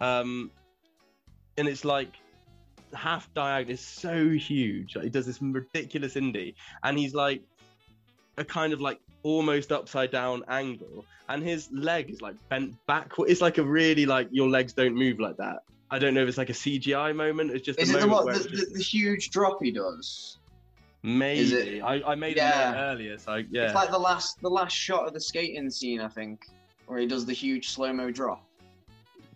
um, 0.00 0.50
and 1.56 1.68
it's 1.68 1.84
like 1.84 2.14
half 2.94 3.32
diagonal 3.34 3.74
is 3.74 3.80
so 3.80 4.28
huge. 4.30 4.96
Like, 4.96 5.04
he 5.04 5.10
does 5.10 5.26
this 5.26 5.40
ridiculous 5.42 6.14
indie, 6.14 6.54
and 6.82 6.98
he's 6.98 7.14
like 7.14 7.42
a 8.36 8.44
kind 8.44 8.72
of 8.72 8.80
like 8.80 9.00
almost 9.22 9.72
upside 9.72 10.10
down 10.10 10.44
angle, 10.48 11.04
and 11.28 11.42
his 11.42 11.68
leg 11.72 12.10
is 12.10 12.20
like 12.22 12.36
bent 12.48 12.74
backward. 12.86 13.30
It's 13.30 13.40
like 13.40 13.58
a 13.58 13.62
really 13.64 14.06
like 14.06 14.28
your 14.30 14.48
legs 14.48 14.72
don't 14.72 14.94
move 14.94 15.18
like 15.20 15.36
that. 15.38 15.58
I 15.90 15.98
don't 15.98 16.12
know 16.14 16.22
if 16.22 16.28
it's 16.28 16.38
like 16.38 16.50
a 16.50 16.54
CGI 16.54 17.14
moment. 17.16 17.50
It's 17.50 17.64
just 17.64 17.80
Is 17.80 17.94
a 17.94 17.98
it 17.98 18.00
the 18.02 18.08
what 18.08 18.26
where 18.26 18.34
the, 18.34 18.40
it's 18.40 18.50
just- 18.50 18.74
the, 18.74 18.82
huge 18.82 19.30
drop 19.30 19.58
he 19.62 19.70
does? 19.70 20.38
maybe 21.02 21.54
it- 21.78 21.82
I, 21.82 22.02
I 22.12 22.14
made 22.14 22.36
Yeah. 22.36 22.72
note 22.72 22.78
earlier, 22.78 23.18
so 23.18 23.36
yeah. 23.50 23.64
It's 23.66 23.74
like 23.74 23.90
the 23.90 23.98
last 23.98 24.40
the 24.42 24.50
last 24.50 24.72
shot 24.76 25.06
of 25.06 25.14
the 25.14 25.20
skating 25.20 25.70
scene, 25.70 26.00
I 26.00 26.08
think, 26.08 26.46
where 26.86 26.98
he 26.98 27.06
does 27.06 27.24
the 27.24 27.32
huge 27.32 27.68
slow 27.70 27.92
mo 27.92 28.10
drop. 28.10 28.44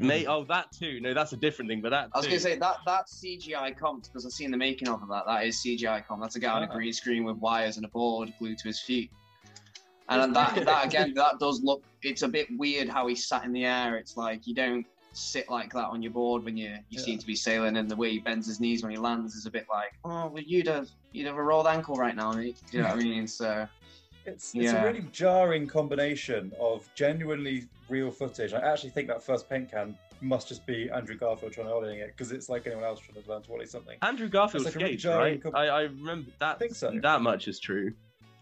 May 0.02 0.24
mm. 0.24 0.28
oh 0.28 0.44
that 0.44 0.72
too. 0.72 1.00
No, 1.00 1.14
that's 1.14 1.32
a 1.32 1.36
different 1.36 1.70
thing, 1.70 1.80
but 1.80 1.90
that 1.90 2.10
I 2.12 2.18
was 2.18 2.26
too. 2.26 2.32
gonna 2.32 2.40
say 2.40 2.58
that 2.58 2.76
that's 2.84 3.22
CGI 3.22 3.76
comp 3.76 4.04
because 4.04 4.26
I've 4.26 4.32
seen 4.32 4.50
the 4.50 4.56
making 4.56 4.88
of 4.88 5.00
that. 5.08 5.24
That 5.26 5.46
is 5.46 5.56
CGI 5.56 6.06
comp. 6.06 6.22
That's 6.22 6.36
a 6.36 6.40
guy 6.40 6.52
on 6.52 6.62
a 6.62 6.66
green 6.66 6.92
screen 6.92 7.24
with 7.24 7.36
wires 7.36 7.76
and 7.76 7.86
a 7.86 7.88
board 7.88 8.32
glued 8.38 8.58
to 8.58 8.68
his 8.68 8.80
feet. 8.80 9.10
And 10.08 10.34
that 10.36 10.64
that 10.66 10.84
again, 10.86 11.14
that 11.14 11.38
does 11.38 11.62
look. 11.62 11.82
It's 12.02 12.22
a 12.22 12.28
bit 12.28 12.48
weird 12.58 12.88
how 12.88 13.06
he's 13.06 13.26
sat 13.26 13.44
in 13.44 13.52
the 13.52 13.64
air. 13.64 13.96
It's 13.96 14.16
like 14.16 14.46
you 14.46 14.54
don't 14.54 14.84
sit 15.14 15.48
like 15.48 15.72
that 15.72 15.86
on 15.86 16.02
your 16.02 16.12
board 16.12 16.44
when 16.44 16.56
you 16.56 16.70
you 16.90 16.98
Yeah. 16.98 17.00
seem 17.00 17.18
to 17.18 17.26
be 17.26 17.36
sailing, 17.36 17.76
and 17.76 17.90
the 17.90 17.96
way 17.96 18.10
he 18.10 18.18
bends 18.18 18.46
his 18.46 18.60
knees 18.60 18.82
when 18.82 18.90
he 18.90 18.98
lands 18.98 19.34
is 19.34 19.46
a 19.46 19.50
bit 19.50 19.66
like, 19.70 19.92
oh, 20.04 20.26
well, 20.26 20.42
you'd 20.42 20.66
have 20.66 20.88
you'd 21.12 21.26
have 21.28 21.36
a 21.36 21.42
rolled 21.42 21.66
ankle 21.66 21.94
right 21.94 22.16
now, 22.16 22.32
mate. 22.32 22.56
Do 22.70 22.76
you 22.76 22.82
know 22.82 22.90
what 22.90 22.98
I 22.98 23.02
mean? 23.04 23.26
So 23.26 23.66
It's, 24.26 24.54
it's 24.54 24.72
Yeah. 24.72 24.82
a 24.82 24.86
really 24.86 25.06
jarring 25.12 25.66
combination 25.66 26.52
of 26.60 26.88
genuinely 26.94 27.66
real 27.88 28.10
footage. 28.10 28.52
I 28.52 28.60
actually 28.60 28.90
think 28.90 29.08
that 29.08 29.22
first 29.22 29.48
paint 29.48 29.70
can 29.70 29.96
must 30.20 30.46
just 30.46 30.64
be 30.66 30.88
Andrew 30.90 31.16
Garfield 31.16 31.52
trying 31.52 31.66
to 31.66 31.72
ollieing 31.72 31.98
it 31.98 32.08
because 32.16 32.30
it's 32.30 32.48
like 32.48 32.66
anyone 32.66 32.84
else 32.84 33.00
trying 33.00 33.20
to 33.22 33.28
learn 33.28 33.42
to 33.42 33.52
ollie 33.52 33.66
something. 33.66 33.98
Andrew 34.02 34.28
Garfield 34.28 34.64
It's 34.66 34.74
like 34.74 34.76
a 34.76 34.78
really 34.78 34.90
skates, 34.92 35.02
jarring 35.02 35.34
right? 35.34 35.42
com- 35.42 35.56
I, 35.56 35.66
I 35.66 35.80
remember 35.82 36.30
that. 36.38 36.56
I 36.56 36.58
think 36.58 36.74
so. 36.76 36.92
That 37.02 37.22
much 37.22 37.48
is 37.48 37.58
true. 37.58 37.92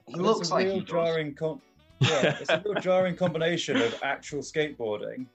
he 0.06 0.12
And 0.12 0.22
looks 0.22 0.40
it's 0.40 0.50
a 0.50 0.54
like 0.54 0.66
real 0.66 0.74
he 0.74 0.80
jarring 0.84 1.34
com- 1.34 1.62
yeah, 2.00 2.36
it's 2.40 2.50
a 2.50 2.62
real 2.64 2.74
jarring 2.74 3.16
combination 3.16 3.76
of 3.76 3.98
actual 4.02 4.40
skateboarding. 4.40 5.26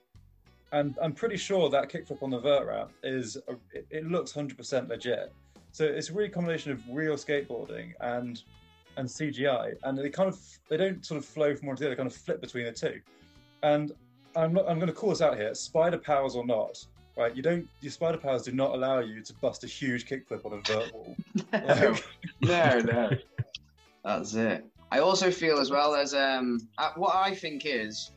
And 0.72 0.96
I'm 1.02 1.12
pretty 1.12 1.36
sure 1.36 1.68
that 1.70 1.88
kickflip 1.90 2.22
on 2.22 2.30
the 2.30 2.38
vert 2.40 2.66
ramp 2.66 2.90
is 3.02 3.36
a, 3.48 3.52
it, 3.72 3.86
it 3.90 4.06
looks 4.06 4.32
100% 4.32 4.88
legit. 4.88 5.32
So 5.72 5.84
it's 5.84 6.10
a 6.10 6.12
really 6.12 6.28
combination 6.28 6.72
of 6.72 6.80
real 6.90 7.14
skateboarding 7.16 7.92
and 8.00 8.42
and 8.96 9.08
CGI, 9.08 9.74
and 9.84 9.98
they 9.98 10.10
kind 10.10 10.28
of 10.28 10.38
they 10.68 10.76
don't 10.76 11.04
sort 11.04 11.18
of 11.18 11.24
flow 11.24 11.54
from 11.54 11.68
one 11.68 11.76
to 11.76 11.80
the 11.80 11.86
other. 11.86 11.94
They 11.94 11.98
kind 11.98 12.10
of 12.10 12.16
flip 12.16 12.40
between 12.40 12.64
the 12.64 12.72
two. 12.72 13.00
And 13.62 13.92
I'm 14.34 14.52
not, 14.52 14.68
I'm 14.68 14.76
going 14.78 14.88
to 14.88 14.92
call 14.94 15.10
this 15.10 15.22
out 15.22 15.36
here: 15.36 15.54
spider 15.54 15.98
powers 15.98 16.34
or 16.36 16.46
not, 16.46 16.84
right? 17.16 17.34
You 17.34 17.42
don't 17.42 17.68
your 17.80 17.92
spider 17.92 18.18
powers 18.18 18.42
do 18.42 18.52
not 18.52 18.74
allow 18.74 19.00
you 19.00 19.22
to 19.22 19.34
bust 19.34 19.64
a 19.64 19.66
huge 19.66 20.06
kickflip 20.06 20.44
on 20.44 20.52
a 20.52 20.60
vert 20.72 20.92
wall. 20.92 21.16
Like, 21.52 22.02
no, 22.42 22.78
no. 22.80 23.10
That's 24.04 24.34
it. 24.34 24.64
I 24.92 25.00
also 25.00 25.30
feel 25.30 25.58
as 25.58 25.70
well 25.70 25.94
as 25.94 26.14
um 26.14 26.60
uh, 26.78 26.90
what 26.96 27.14
I 27.16 27.34
think 27.34 27.62
is 27.64 28.12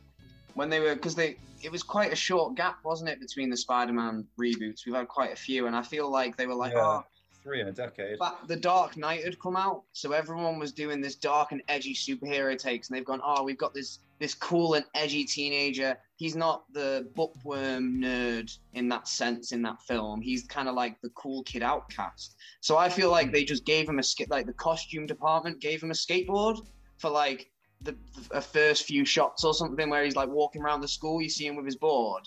when 0.53 0.69
they 0.69 0.79
were 0.79 0.95
because 0.95 1.15
they 1.15 1.37
it 1.61 1.71
was 1.71 1.83
quite 1.83 2.13
a 2.13 2.15
short 2.15 2.55
gap, 2.55 2.77
wasn't 2.85 3.09
it, 3.09 3.19
between 3.19 3.49
the 3.49 3.57
Spider-Man 3.57 4.25
reboots? 4.39 4.85
We've 4.85 4.95
had 4.95 5.07
quite 5.09 5.33
a 5.33 5.35
few, 5.35 5.67
and 5.67 5.75
I 5.75 5.81
feel 5.81 6.09
like 6.09 6.37
they 6.37 6.47
were 6.47 6.55
like, 6.55 6.71
Yeah. 6.73 6.83
oh, 6.85 7.05
three 7.43 7.62
in 7.62 7.67
a 7.67 7.71
decade. 7.71 8.17
but 8.19 8.39
the 8.47 8.56
Dark 8.56 8.97
Knight 8.97 9.23
had 9.23 9.39
come 9.39 9.56
out, 9.56 9.84
so 9.93 10.12
everyone 10.12 10.60
was 10.60 10.71
doing 10.71 11.02
this 11.02 11.15
dark 11.15 11.52
and 11.52 11.62
edgy 11.67 11.93
superhero 11.95 12.58
takes, 12.58 12.89
and 12.89 12.97
they've 12.97 13.06
gone, 13.06 13.21
oh, 13.23 13.43
we've 13.43 13.58
got 13.58 13.73
this 13.73 13.99
this 14.19 14.34
cool 14.34 14.73
and 14.73 14.84
edgy 14.95 15.23
teenager. 15.23 15.97
He's 16.17 16.36
not 16.36 16.65
the 16.73 17.10
bookworm 17.15 18.02
nerd 18.02 18.52
in 18.73 18.89
that 18.89 19.08
sense 19.08 19.54
in 19.54 19.62
that 19.62 19.82
film. 19.88 20.19
He's 20.21 20.43
kind 20.45 20.67
of 20.67 20.75
like 20.75 20.99
the 21.02 21.10
cool 21.12 21.41
kid 21.43 21.63
outcast. 21.63 22.36
So 22.60 22.75
I 22.78 22.89
feel 22.89 23.12
like 23.12 23.32
they 23.32 23.45
just 23.45 23.63
gave 23.65 23.88
him 23.88 23.97
a 23.97 24.04
skate, 24.04 24.30
like 24.30 24.45
the 24.45 24.52
costume 24.54 25.06
department 25.06 25.62
gave 25.62 25.82
him 25.82 25.91
a 25.91 25.93
skateboard 25.93 26.58
for 26.97 27.10
like 27.10 27.49
the, 27.82 27.95
the 28.34 28.41
first 28.41 28.84
few 28.84 29.06
shots 29.06 29.45
or 29.45 29.54
something 29.54 29.89
where 29.89 30.04
he's 30.04 30.17
like 30.17 30.28
walking 30.28 30.62
around 30.62 30.82
the 30.82 30.88
school. 30.89 31.21
You 31.21 31.30
see 31.30 31.47
him 31.47 31.56
with 31.56 31.65
his 31.65 31.78
board. 31.78 32.23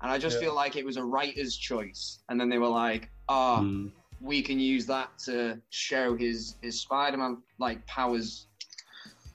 And 0.00 0.12
I 0.12 0.18
just 0.18 0.36
Yeah. 0.36 0.46
feel 0.46 0.54
like 0.54 0.76
it 0.76 0.84
was 0.84 0.96
a 0.96 1.02
writer's 1.04 1.56
choice. 1.56 2.20
And 2.28 2.40
then 2.40 2.48
they 2.48 2.58
were 2.58 2.68
like, 2.68 3.10
ah, 3.28 3.62
Mm. 3.62 3.90
We 4.22 4.42
can 4.42 4.58
use 4.58 4.86
that 4.86 5.18
to 5.24 5.60
show 5.70 6.16
his 6.16 6.56
his 6.62 6.80
Spider-Man 6.80 7.38
like 7.58 7.84
powers. 7.86 8.46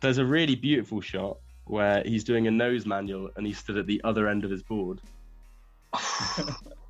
There's 0.02 0.18
a 0.18 0.26
really 0.26 0.56
beautiful 0.56 1.02
shot 1.02 1.38
where 1.66 2.02
he's 2.06 2.24
doing 2.24 2.48
a 2.48 2.52
nose 2.52 2.86
manual 2.86 3.30
and 3.36 3.46
he 3.46 3.54
stood 3.54 3.78
at 3.78 3.88
the 3.88 4.00
other 4.04 4.28
end 4.28 4.46
of 4.46 4.52
his 4.52 4.64
board. 4.64 5.02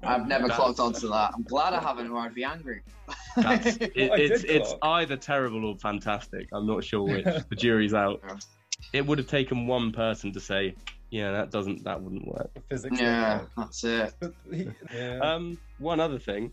I've 0.04 0.28
never 0.28 0.48
That's- 0.48 0.56
clocked 0.56 0.80
onto 0.80 1.08
that. 1.10 1.32
I'm 1.36 1.44
glad 1.44 1.74
I 1.74 1.82
haven't, 1.82 2.10
or 2.12 2.20
I'd 2.20 2.36
be 2.36 2.44
angry. 2.44 2.82
That's, 3.36 3.78
it, 3.78 3.92
it's 3.96 4.44
it's 4.44 4.74
either 4.82 5.18
terrible 5.18 5.66
or 5.66 5.76
fantastic. 5.78 6.48
I'm 6.52 6.68
not 6.68 6.84
sure 6.84 7.04
which. 7.04 7.26
the 7.50 7.56
jury's 7.56 7.94
out. 7.94 8.22
Yeah. 8.28 8.36
It 8.94 9.06
would 9.06 9.18
have 9.18 9.28
taken 9.28 9.66
one 9.68 9.92
person 9.92 10.32
to 10.34 10.40
say, 10.40 10.76
"Yeah, 11.10 11.32
that 11.32 11.52
doesn't, 11.52 11.84
that 11.84 12.02
wouldn't 12.02 12.28
work." 12.28 12.54
The 12.54 12.62
physics. 12.62 13.00
yeah, 13.00 13.42
that's 13.58 13.84
it. 13.84 14.14
Yeah. 14.52 15.20
Um, 15.22 15.58
one 15.80 16.00
other 16.00 16.20
thing, 16.20 16.52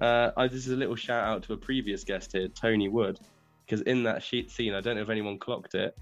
uh, 0.00 0.30
I, 0.36 0.48
this 0.48 0.66
is 0.66 0.72
a 0.72 0.76
little 0.76 0.96
shout 0.96 1.24
out 1.24 1.42
to 1.44 1.52
a 1.52 1.56
previous 1.56 2.04
guest 2.04 2.32
here, 2.32 2.48
Tony 2.48 2.88
Wood, 2.88 3.18
because 3.64 3.82
in 3.82 4.02
that 4.04 4.22
sheet 4.22 4.50
scene, 4.50 4.74
I 4.74 4.80
don't 4.80 4.96
know 4.96 5.02
if 5.02 5.10
anyone 5.10 5.38
clocked 5.38 5.74
it, 5.74 5.96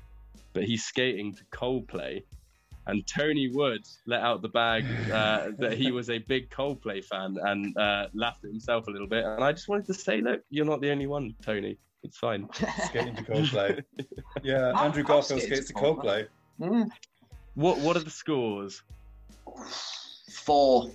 but 0.52 0.64
he's 0.64 0.85
skating 0.85 1.35
to 1.35 1.44
Coldplay, 1.52 2.22
and 2.87 3.07
Tony 3.07 3.48
Wood 3.52 3.83
let 4.07 4.22
out 4.22 4.42
the 4.42 4.48
bag 4.48 4.85
uh, 5.12 5.50
that 5.59 5.74
he 5.78 5.92
was 5.92 6.11
a 6.11 6.18
big 6.18 6.50
Coldplay 6.50 7.05
fan 7.05 7.37
and 7.42 7.76
uh, 7.78 8.07
laughed 8.14 8.44
at 8.44 8.50
himself 8.50 8.88
a 8.88 8.90
little 8.90 9.07
bit. 9.07 9.24
And 9.24 9.44
I 9.44 9.52
just 9.52 9.68
wanted 9.68 9.87
to 9.87 9.94
say, 9.94 10.20
look, 10.20 10.42
you're 10.50 10.64
not 10.66 10.81
the 10.81 10.90
only 10.90 11.07
one, 11.07 11.35
Tony. 11.44 11.76
It's 12.02 12.18
fine. 12.18 12.48
skating 12.87 13.14
to 13.16 13.22
Coldplay. 13.22 13.83
Yeah, 14.42 14.70
I've- 14.70 14.78
Andrew 14.87 15.05
Garfield 15.05 15.42
skates 15.42 15.68
to 15.68 15.72
to 15.74 15.78
Coldplay. 15.78 16.26
Coldplay. 16.61 16.68
Mm. 16.85 16.90
What 17.55 17.78
What 17.78 17.96
are 17.96 18.00
the 18.00 18.11
scores? 18.11 18.83
Four. 20.33 20.90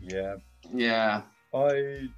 Yeah, 0.00 0.36
Yeah. 0.72 1.22
I. 1.54 2.08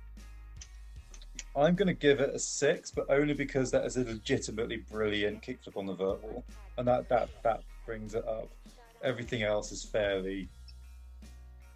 I'm 1.55 1.75
going 1.75 1.89
to 1.89 1.95
give 1.95 2.21
it 2.21 2.35
a 2.35 2.39
six, 2.39 2.91
but 2.91 3.07
only 3.09 3.33
because 3.33 3.71
that 3.71 3.85
is 3.87 3.97
a 3.97 4.05
legitimately 4.05 4.85
brilliant 4.91 5.43
kickflip 5.43 5.77
on 5.77 5.87
the 5.87 5.95
vert 5.95 6.23
wall, 6.23 6.45
and 6.77 6.87
that 6.87 7.09
that 7.09 7.29
that 7.43 7.63
brings 7.87 8.15
it 8.15 8.27
up. 8.27 8.49
Everything 9.03 9.43
else 9.43 9.73
is 9.73 9.83
fairly. 9.83 10.49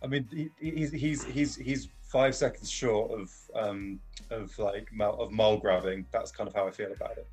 I 0.03 0.07
mean, 0.07 0.29
he, 0.31 0.51
he's 0.61 0.93
he's 0.93 1.25
he's 1.25 1.57
he's 1.57 1.89
five 2.03 2.35
seconds 2.35 2.69
short 2.71 3.13
of 3.13 3.33
um 3.55 4.01
of 4.31 4.59
like 4.59 4.89
of 5.01 5.31
mole 5.31 5.59
grabbing. 5.59 6.05
That's 6.11 6.31
kind 6.31 6.49
of 6.49 6.55
how 6.55 6.67
I 6.67 6.71
feel 6.71 6.93
about 6.93 7.17
it. 7.17 7.27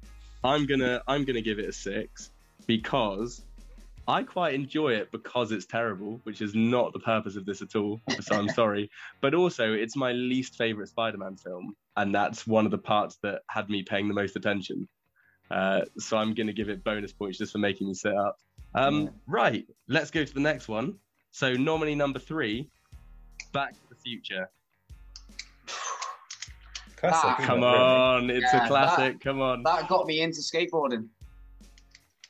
I'm 0.43 0.65
gonna 0.65 1.01
I'm 1.07 1.25
gonna 1.25 1.41
give 1.41 1.59
it 1.59 1.67
a 1.67 1.73
six 1.73 2.31
because 2.65 3.41
I 4.10 4.24
quite 4.24 4.54
enjoy 4.54 4.93
it 4.93 5.12
because 5.12 5.52
it's 5.52 5.65
terrible, 5.65 6.22
which 6.24 6.41
is 6.41 6.56
not 6.56 6.93
the 6.93 7.00
purpose 7.00 7.36
of 7.36 7.46
this 7.46 7.62
at 7.62 7.76
all. 7.76 8.00
So 8.22 8.36
I'm 8.36 8.48
sorry. 8.50 8.89
But 9.22 9.34
also, 9.34 9.74
it's 9.74 9.96
my 9.98 10.13
least 10.13 10.56
favorite 10.56 10.88
Spider 10.88 11.17
Man 11.17 11.36
film. 11.36 11.76
And 11.98 12.13
that's 12.15 12.48
one 12.48 12.65
of 12.65 12.72
the 12.72 12.78
parts 12.78 13.17
that 13.24 13.41
had 13.50 13.70
me 13.70 13.84
paying 13.84 14.08
the 14.08 14.13
most 14.13 14.36
attention. 14.36 14.88
Uh, 15.52 15.82
so 15.98 16.17
I'm 16.17 16.34
going 16.34 16.48
to 16.48 16.54
give 16.54 16.70
it 16.70 16.84
bonus 16.84 17.12
points 17.12 17.38
just 17.38 17.52
for 17.52 17.58
making 17.58 17.88
me 17.88 17.93
sit 17.93 18.15
up. 18.15 18.38
Um, 18.76 19.04
Yeah. 19.04 19.10
Right. 19.28 19.65
Let's 19.89 20.12
go 20.12 20.24
to 20.24 20.34
the 20.34 20.39
next 20.39 20.67
one. 20.70 20.96
So, 21.32 21.54
nominee 21.54 21.96
number 21.96 22.20
three 22.20 22.70
Back 23.54 23.74
to 23.74 23.80
the 23.89 23.96
Future. 23.96 24.50
Classic. 26.98 27.30
Ah, 27.30 27.38
Come 27.41 27.63
it, 27.63 27.65
really? 27.65 27.78
on. 27.78 28.30
It's 28.30 28.54
Yeah, 28.54 28.63
a 28.65 28.67
classic. 28.67 29.20
Come 29.20 29.41
on. 29.41 29.63
That 29.63 29.88
got 29.88 30.06
me 30.08 30.22
into 30.22 30.39
skateboarding. 30.39 31.08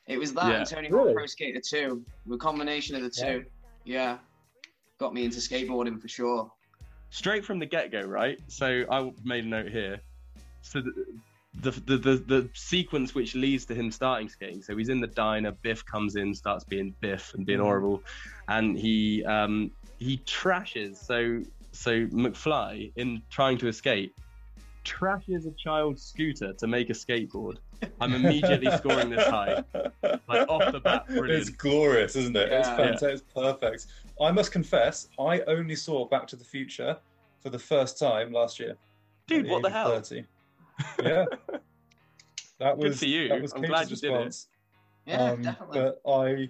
It 0.07 0.17
was 0.17 0.33
that 0.33 0.49
Yeah. 0.49 0.57
and 0.59 0.67
Tony 0.67 0.89
Really? 0.89 1.07
Hawk 1.09 1.15
Pro 1.15 1.25
Skater 1.25 1.59
2. 1.59 2.03
The 2.27 2.37
combination 2.37 2.95
of 2.95 3.01
the 3.01 3.09
two. 3.09 3.45
Yeah. 3.83 4.17
Got 4.99 5.13
me 5.13 5.25
into 5.25 5.37
skateboarding 5.39 6.01
for 6.01 6.07
sure. 6.07 6.51
straight 7.09 7.45
from 7.45 7.59
the 7.59 7.65
get 7.65 7.91
go, 7.91 8.01
right? 8.01 8.37
So 8.47 8.83
I 8.91 9.11
made 9.23 9.45
a 9.45 9.47
note 9.47 9.69
here. 9.69 10.01
So 10.61 10.81
the, 10.81 10.91
the 11.61 11.71
the 11.71 11.97
the 11.97 12.15
the 12.17 12.49
sequence 12.53 13.15
which 13.15 13.33
leads 13.35 13.65
to 13.67 13.75
him 13.75 13.91
starting 13.91 14.27
skating. 14.29 14.61
So 14.61 14.75
he's 14.75 14.89
in 14.89 14.99
the 14.99 15.07
diner. 15.07 15.51
Biff 15.51 15.85
comes 15.85 16.15
in, 16.17 16.33
starts 16.33 16.63
being 16.65 16.93
Biff 16.99 17.33
and 17.33 17.45
being 17.45 17.59
horrible, 17.59 18.03
and 18.49 18.77
he 18.77 19.23
um 19.25 19.71
he 19.99 20.17
trashes. 20.25 20.97
So 20.97 21.41
so 21.71 22.05
McFly 22.07 22.91
in 22.97 23.21
trying 23.29 23.57
to 23.59 23.67
escape 23.67 24.13
trashes 24.83 25.45
a 25.47 25.51
child's 25.51 26.01
scooter 26.03 26.53
to 26.53 26.67
make 26.67 26.89
a 26.89 26.93
skateboard. 26.93 27.57
I'm 28.01 28.13
immediately 28.13 28.69
scoring 28.77 29.09
this 29.09 29.25
high, 29.27 29.63
like 30.27 30.47
off 30.49 30.71
the 30.71 30.79
bat. 30.79 31.05
It's 31.09 31.49
glorious, 31.49 32.15
isn't 32.15 32.35
it? 32.35 32.51
It's 32.51 32.67
Yeah. 32.67 32.75
fantastic. 32.77 33.09
It's 33.13 33.21
perfect. 33.33 33.85
I 34.21 34.31
must 34.31 34.51
confess, 34.51 35.09
I 35.19 35.41
only 35.41 35.75
saw 35.75 36.07
Back 36.07 36.27
to 36.27 36.35
the 36.35 36.43
Future 36.43 36.97
for 37.41 37.49
the 37.49 37.59
first 37.59 37.99
time 37.99 38.31
last 38.31 38.59
year. 38.59 38.71
at 38.71 38.77
Dude, 39.27 39.47
what 39.47 39.61
the 39.63 39.69
hell? 39.69 39.89
30. 39.99 40.25
Yeah. 41.03 41.25
That 42.59 42.79
Good 42.79 42.87
was 42.89 42.99
for 42.99 43.05
you. 43.05 43.27
That 43.29 43.39
was 43.41 43.53
I'm 43.53 43.61
Peter's 43.61 43.69
glad 43.69 43.89
you 43.91 43.95
did 43.97 44.03
it. 44.05 44.13
response. 44.15 44.47
Yeah, 45.05 45.21
Um, 45.31 45.41
definitely. 45.43 45.79
But 45.79 46.01
I, 46.11 46.49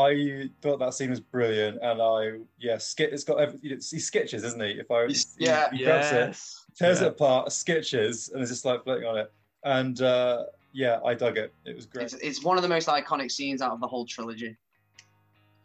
I 0.00 0.50
thought 0.60 0.78
that 0.78 0.94
scene 0.94 1.10
was 1.10 1.18
brilliant, 1.18 1.78
and 1.82 2.00
I 2.00 2.38
yeah, 2.60 2.78
sk- 2.78 3.00
it's 3.00 3.24
got 3.24 3.40
every, 3.40 3.58
it's, 3.64 3.90
he 3.90 3.98
sketches, 3.98 4.44
isn't 4.44 4.62
he? 4.62 4.70
If 4.78 4.88
I 4.92 5.08
he, 5.08 5.16
yeah. 5.38 5.68
he 5.72 5.82
grabs 5.84 6.12
it, 6.12 6.14
Yes. 6.14 6.64
tears 6.78 7.00
Yeah. 7.00 7.06
it 7.08 7.10
apart, 7.10 7.50
sketches, 7.50 8.28
and 8.28 8.40
is 8.40 8.50
just 8.50 8.64
like 8.64 8.84
floating 8.84 9.08
on 9.08 9.18
it. 9.18 9.32
And 9.64 10.00
uh, 10.00 10.44
yeah, 10.72 10.98
I 11.04 11.14
dug 11.14 11.38
it. 11.38 11.54
It 11.64 11.76
was 11.76 11.86
great. 11.86 12.04
It's, 12.04 12.14
it's 12.14 12.42
one 12.44 12.56
of 12.56 12.62
the 12.62 12.68
most 12.68 12.88
iconic 12.88 13.30
scenes 13.30 13.62
out 13.62 13.72
of 13.72 13.80
the 13.80 13.86
whole 13.86 14.06
trilogy. 14.06 14.56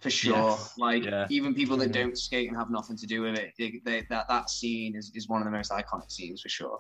For 0.02 0.10
sure. 0.12 0.36
Yes. 0.36 0.74
Like, 0.78 1.04
Yeah. 1.06 1.26
even 1.30 1.56
people 1.56 1.76
that 1.78 1.90
Mhm. 1.90 1.94
don't 1.94 2.18
skate 2.18 2.48
and 2.48 2.58
have 2.58 2.70
nothing 2.70 2.96
to 2.98 3.08
do 3.08 3.22
with 3.24 3.36
it, 3.36 3.54
they, 3.58 3.82
they, 3.84 4.06
that, 4.10 4.28
that 4.28 4.50
scene 4.50 4.96
is, 4.96 5.12
is 5.16 5.28
one 5.28 5.42
of 5.42 5.46
the 5.46 5.52
most 5.52 5.72
iconic 5.72 6.12
scenes 6.12 6.42
for 6.42 6.50
sure. 6.50 6.80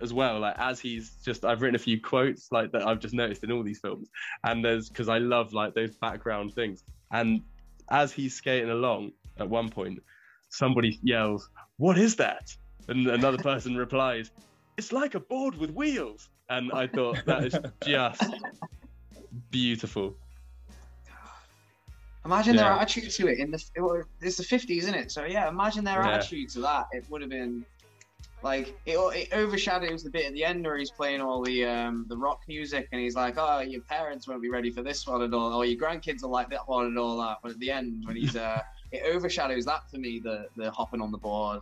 as 0.00 0.12
well 0.12 0.38
like 0.38 0.54
as 0.58 0.78
he's 0.78 1.16
just 1.24 1.44
i've 1.44 1.60
written 1.60 1.74
a 1.74 1.78
few 1.78 2.00
quotes 2.00 2.52
like 2.52 2.70
that 2.70 2.86
i've 2.86 3.00
just 3.00 3.14
noticed 3.14 3.42
in 3.42 3.50
all 3.50 3.64
these 3.64 3.80
films 3.80 4.08
and 4.44 4.64
there's 4.64 4.88
because 4.88 5.08
i 5.08 5.18
love 5.18 5.52
like 5.52 5.74
those 5.74 5.96
background 5.96 6.54
things 6.54 6.84
and 7.10 7.42
as 7.90 8.12
he's 8.12 8.32
skating 8.36 8.70
along 8.70 9.10
at 9.40 9.48
one 9.50 9.68
point 9.68 9.98
somebody 10.50 11.00
yells 11.02 11.50
what 11.78 11.98
is 11.98 12.14
that 12.14 12.48
and 12.86 13.08
another 13.08 13.38
person 13.38 13.74
replies 13.86 14.30
it's 14.76 14.92
like 14.92 15.16
a 15.16 15.20
board 15.20 15.56
with 15.58 15.70
wheels 15.72 16.28
and 16.50 16.72
i 16.72 16.86
thought 16.86 17.24
that 17.26 17.44
is 17.44 17.58
just 17.82 18.34
beautiful 19.50 20.16
Imagine 22.24 22.56
their 22.56 22.66
Yeah. 22.66 22.78
attitude 22.80 23.10
to 23.12 23.28
it 23.28 23.38
in 23.38 23.50
the 23.50 23.62
it 23.74 23.80
wa- 23.80 24.02
it's 24.20 24.36
the 24.36 24.42
fifties, 24.42 24.82
isn't 24.84 24.94
it? 24.94 25.10
So 25.10 25.24
yeah, 25.24 25.48
imagine 25.48 25.82
their 25.82 26.02
Yeah. 26.02 26.16
attitude 26.16 26.50
to 26.50 26.60
that. 26.60 26.84
It 26.92 27.04
would 27.08 27.22
have 27.22 27.30
been 27.30 27.64
like 28.42 28.68
it, 28.84 28.98
it 28.98 29.28
overshadows 29.32 30.02
the 30.04 30.10
bit 30.10 30.26
at 30.26 30.32
the 30.34 30.44
end 30.44 30.64
where 30.66 30.76
he's 30.76 30.90
playing 30.90 31.22
all 31.22 31.42
the 31.42 31.64
um 31.64 32.04
the 32.08 32.16
rock 32.18 32.40
music 32.46 32.86
and 32.92 33.00
he's 33.00 33.14
like, 33.14 33.36
oh, 33.38 33.60
your 33.60 33.80
parents 33.82 34.28
won't 34.28 34.42
be 34.42 34.50
ready 34.50 34.70
for 34.70 34.82
this 34.82 35.06
one 35.06 35.22
and 35.22 35.34
all, 35.34 35.54
or 35.54 35.64
your 35.64 35.80
grandkids 35.80 36.22
will 36.22 36.30
like 36.30 36.50
that 36.50 36.68
one 36.68 36.86
and 36.86 36.98
all 36.98 37.16
that. 37.18 37.38
But 37.42 37.52
at 37.52 37.58
the 37.60 37.70
end, 37.70 38.02
when 38.04 38.16
he's 38.16 38.36
uh, 38.48 38.60
it 38.92 39.04
overshadows 39.14 39.64
that 39.64 39.88
for 39.90 39.96
me, 39.96 40.20
the 40.22 40.48
the 40.56 40.70
hopping 40.72 41.00
on 41.00 41.10
the 41.12 41.18
board. 41.18 41.60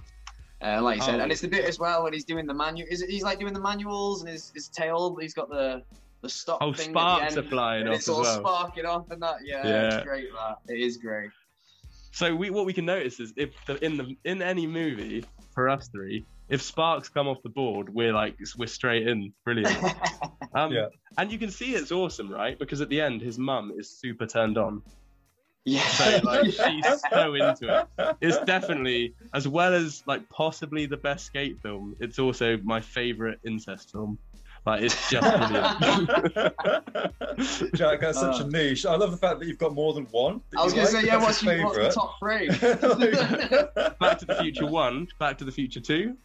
Uh, 0.62 0.80
like 0.82 0.96
you 0.96 1.02
said, 1.02 1.20
Oh. 1.20 1.22
and 1.22 1.30
it's 1.32 1.42
the 1.42 1.48
bit 1.48 1.64
as 1.66 1.78
well 1.78 2.04
when 2.04 2.12
he's 2.14 2.24
doing 2.24 2.46
the 2.46 2.54
manual. 2.54 2.88
Is 2.90 3.02
it, 3.02 3.10
he's 3.10 3.22
like 3.22 3.38
doing 3.38 3.52
the 3.52 3.60
manuals 3.60 4.22
and 4.22 4.30
his, 4.30 4.52
his 4.54 4.68
tail. 4.68 5.16
He's 5.20 5.34
got 5.34 5.48
the 5.50 5.82
the 6.22 6.28
stop. 6.30 6.58
oh 6.62 6.72
thing 6.72 6.90
sparks 6.92 7.22
at 7.24 7.30
the 7.34 7.40
are 7.40 7.42
end, 7.42 7.50
flying 7.50 7.80
and 7.82 7.90
off 7.90 7.96
it's 7.96 8.08
as 8.08 8.14
all 8.14 8.22
well 8.22 8.40
sparking 8.40 8.86
off 8.86 9.10
and 9.10 9.22
that. 9.22 9.36
Yeah, 9.44 9.66
Yeah. 9.66 9.86
it's 9.98 10.04
great. 10.06 10.28
That 10.32 10.58
it 10.74 10.80
is 10.80 10.96
great. 10.96 11.30
So 12.12 12.34
we, 12.34 12.48
what 12.48 12.64
we 12.64 12.72
can 12.72 12.86
notice 12.86 13.20
is 13.20 13.34
if 13.36 13.50
the, 13.66 13.84
in 13.84 13.98
the 13.98 14.16
in 14.24 14.40
any 14.40 14.66
movie 14.66 15.24
for 15.54 15.68
us 15.68 15.88
three, 15.88 16.24
if 16.48 16.62
sparks 16.62 17.10
come 17.10 17.28
off 17.28 17.42
the 17.42 17.50
board, 17.50 17.92
we're 17.92 18.14
like 18.14 18.36
we're 18.56 18.66
straight 18.66 19.06
in, 19.06 19.32
brilliant. 19.44 19.76
Um, 20.54 20.72
Yeah. 20.72 20.86
And 21.18 21.30
you 21.30 21.38
can 21.38 21.50
see 21.50 21.74
it's 21.74 21.92
awesome, 21.92 22.30
right? 22.30 22.58
Because 22.58 22.80
at 22.80 22.88
the 22.88 22.98
end, 22.98 23.20
his 23.20 23.38
mum 23.38 23.72
is 23.76 23.90
super 23.90 24.24
turned 24.26 24.56
on. 24.56 24.80
Yeah. 25.66 25.82
So 25.88 26.20
like 26.22 26.44
she's 26.52 27.00
so 27.12 27.34
into 27.34 27.86
it. 27.98 28.16
It's 28.20 28.38
definitely 28.44 29.14
as 29.34 29.48
well 29.48 29.74
as 29.74 30.02
like 30.06 30.26
possibly 30.30 30.86
the 30.86 30.96
best 30.96 31.26
skate 31.26 31.60
film. 31.60 31.96
It's 32.00 32.18
also 32.20 32.56
my 32.62 32.80
favorite 32.80 33.40
incest 33.44 33.90
film. 33.90 34.16
Like 34.64 34.82
it's 34.82 35.10
just 35.10 35.22
brilliant. 35.22 35.80
Jack, 37.74 38.00
that's 38.00 38.18
such 38.20 38.40
a 38.40 38.44
Uh. 38.44 38.48
niche. 38.48 38.86
I 38.86 38.94
love 38.96 39.10
the 39.10 39.16
fact 39.16 39.40
that 39.40 39.46
you've 39.46 39.58
got 39.58 39.74
more 39.74 39.92
than 39.92 40.04
one. 40.06 40.40
I 40.56 40.64
was 40.64 40.72
you 40.72 40.78
gonna 40.82 40.90
say, 40.90 41.04
yeah. 41.04 41.16
What's, 41.18 41.42
your 41.42 41.56
your, 41.56 41.66
what's 41.66 41.78
the 41.78 42.00
top 42.00 42.18
three? 42.20 42.48
Back 43.98 44.18
to 44.20 44.24
the 44.24 44.36
Future 44.40 44.66
One, 44.66 45.08
Back 45.18 45.36
to 45.38 45.44
the 45.44 45.52
Future 45.52 45.80
Two. 45.80 46.16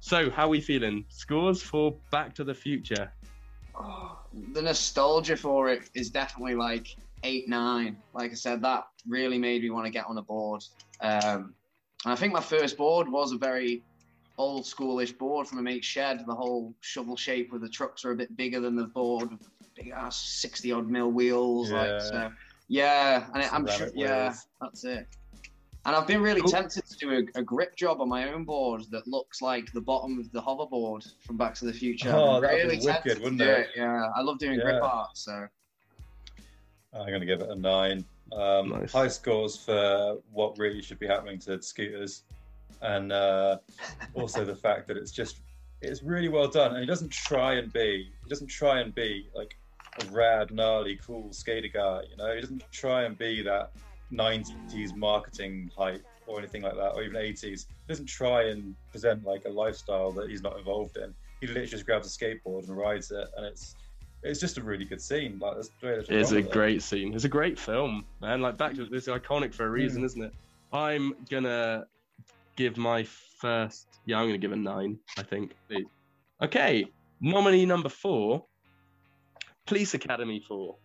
So 0.00 0.30
how 0.30 0.48
we 0.48 0.60
feeling? 0.60 1.04
Scores 1.08 1.62
for 1.62 1.94
Back 2.10 2.34
to 2.36 2.44
the 2.44 2.54
Future. 2.54 3.10
Oh, 3.74 4.18
the 4.52 4.62
nostalgia 4.62 5.36
for 5.36 5.68
it 5.70 5.90
is 5.94 6.10
definitely 6.10 6.54
like 6.54 6.96
eight, 7.22 7.48
nine. 7.48 7.96
Like 8.14 8.30
I 8.30 8.34
said, 8.34 8.62
that 8.62 8.86
really 9.06 9.38
made 9.38 9.62
me 9.62 9.70
want 9.70 9.86
to 9.86 9.90
get 9.90 10.06
on 10.06 10.18
a 10.18 10.22
board. 10.22 10.64
Um, 11.00 11.54
and 12.04 12.12
I 12.12 12.16
think 12.16 12.32
my 12.32 12.40
first 12.40 12.76
board 12.76 13.08
was 13.08 13.32
a 13.32 13.38
very 13.38 13.82
old 14.38 14.64
schoolish 14.64 15.16
board 15.16 15.46
from 15.46 15.58
a 15.58 15.62
mate's 15.62 15.86
shed. 15.86 16.24
The 16.26 16.34
whole 16.34 16.74
shovel 16.80 17.16
shape 17.16 17.52
with 17.52 17.62
the 17.62 17.68
trucks 17.68 18.04
are 18.04 18.12
a 18.12 18.16
bit 18.16 18.36
bigger 18.36 18.60
than 18.60 18.76
the 18.76 18.84
board, 18.84 19.30
big 19.74 19.88
ass 19.88 20.20
sixty 20.20 20.72
odd 20.72 20.88
mil 20.88 21.10
wheels. 21.10 21.70
Yeah. 21.70 21.80
Like 21.80 22.00
so, 22.02 22.32
yeah. 22.68 23.26
And 23.34 23.42
I'm 23.44 23.66
sure, 23.66 23.88
yeah, 23.94 24.34
that's 24.60 24.84
it. 24.84 25.06
And 25.84 25.94
I've 25.94 26.08
been 26.08 26.20
really 26.20 26.40
Cool. 26.40 26.50
tempted 26.50 26.84
to 26.84 26.96
do 26.96 27.10
a, 27.12 27.38
a 27.38 27.42
grip 27.44 27.76
job 27.76 28.00
on 28.00 28.08
my 28.08 28.32
own 28.32 28.42
board 28.42 28.82
that 28.90 29.06
looks 29.06 29.40
like 29.40 29.72
the 29.72 29.80
bottom 29.80 30.18
of 30.18 30.32
the 30.32 30.42
hoverboard 30.42 31.06
from 31.24 31.36
Back 31.36 31.54
to 31.54 31.64
the 31.64 31.72
Future. 31.72 32.12
Oh, 32.12 32.40
that'd 32.40 32.68
be 32.68 32.74
really 32.74 32.84
wicked, 32.84 33.22
wouldn't 33.22 33.38
do 33.38 33.44
it? 33.44 33.68
Yeah, 33.76 34.10
I 34.16 34.20
love 34.20 34.40
doing 34.40 34.58
grip 34.58 34.82
art. 34.82 35.16
So 35.16 35.46
I'm 37.00 37.08
going 37.08 37.20
to 37.20 37.26
give 37.26 37.40
it 37.40 37.50
a 37.50 37.54
nine. 37.54 38.04
Um, 38.32 38.70
Nice. 38.70 38.92
High 38.92 39.08
scores 39.08 39.56
for 39.56 40.18
what 40.32 40.58
really 40.58 40.82
should 40.82 40.98
be 40.98 41.06
happening 41.06 41.38
to 41.40 41.60
scooters, 41.62 42.24
and 42.82 43.12
uh, 43.12 43.58
also 44.14 44.44
the 44.44 44.56
fact 44.56 44.88
that 44.88 44.96
it's 44.96 45.12
just 45.12 45.40
it's 45.82 46.02
really 46.02 46.28
well 46.28 46.48
done, 46.48 46.72
and 46.72 46.80
he 46.80 46.86
doesn't 46.86 47.12
try 47.12 47.54
and 47.54 47.72
be 47.72 48.10
he 48.22 48.28
doesn't 48.28 48.48
try 48.48 48.80
and 48.80 48.94
be 48.94 49.28
like 49.34 49.54
a 50.00 50.10
rad, 50.10 50.50
gnarly, 50.50 50.98
cool 51.06 51.32
skater 51.32 51.68
guy. 51.72 52.02
You 52.10 52.16
know, 52.16 52.34
he 52.34 52.40
doesn't 52.40 52.64
try 52.72 53.04
and 53.04 53.16
be 53.16 53.42
that 53.42 53.70
'90s 54.12 54.94
marketing 54.96 55.70
hype 55.76 56.04
or 56.26 56.38
anything 56.38 56.62
like 56.62 56.74
that, 56.74 56.94
or 56.94 57.02
even 57.02 57.16
'80s. 57.16 57.42
He 57.42 57.66
doesn't 57.88 58.06
try 58.08 58.48
and 58.48 58.74
present 58.90 59.24
like 59.24 59.44
a 59.46 59.50
lifestyle 59.50 60.10
that 60.12 60.28
he's 60.28 60.42
not 60.42 60.58
involved 60.58 60.96
in. 60.96 61.14
He 61.40 61.46
literally 61.46 61.68
just 61.68 61.86
grabs 61.86 62.08
a 62.08 62.18
skateboard 62.18 62.66
and 62.68 62.76
rides 62.76 63.10
it, 63.10 63.28
and 63.36 63.46
it's 63.46 63.76
it's 64.26 64.40
just 64.40 64.58
a 64.58 64.62
really 64.62 64.84
good 64.84 65.00
scene. 65.00 65.38
Like, 65.38 65.54
there's, 65.54 65.70
there's 65.80 66.08
It's 66.08 66.32
a 66.32 66.36
with 66.36 66.50
great 66.50 66.82
scene. 66.82 67.14
It's 67.14 67.24
a 67.24 67.28
great 67.28 67.58
film, 67.58 68.04
man. 68.20 68.40
Like 68.40 68.56
back 68.56 68.74
to 68.74 68.86
this 68.86 69.06
mm. 69.06 69.18
iconic 69.18 69.54
for 69.54 69.66
a 69.66 69.70
reason, 69.70 70.02
mm. 70.02 70.06
isn't 70.06 70.22
it? 70.22 70.32
I'm 70.72 71.14
gonna 71.30 71.86
give 72.56 72.76
my 72.76 73.04
first. 73.04 73.86
Yeah, 74.04 74.18
I'm 74.18 74.26
gonna 74.26 74.38
give 74.38 74.52
a 74.52 74.56
nine. 74.56 74.98
I 75.16 75.22
think. 75.22 75.52
Okay, 76.42 76.86
nominee 77.20 77.66
number 77.66 77.88
four. 77.88 78.44
Police 79.66 79.94
Academy 79.94 80.40
Four. 80.46 80.76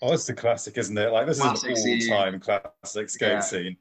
Oh, 0.00 0.12
it's 0.14 0.28
a 0.28 0.34
classic, 0.34 0.78
isn't 0.78 0.96
it? 0.96 1.12
Like 1.12 1.26
this 1.26 1.40
Classic 1.40 1.70
is 1.70 1.84
an 1.84 2.12
all-time 2.12 2.40
classic 2.40 3.10
skate 3.10 3.28
Yeah. 3.28 3.40
scene. 3.40 3.76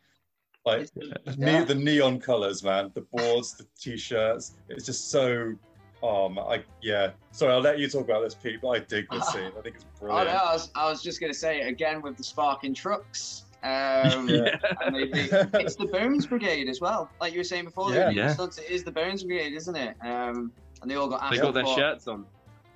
Like 0.65 0.89
Yeah. 0.95 1.13
Yeah. 1.25 1.59
ne- 1.59 1.65
the 1.65 1.75
neon 1.75 2.19
colors, 2.19 2.61
man. 2.63 2.91
The 2.93 3.01
boards, 3.01 3.53
the 3.53 3.65
t-shirts. 3.79 4.53
It's 4.69 4.85
just 4.85 5.09
so. 5.09 5.55
Oh, 6.03 6.29
man, 6.29 6.43
I 6.47 6.63
yeah. 6.81 7.11
Sorry, 7.31 7.53
I'll 7.53 7.59
let 7.61 7.77
you 7.79 7.87
talk 7.87 8.05
about 8.05 8.23
this, 8.23 8.33
Pete. 8.33 8.59
But 8.61 8.69
I 8.69 8.79
dig 8.79 9.05
this 9.11 9.27
scene. 9.31 9.51
I 9.57 9.61
think 9.61 9.75
it's 9.75 9.85
oh, 9.97 9.99
brilliant. 10.07 10.27
no, 10.29 10.33
I 10.35 10.53
was, 10.53 10.71
I 10.75 10.89
was 10.89 11.01
just 11.03 11.19
gonna 11.21 11.33
say 11.33 11.61
again 11.61 12.01
with 12.01 12.17
the 12.17 12.23
sparking 12.23 12.73
trucks. 12.73 13.43
Um, 13.63 14.27
Yeah. 14.29 14.55
and 14.83 14.95
they, 14.95 15.05
they, 15.07 15.29
it's 15.59 15.75
the 15.75 15.85
Bones 15.91 16.25
Brigade 16.25 16.67
as 16.67 16.81
well. 16.81 17.09
Like 17.21 17.33
you 17.33 17.39
were 17.39 17.43
saying 17.43 17.65
before, 17.65 17.93
Yeah. 17.93 18.09
Yeah. 18.09 18.33
stunts, 18.33 18.57
it 18.57 18.69
is 18.69 18.83
the 18.83 18.91
Bones 18.91 19.23
Brigade, 19.23 19.53
isn't 19.53 19.75
it? 19.75 19.95
Um, 20.01 20.51
and 20.81 20.89
they 20.89 20.95
all 20.95 21.07
got 21.07 21.29
They 21.29 21.37
got 21.37 21.53
their 21.53 21.63
for- 21.65 21.77
shirts 21.77 22.07
on. 22.07 22.25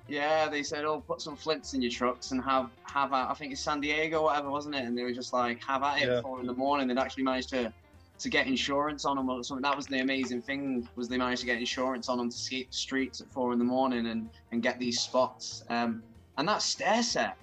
Yeah, 0.08 0.48
they 0.48 0.62
said, 0.62 0.84
"Oh, 0.84 1.00
put 1.00 1.20
some 1.20 1.34
flints 1.34 1.74
in 1.74 1.82
your 1.82 1.90
trucks 1.90 2.30
and 2.30 2.40
have 2.44 2.70
have 2.84 3.12
at." 3.12 3.28
I 3.28 3.34
think 3.34 3.50
it's 3.50 3.60
San 3.60 3.80
Diego, 3.80 4.18
or 4.20 4.24
whatever, 4.26 4.50
wasn't 4.50 4.76
it? 4.76 4.84
And 4.84 4.96
they 4.96 5.02
were 5.02 5.10
just 5.12 5.32
like, 5.32 5.60
"Have 5.64 5.82
at 5.82 6.00
it." 6.00 6.06
Yeah. 6.06 6.18
at 6.18 6.22
Four 6.22 6.38
in 6.38 6.46
the 6.46 6.54
morning. 6.54 6.86
They'd 6.86 6.96
actually 6.96 7.24
managed 7.24 7.48
to 7.48 7.72
to 8.18 8.28
get 8.30 8.46
insurance 8.46 9.04
on 9.04 9.16
them 9.16 9.28
or 9.28 9.42
something. 9.44 9.62
That 9.62 9.76
was 9.76 9.86
the 9.86 10.00
amazing 10.00 10.42
thing 10.42 10.88
was 10.96 11.08
they 11.08 11.18
managed 11.18 11.40
to 11.42 11.46
get 11.46 11.58
insurance 11.58 12.08
on 12.08 12.18
them 12.18 12.30
to 12.30 12.36
skate 12.36 12.70
the 12.70 12.76
streets 12.76 13.20
at 13.20 13.30
four 13.30 13.52
in 13.52 13.58
the 13.58 13.64
morning 13.64 14.06
and 14.06 14.30
and 14.52 14.62
get 14.62 14.78
these 14.78 15.00
spots. 15.00 15.64
Um, 15.68 16.02
and 16.38 16.48
that 16.48 16.62
stair 16.62 17.02
set 17.02 17.36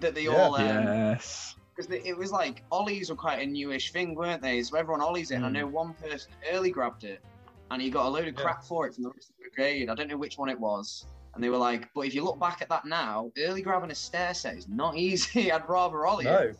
that 0.00 0.14
they 0.14 0.24
Yeah. 0.24 0.30
all 0.30 0.54
um, 0.56 0.84
Yes. 0.84 1.54
because 1.76 1.90
it 1.92 2.16
was 2.16 2.32
like 2.32 2.62
ollies 2.70 3.10
were 3.10 3.16
quite 3.16 3.40
a 3.40 3.46
newish 3.46 3.92
thing, 3.92 4.14
weren't 4.14 4.42
they? 4.42 4.62
So 4.62 4.76
everyone 4.76 5.00
ollies 5.02 5.30
it. 5.30 5.36
and 5.36 5.46
I 5.46 5.48
Mm. 5.48 5.52
know 5.52 5.66
one 5.66 5.94
person 5.94 6.32
early 6.52 6.70
grabbed 6.70 7.04
it, 7.04 7.22
and 7.70 7.80
he 7.80 7.88
got 7.90 8.06
a 8.06 8.08
load 8.08 8.26
of 8.28 8.34
Yeah. 8.34 8.40
crap 8.42 8.64
for 8.64 8.86
it 8.86 8.94
from 8.94 9.04
the 9.04 9.10
rest 9.10 9.30
of 9.30 9.36
the 9.36 9.44
brigade. 9.54 9.88
I 9.90 9.94
don't 9.94 10.08
know 10.08 10.16
which 10.16 10.38
one 10.38 10.48
it 10.48 10.58
was. 10.58 11.06
And 11.34 11.44
they 11.44 11.48
were 11.48 11.56
like, 11.58 11.88
but 11.94 12.02
if 12.02 12.14
you 12.14 12.24
look 12.24 12.40
back 12.40 12.60
at 12.60 12.68
that 12.70 12.84
now, 12.84 13.30
early 13.38 13.62
grabbing 13.62 13.92
a 13.92 13.94
stair 13.94 14.34
set 14.34 14.56
is 14.56 14.66
not 14.68 14.96
easy. 15.06 15.52
I'd 15.52 15.68
rather 15.68 16.04
ollie 16.04 16.24
No. 16.24 16.38
it. 16.38 16.58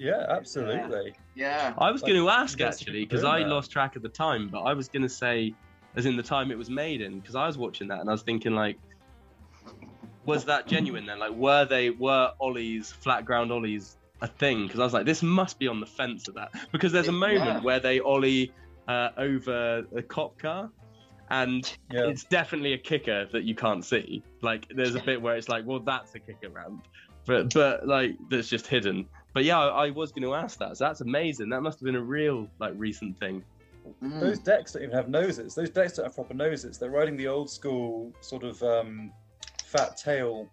Yeah, 0.00 0.24
absolutely. 0.30 1.12
Yeah. 1.34 1.74
I 1.76 1.90
was 1.90 2.00
Like, 2.02 2.12
going 2.12 2.22
to 2.24 2.30
ask 2.30 2.60
actually 2.60 3.04
because 3.04 3.22
I 3.22 3.40
lost 3.40 3.70
track 3.70 3.96
of 3.96 4.02
the 4.02 4.08
time, 4.08 4.48
but 4.48 4.60
I 4.62 4.72
was 4.72 4.88
going 4.88 5.02
to 5.02 5.08
say, 5.08 5.54
as 5.94 6.06
in 6.06 6.16
the 6.16 6.22
time 6.22 6.50
it 6.50 6.56
was 6.56 6.70
made 6.70 7.02
in, 7.02 7.20
because 7.20 7.34
I 7.34 7.46
was 7.46 7.58
watching 7.58 7.86
that 7.88 8.00
and 8.00 8.08
I 8.08 8.12
was 8.12 8.22
thinking 8.22 8.54
like, 8.54 8.78
was 10.24 10.44
that 10.46 10.66
genuine 10.66 11.04
then? 11.04 11.18
Like, 11.18 11.32
were 11.32 11.66
they 11.66 11.90
were 11.90 12.30
ollies, 12.40 12.90
flat 12.90 13.24
ground 13.26 13.52
ollies, 13.52 13.96
a 14.22 14.26
thing? 14.26 14.66
Because 14.66 14.80
I 14.80 14.84
was 14.84 14.94
like, 14.94 15.04
this 15.04 15.22
must 15.22 15.58
be 15.58 15.68
on 15.68 15.80
the 15.80 15.86
fence 15.86 16.28
of 16.28 16.34
that 16.34 16.50
because 16.72 16.92
there's 16.92 17.08
a 17.08 17.12
moment 17.12 17.44
Yeah. 17.44 17.60
where 17.60 17.80
they 17.80 18.00
ollie 18.00 18.52
uh, 18.88 19.10
over 19.18 19.84
a 19.94 20.02
cop 20.02 20.38
car. 20.38 20.70
And 21.30 21.70
Yeah. 21.92 22.06
it's 22.06 22.24
definitely 22.24 22.72
a 22.72 22.78
kicker 22.78 23.28
that 23.32 23.44
you 23.44 23.54
can't 23.54 23.84
see. 23.84 24.22
Like, 24.42 24.66
there's 24.74 24.94
a 24.96 25.00
bit 25.00 25.20
where 25.22 25.36
it's 25.36 25.48
like, 25.48 25.64
well, 25.66 25.78
that's 25.78 26.14
a 26.14 26.18
kicker 26.18 26.48
ramp, 26.48 26.88
but 27.26 27.52
but 27.54 27.86
like 27.86 28.16
that's 28.30 28.48
just 28.48 28.66
hidden. 28.66 29.06
But 29.32 29.44
yeah, 29.44 29.58
I, 29.60 29.86
I 29.86 29.90
was 29.90 30.10
going 30.12 30.22
to 30.22 30.34
ask 30.34 30.58
that. 30.58 30.76
So 30.76 30.84
that's 30.84 31.00
amazing. 31.02 31.48
That 31.50 31.62
must 31.62 31.78
have 31.80 31.84
been 31.86 31.96
a 31.96 32.02
real 32.02 32.48
like 32.58 32.72
recent 32.76 33.18
thing. 33.18 33.44
Mm. 34.02 34.20
Those 34.20 34.38
decks 34.38 34.72
don't 34.72 34.82
even 34.82 34.94
have 34.94 35.08
noses. 35.08 35.54
Those 35.54 35.70
decks 35.70 35.94
don't 35.94 36.04
have 36.06 36.14
proper 36.14 36.34
noses. 36.34 36.78
They're 36.78 36.90
riding 36.90 37.16
the 37.16 37.28
old 37.28 37.48
school 37.50 38.12
sort 38.20 38.42
of 38.44 38.62
um, 38.62 39.12
fat 39.64 39.96
tail, 39.96 40.48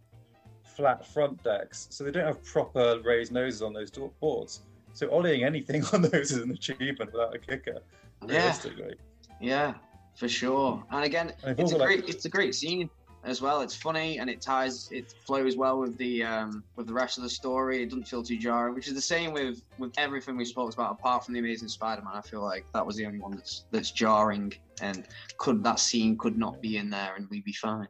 flat 0.63 1.05
front 1.05 1.43
decks. 1.43 1.87
So 1.89 2.03
they 2.03 2.11
don't 2.11 2.25
have 2.25 2.43
proper 2.43 2.99
raised 3.03 3.31
noses 3.31 3.61
on 3.61 3.73
those 3.73 3.91
boards. 4.19 4.61
So 4.93 5.07
ollieing 5.07 5.43
anything 5.45 5.83
on 5.93 6.01
those 6.03 6.31
is 6.31 6.37
an 6.37 6.51
achievement 6.51 7.11
without 7.11 7.35
a 7.35 7.39
kicker, 7.39 7.79
Yeah. 8.27 8.37
realistically. 8.37 8.95
Yeah, 9.41 9.73
for 10.15 10.27
sure. 10.29 10.83
And 10.91 11.03
again, 11.03 11.33
And 11.43 11.59
it's 11.59 11.71
a 11.71 11.75
also, 11.75 11.77
like- 11.77 11.87
great 11.87 12.09
it's 12.09 12.25
a 12.25 12.29
great 12.29 12.55
scene 12.55 12.89
as 13.27 13.41
well. 13.41 13.61
It's 13.61 13.75
funny 13.75 14.19
and 14.19 14.29
it 14.29 14.41
ties 14.41 14.89
it 14.91 15.13
flows 15.25 15.55
well 15.57 15.77
with 15.79 15.97
the 15.97 16.23
um 16.23 16.63
with 16.75 16.87
the 16.87 16.93
rest 16.93 17.17
of 17.17 17.23
the 17.23 17.29
story. 17.29 17.83
It 17.83 17.89
doesn't 17.89 18.07
feel 18.07 18.23
too 18.23 18.37
jarring, 18.37 18.73
which 18.73 18.87
is 18.87 18.93
the 18.93 19.01
same 19.01 19.33
with 19.33 19.61
with 19.77 19.93
everything 19.97 20.37
we 20.37 20.45
spoke 20.45 20.73
about 20.73 20.91
apart 20.93 21.25
from 21.25 21.33
the 21.33 21.39
Amazing 21.41 21.67
Spider-Man. 21.67 22.13
I 22.15 22.21
feel 22.21 22.41
like 22.41 22.65
that 22.73 22.85
was 22.85 22.95
the 22.95 23.05
only 23.05 23.19
one 23.19 23.31
that's 23.35 23.65
that's 23.71 23.91
jarring 23.91 24.53
and 24.81 25.05
could 25.37 25.63
that 25.63 25.79
scene 25.79 26.17
could 26.17 26.37
not 26.37 26.61
be 26.61 26.77
in 26.77 26.89
there 26.89 27.15
and 27.15 27.29
we'd 27.29 27.43
be 27.43 27.53
fine. 27.53 27.87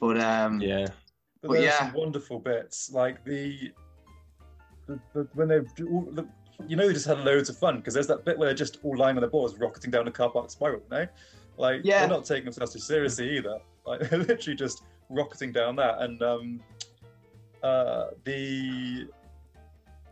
But 0.00 0.20
um 0.20 0.60
Yeah. 0.60 0.86
But 1.40 1.48
But 1.48 1.52
there's 1.54 1.64
yeah. 1.66 1.78
some 1.78 1.92
wonderful 1.94 2.38
bits, 2.40 2.90
like 2.92 3.24
the, 3.24 3.72
the, 4.86 4.98
the 5.14 5.28
when 5.34 5.48
they 5.48 5.60
the, 5.60 6.26
you 6.66 6.76
know, 6.76 6.86
they 6.88 6.92
just 6.92 7.06
had 7.06 7.20
loads 7.20 7.48
of 7.48 7.56
fun 7.56 7.76
because 7.78 7.94
there's 7.94 8.08
that 8.08 8.24
bit 8.24 8.36
where 8.36 8.48
they're 8.48 8.56
just 8.56 8.78
all 8.82 8.96
lying 8.96 9.16
on 9.16 9.22
the 9.22 9.28
boards, 9.28 9.54
rocketing 9.58 9.90
down 9.92 10.06
a 10.08 10.10
car 10.10 10.30
park 10.30 10.50
spiral. 10.50 10.82
No, 10.90 11.06
like 11.56 11.80
Yeah. 11.84 12.00
they're 12.00 12.08
not 12.08 12.24
taking 12.24 12.44
themselves 12.44 12.72
too 12.74 12.80
seriously 12.80 13.36
either. 13.36 13.58
Like 13.88 14.00
they're 14.10 14.18
literally 14.18 14.56
just 14.56 14.82
rocketing 15.08 15.52
down 15.52 15.76
that, 15.76 16.00
and 16.02 16.22
um, 16.22 16.60
uh, 17.62 18.08
the 18.24 19.08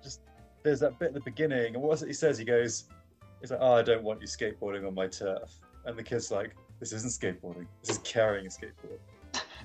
just 0.03 0.21
there's 0.63 0.81
that 0.81 0.99
bit 0.99 1.09
at 1.09 1.15
the 1.15 1.21
beginning, 1.21 1.75
and 1.75 1.83
what 1.83 2.01
it 2.03 2.09
he 2.09 2.15
says? 2.15 2.39
He 2.39 2.45
goes, 2.45 2.85
"He's 3.41 3.51
like, 3.51 3.61
oh, 3.63 3.75
I 3.75 3.83
don't 3.83 4.03
want 4.03 4.21
you 4.21 4.27
skateboarding 4.27 4.87
on 4.87 4.95
my 4.95 5.07
turf," 5.07 5.51
and 5.85 5.99
the 5.99 6.03
kid's 6.03 6.31
like, 6.31 6.55
"This 6.81 6.93
isn't 6.93 7.11
skateboarding. 7.13 7.67
This 7.83 7.97
is 7.97 7.99
carrying 8.05 8.47
a 8.47 8.49
skateboard." 8.49 8.99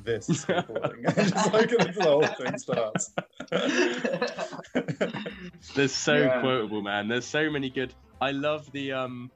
This 0.03 0.29
is 0.29 0.45
skateboarding. 0.45 1.05
and 1.17 1.31
just 1.31 1.53
like 1.53 1.69
the 1.69 2.01
whole 2.01 2.25
thing 2.25 2.57
starts. 2.57 3.11
They're 5.75 5.87
so 5.87 6.15
Yeah. 6.15 6.41
quotable, 6.41 6.81
man. 6.81 7.07
There's 7.07 7.25
so 7.25 7.49
many 7.49 7.69
good. 7.69 7.93
I 8.19 8.31
love 8.31 8.71
the 8.71 8.91
um, 8.93 9.31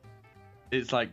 it's 0.72 0.92
like 0.92 1.10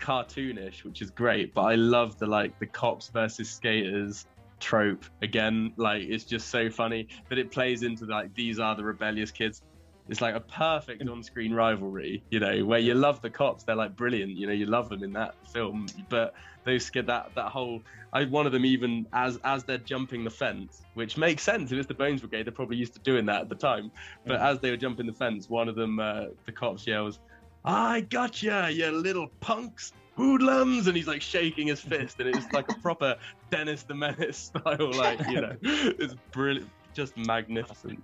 cartoonish, 0.00 0.84
which 0.84 1.02
is 1.02 1.10
great. 1.10 1.54
But 1.54 1.62
I 1.62 1.74
love 1.74 2.18
the 2.18 2.26
like 2.26 2.58
the 2.58 2.66
cops 2.66 3.08
versus 3.08 3.50
skaters 3.50 4.26
trope 4.60 5.04
again. 5.22 5.72
Like 5.76 6.02
it's 6.02 6.24
just 6.24 6.48
so 6.48 6.70
funny 6.70 7.08
that 7.28 7.38
it 7.38 7.50
plays 7.50 7.82
into 7.82 8.06
like 8.06 8.34
these 8.34 8.58
are 8.58 8.74
the 8.74 8.84
rebellious 8.84 9.30
kids. 9.30 9.62
It's 10.08 10.22
like 10.22 10.34
a 10.34 10.40
perfect 10.40 11.06
on-screen 11.06 11.52
rivalry, 11.52 12.22
you 12.30 12.40
know, 12.40 12.64
where 12.64 12.78
you 12.78 12.94
love 12.94 13.20
the 13.20 13.28
cops. 13.28 13.64
They're 13.64 13.76
like 13.76 13.94
brilliant, 13.94 14.38
you 14.38 14.46
know, 14.46 14.54
you 14.54 14.64
love 14.64 14.88
them 14.88 15.04
in 15.04 15.12
that 15.12 15.34
film. 15.46 15.86
But 16.08 16.34
those 16.64 16.84
skid 16.84 17.06
that 17.06 17.30
that 17.34 17.46
whole 17.46 17.82
I 18.12 18.24
one 18.24 18.46
of 18.46 18.52
them 18.52 18.64
even 18.64 19.06
as 19.12 19.38
as 19.44 19.64
they're 19.64 19.78
jumping 19.78 20.24
the 20.24 20.30
fence, 20.30 20.82
which 20.94 21.16
makes 21.16 21.42
sense. 21.42 21.72
If 21.72 21.78
it's 21.78 21.88
the 21.88 21.94
Bones 21.94 22.20
Brigade, 22.20 22.46
they're 22.46 22.52
probably 22.52 22.76
used 22.76 22.94
to 22.94 23.00
doing 23.00 23.26
that 23.26 23.42
at 23.42 23.48
the 23.48 23.54
time. 23.54 23.90
But 24.26 24.40
as 24.40 24.60
they 24.60 24.70
were 24.70 24.76
jumping 24.76 25.06
the 25.06 25.12
fence, 25.12 25.48
one 25.48 25.68
of 25.68 25.74
them, 25.74 26.00
uh, 26.00 26.26
the 26.46 26.52
cops 26.52 26.86
yells, 26.86 27.20
"I 27.68 28.00
gotcha, 28.00 28.70
you 28.70 28.84
you 28.84 28.90
little 28.90 29.28
punks, 29.40 29.92
hoodlums!" 30.16 30.86
And 30.86 30.96
he's 30.96 31.06
like 31.06 31.20
shaking 31.20 31.66
his 31.66 31.80
fist, 31.80 32.18
and 32.18 32.34
it's 32.34 32.50
like 32.52 32.70
a 32.70 32.74
proper 32.82 33.16
Dennis 33.50 33.82
the 33.82 33.94
Menace 33.94 34.38
style, 34.38 34.90
like 34.94 35.20
you 35.28 35.42
know, 35.42 35.54
it's 35.62 36.14
brilliant, 36.32 36.70
just 36.94 37.16
magnificent. 37.16 38.02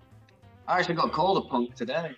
I 0.68 0.78
actually 0.78 0.96
got 0.96 1.12
called 1.12 1.38
a 1.38 1.48
punk 1.48 1.74
today. 1.74 2.12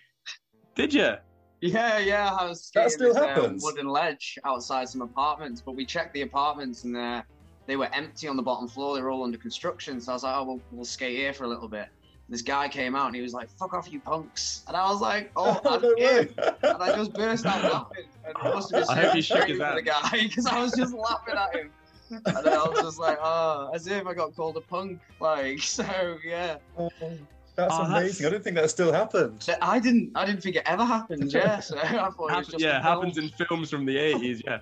Did 0.74 0.92
you? 0.92 1.14
Yeah, 1.60 1.98
yeah, 1.98 2.34
I 2.34 2.46
was 2.46 2.70
That 2.74 2.90
skating 2.90 3.12
still 3.12 3.50
this, 3.50 3.64
uh, 3.64 3.66
wooden 3.66 3.88
ledge 3.88 4.38
outside 4.44 4.88
some 4.88 5.02
apartments, 5.02 5.62
but 5.64 5.76
we 5.76 5.86
checked 5.86 6.14
the 6.14 6.22
apartments 6.22 6.84
and 6.84 6.96
uh, 6.96 7.22
they 7.66 7.76
were 7.76 7.88
empty 7.94 8.28
on 8.28 8.36
the 8.36 8.42
bottom 8.42 8.68
floor. 8.68 8.94
They 8.94 9.02
were 9.02 9.10
all 9.10 9.24
under 9.24 9.38
construction. 9.38 10.00
So 10.00 10.12
I 10.12 10.14
was 10.14 10.22
like, 10.22 10.36
oh, 10.36 10.44
we'll, 10.44 10.60
we'll 10.70 10.84
skate 10.84 11.16
here 11.16 11.32
for 11.32 11.44
a 11.44 11.48
little 11.48 11.66
bit. 11.68 11.88
This 12.28 12.42
guy 12.42 12.68
came 12.68 12.96
out 12.96 13.06
and 13.06 13.14
he 13.14 13.22
was 13.22 13.32
like, 13.32 13.48
"Fuck 13.50 13.72
off, 13.74 13.90
you 13.92 14.00
punks!" 14.00 14.64
And 14.66 14.76
I 14.76 14.90
was 14.90 15.00
like, 15.00 15.30
"Oh, 15.36 15.60
I'm 15.64 15.80
no 15.82 15.94
here." 15.96 16.22
way. 16.22 16.28
And 16.62 16.82
I 16.82 16.94
just 16.96 17.12
burst 17.14 17.46
out 17.46 17.62
laughing. 17.62 18.04
And 18.24 18.34
it 18.36 18.54
must 18.54 18.74
have 18.74 18.86
been 18.88 18.96
I 18.98 19.00
hope 19.02 19.10
so 19.10 19.16
you 19.16 19.22
shook 19.22 19.48
his 19.48 19.58
for 19.58 19.74
the 19.76 19.82
guy 19.82 20.08
because 20.24 20.46
I 20.46 20.60
was 20.60 20.72
just 20.72 20.92
laughing 20.92 21.34
at 21.36 21.54
him. 21.54 21.70
And 22.10 22.22
then 22.24 22.48
I 22.52 22.68
was 22.68 22.80
just 22.80 22.98
like, 22.98 23.18
"Oh, 23.22 23.70
as 23.74 23.86
if 23.86 24.06
I 24.06 24.14
got 24.14 24.34
called 24.34 24.56
a 24.56 24.60
punk." 24.60 25.00
Like, 25.20 25.58
so 25.60 26.18
yeah. 26.24 26.56
That's 26.76 27.72
Oh, 27.74 27.84
amazing. 27.84 27.90
that's- 27.90 28.20
I 28.24 28.28
didn't 28.30 28.42
think 28.44 28.56
that 28.56 28.70
still 28.70 28.92
happened. 28.92 29.48
I 29.62 29.78
didn't, 29.78 30.10
I 30.14 30.26
didn't 30.26 30.42
think 30.42 30.56
it 30.56 30.62
ever 30.66 30.84
happened. 30.84 31.32
Yeah, 31.32 31.60
so 31.60 31.78
I 31.78 31.88
thought 31.88 32.10
it 32.10 32.18
was 32.18 32.30
Happen- 32.30 32.44
just 32.50 32.60
yeah, 32.60 32.82
happens 32.82 33.16
in 33.18 33.28
films 33.30 33.70
from 33.70 33.86
the 33.86 33.96
80s. 33.96 34.42
Yeah. 34.44 34.58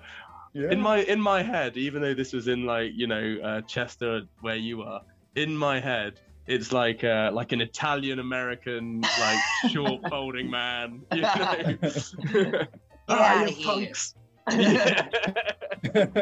Yeah. 0.53 0.71
in 0.71 0.79
my 0.79 0.99
in 0.99 1.19
my 1.19 1.43
head 1.43 1.75
even 1.75 2.01
though 2.01 2.13
this 2.13 2.31
was 2.31 2.47
in 2.47 2.65
like 2.65 2.93
you 2.95 3.07
know 3.07 3.37
uh, 3.43 3.61
chester 3.63 4.21
where 4.39 4.55
you 4.55 4.83
are 4.83 5.01
in 5.35 5.57
my 5.57 5.81
head 5.81 6.21
it's 6.47 6.71
like 6.71 7.03
uh, 7.03 7.31
like 7.33 7.51
an 7.51 7.61
italian 7.61 8.19
american 8.19 9.01
like 9.01 9.39
short 9.71 10.01
folding 10.09 10.49
man 10.49 11.01
you 11.13 11.21
know 11.21 11.29
outta 13.09 13.51
you 13.51 13.65
punks 13.65 14.15
yeah. 14.51 15.07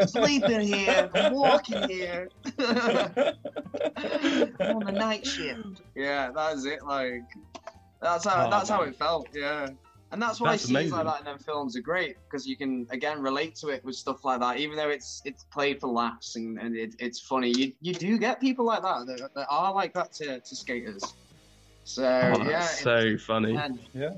sleeping 0.06 0.62
here, 0.62 1.10
walking 1.32 1.90
here. 1.90 2.30
On 4.60 4.80
the 4.86 4.92
night 4.92 5.26
shift. 5.26 5.82
Yeah, 5.96 6.32
that 6.32 6.56
is 6.56 6.66
it. 6.66 6.84
Like, 6.86 7.24
that's 8.02 8.26
how 8.26 8.48
Oh, 8.48 8.50
that's 8.50 8.70
how 8.70 8.82
it 8.84 8.96
felt. 8.96 9.28
Yeah, 9.34 9.68
and 10.14 10.22
that's 10.22 10.40
why 10.40 10.52
That's 10.52 10.64
scenes 10.64 10.72
amazing. 10.78 10.94
like 10.98 11.06
that 11.08 11.20
in 11.20 11.26
them 11.26 11.40
films 11.40 11.76
are 11.76 11.82
great 11.82 12.16
because 12.26 12.48
you 12.48 12.56
can 12.56 12.88
again 12.92 13.22
relate 13.22 13.56
to 13.56 13.68
it 13.70 13.84
with 13.84 13.96
stuff 13.96 14.24
like 14.24 14.40
that. 14.40 14.58
Even 14.58 14.78
though 14.78 14.90
it's 14.90 15.22
it's 15.26 15.44
played 15.46 15.80
for 15.82 15.88
laughs 15.88 16.36
and, 16.38 16.60
and 16.60 16.76
it, 16.78 16.94
it's 17.00 17.20
funny, 17.20 17.50
you 17.52 17.74
you 17.82 17.94
do 17.94 18.18
get 18.18 18.40
people 18.40 18.64
like 18.66 18.82
that 18.84 19.06
that, 19.08 19.34
that 19.34 19.48
are 19.50 19.74
like 19.74 19.94
that 19.96 20.14
to, 20.14 20.40
to 20.40 20.56
skaters. 20.56 21.04
So 21.84 22.04
oh, 22.04 22.44
yeah, 22.44 22.60
that's 22.60 22.80
it- 22.80 22.84
so 22.84 23.18
funny 23.18 23.56
and- 23.56 23.80
Yeah. 23.94 24.12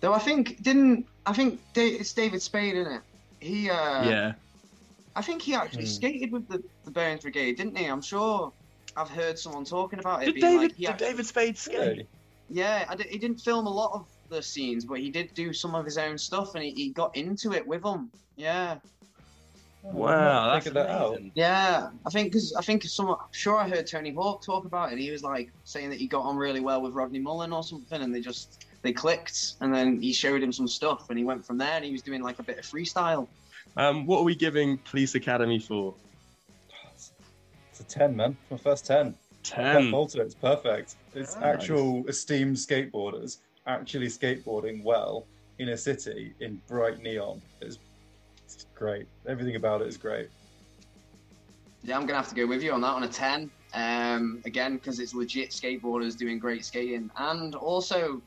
Though 0.00 0.14
I 0.14 0.18
think 0.18 0.62
didn't 0.62 1.06
I 1.26 1.32
think 1.32 1.60
Da- 1.74 1.96
it's 2.00 2.12
David 2.12 2.40
Spade 2.42 2.74
in 2.76 2.86
it. 2.86 3.02
He 3.40 3.68
uh, 3.70 4.08
yeah 4.08 4.32
I 5.14 5.22
think 5.22 5.42
he 5.42 5.54
actually 5.54 5.84
Hmm. 5.84 5.90
skated 5.90 6.32
with 6.32 6.48
the, 6.48 6.62
the 6.84 6.90
Bones 6.90 7.20
Brigade, 7.22 7.56
didn't 7.56 7.76
he? 7.76 7.86
I'm 7.86 8.00
sure 8.02 8.52
I've 8.96 9.10
heard 9.10 9.38
someone 9.38 9.64
talking 9.64 9.98
about 9.98 10.22
it. 10.22 10.26
did 10.26 10.34
being 10.36 10.46
david 10.46 10.70
like, 10.70 10.74
he 10.76 10.86
did 10.86 10.96
david 10.96 11.26
spade 11.26 11.56
skate 11.58 12.06
Yeah, 12.48 12.84
I 12.88 12.96
he 13.02 13.18
didn't 13.18 13.40
film 13.40 13.66
a 13.66 13.70
lot 13.70 13.92
of 13.94 14.06
the 14.32 14.42
scenes, 14.42 14.84
but 14.84 14.98
he 14.98 15.10
did 15.10 15.32
do 15.34 15.52
some 15.52 15.74
of 15.74 15.84
his 15.84 15.98
own 15.98 16.18
stuff, 16.18 16.54
and 16.54 16.64
he, 16.64 16.70
he 16.72 16.88
got 16.90 17.14
into 17.16 17.52
it 17.52 17.66
with 17.66 17.82
them. 17.82 18.10
Yeah, 18.36 18.76
wow 19.82 20.46
not 20.46 20.62
that's 20.64 20.70
that 20.74 20.88
out. 20.90 21.18
yeah. 21.34 21.90
I 22.06 22.10
think 22.10 22.28
because 22.32 22.54
I 22.56 22.62
think 22.62 22.84
some. 22.84 23.10
I'm 23.10 23.16
sure 23.32 23.56
I 23.58 23.68
heard 23.68 23.86
Tony 23.86 24.12
Hawk 24.12 24.42
talk 24.44 24.64
about 24.64 24.92
it. 24.92 24.98
He 24.98 25.10
was 25.10 25.22
like 25.22 25.50
saying 25.64 25.90
that 25.90 25.98
he 25.98 26.06
got 26.06 26.22
on 26.24 26.36
really 26.36 26.60
well 26.60 26.80
with 26.82 26.92
Rodney 26.94 27.18
Mullen 27.18 27.52
or 27.52 27.62
something, 27.62 28.00
and 28.00 28.14
they 28.14 28.20
just 28.20 28.64
they 28.82 28.92
clicked, 28.92 29.54
and 29.60 29.72
then 29.74 30.00
he 30.00 30.12
showed 30.12 30.42
him 30.42 30.52
some 30.52 30.66
stuff, 30.68 31.08
and 31.10 31.18
he 31.18 31.24
went 31.24 31.44
from 31.44 31.58
there, 31.58 31.74
and 31.76 31.84
he 31.84 31.92
was 31.92 32.02
doing 32.02 32.22
like 32.22 32.38
a 32.38 32.42
bit 32.42 32.58
of 32.58 32.64
freestyle. 32.64 33.28
um 33.76 34.06
what 34.06 34.18
are 34.20 34.24
we 34.24 34.34
giving 34.34 34.78
police 34.78 35.14
academy 35.14 35.58
four 35.58 35.94
It's 37.70 37.80
a 37.80 37.84
ten, 37.84 38.16
man. 38.16 38.36
My 38.50 38.56
first 38.56 38.86
ten. 38.86 39.14
10. 39.44 39.90
fault 39.90 40.14
it. 40.14 40.20
It's 40.20 40.36
perfect. 40.36 40.94
It's 41.16 41.34
Nice. 41.34 41.44
actual 41.44 42.06
esteemed 42.06 42.54
skateboarders 42.56 43.38
actually 43.66 44.06
skateboarding 44.06 44.82
well 44.82 45.24
in 45.58 45.70
a 45.70 45.76
city 45.76 46.34
in 46.40 46.60
bright 46.68 47.00
neon. 47.02 47.40
It's, 47.60 47.78
it's 48.44 48.66
great. 48.74 49.06
Everything 49.26 49.56
about 49.56 49.80
it 49.82 49.88
is 49.88 49.96
great. 49.96 50.28
Yeah, 51.84 51.96
I'm 51.96 52.06
gonna 52.06 52.18
have 52.18 52.28
to 52.28 52.34
go 52.34 52.46
with 52.46 52.62
you 52.62 52.72
on 52.72 52.80
that 52.82 52.88
on 52.92 53.02
a 53.02 53.08
ten. 53.08 53.50
Um, 53.74 54.42
again, 54.44 54.74
because 54.76 55.00
it's 55.00 55.14
legit 55.14 55.50
skateboarders 55.50 56.16
doing 56.16 56.38
great 56.38 56.64
skating, 56.64 57.10
and 57.16 57.54
also 57.54 58.20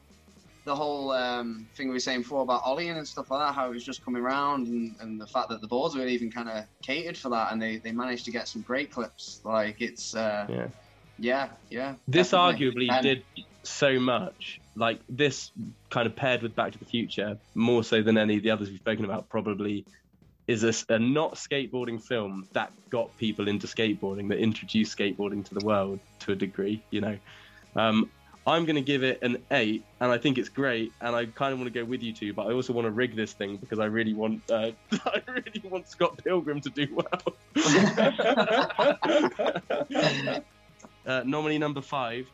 the 0.65 0.75
whole 0.75 1.11
um, 1.11 1.67
thing 1.75 1.87
we 1.87 1.93
were 1.93 1.99
saying 1.99 2.21
before 2.23 2.41
about 2.41 2.63
ollieing 2.63 2.97
and 2.97 3.07
stuff 3.07 3.29
like 3.29 3.39
that, 3.47 3.53
how 3.53 3.67
it 3.67 3.73
was 3.73 3.83
just 3.83 4.03
coming 4.03 4.23
around, 4.23 4.65
and, 4.67 4.95
and 4.99 5.21
the 5.21 5.27
fact 5.27 5.49
that 5.49 5.61
the 5.61 5.67
boards 5.67 5.95
were 5.95 6.07
even 6.07 6.31
kind 6.31 6.49
of 6.49 6.65
catered 6.81 7.15
for 7.15 7.29
that, 7.29 7.51
and 7.51 7.61
they, 7.61 7.77
they 7.77 7.91
managed 7.91 8.25
to 8.25 8.31
get 8.31 8.47
some 8.47 8.63
great 8.63 8.89
clips. 8.91 9.41
Like 9.43 9.79
it's 9.79 10.15
uh, 10.15 10.47
Yeah. 10.49 10.67
yeah, 11.19 11.49
yeah. 11.69 11.93
This 12.07 12.31
definitely. 12.31 12.87
arguably 12.87 12.91
And- 12.91 13.03
did 13.03 13.23
so 13.61 13.99
much. 13.99 14.59
Like 14.75 14.99
this 15.07 15.51
kind 15.89 16.05
of 16.05 16.15
paired 16.15 16.41
with 16.41 16.55
Back 16.55 16.73
to 16.73 16.79
the 16.79 16.85
Future, 16.85 17.37
more 17.53 17.83
so 17.83 18.01
than 18.01 18.17
any 18.17 18.37
of 18.37 18.43
the 18.43 18.51
others 18.51 18.69
we've 18.69 18.79
spoken 18.79 19.05
about, 19.05 19.29
probably 19.29 19.85
is 20.47 20.63
a 20.63 20.99
not 20.99 21.35
skateboarding 21.35 22.01
film 22.01 22.47
that 22.53 22.71
got 22.89 23.15
people 23.17 23.47
into 23.47 23.67
skateboarding, 23.67 24.29
that 24.29 24.37
introduced 24.37 24.95
skateboarding 24.95 25.43
to 25.45 25.55
the 25.55 25.65
world 25.65 25.99
to 26.19 26.33
a 26.33 26.35
degree, 26.35 26.83
you 26.91 27.01
know. 27.01 27.17
Um, 27.75 28.11
I'm 28.47 28.65
going 28.65 28.75
to 28.75 28.81
give 28.81 29.03
it 29.03 29.23
an 29.23 29.41
eight, 29.49 29.83
and 29.99 30.11
I 30.11 30.19
think 30.19 30.37
it's 30.37 30.49
great, 30.49 30.93
and 31.01 31.15
I 31.15 31.25
kind 31.25 31.51
of 31.51 31.57
want 31.57 31.73
to 31.73 31.79
go 31.79 31.83
with 31.83 32.03
you 32.03 32.13
two, 32.13 32.31
but 32.31 32.45
I 32.45 32.51
also 32.51 32.73
want 32.73 32.85
to 32.85 32.91
rig 32.91 33.15
this 33.15 33.33
thing 33.33 33.57
because 33.57 33.79
I 33.79 33.85
really 33.85 34.13
want, 34.13 34.43
uh, 34.51 34.69
I 34.91 35.19
really 35.27 35.63
want 35.63 35.89
Scott 35.89 36.23
Pilgrim 36.23 36.61
to 36.61 36.69
do 36.69 36.87
well. 36.93 37.09
uh, 41.07 41.23
nominee 41.25 41.57
number 41.57 41.81
five, 41.81 42.29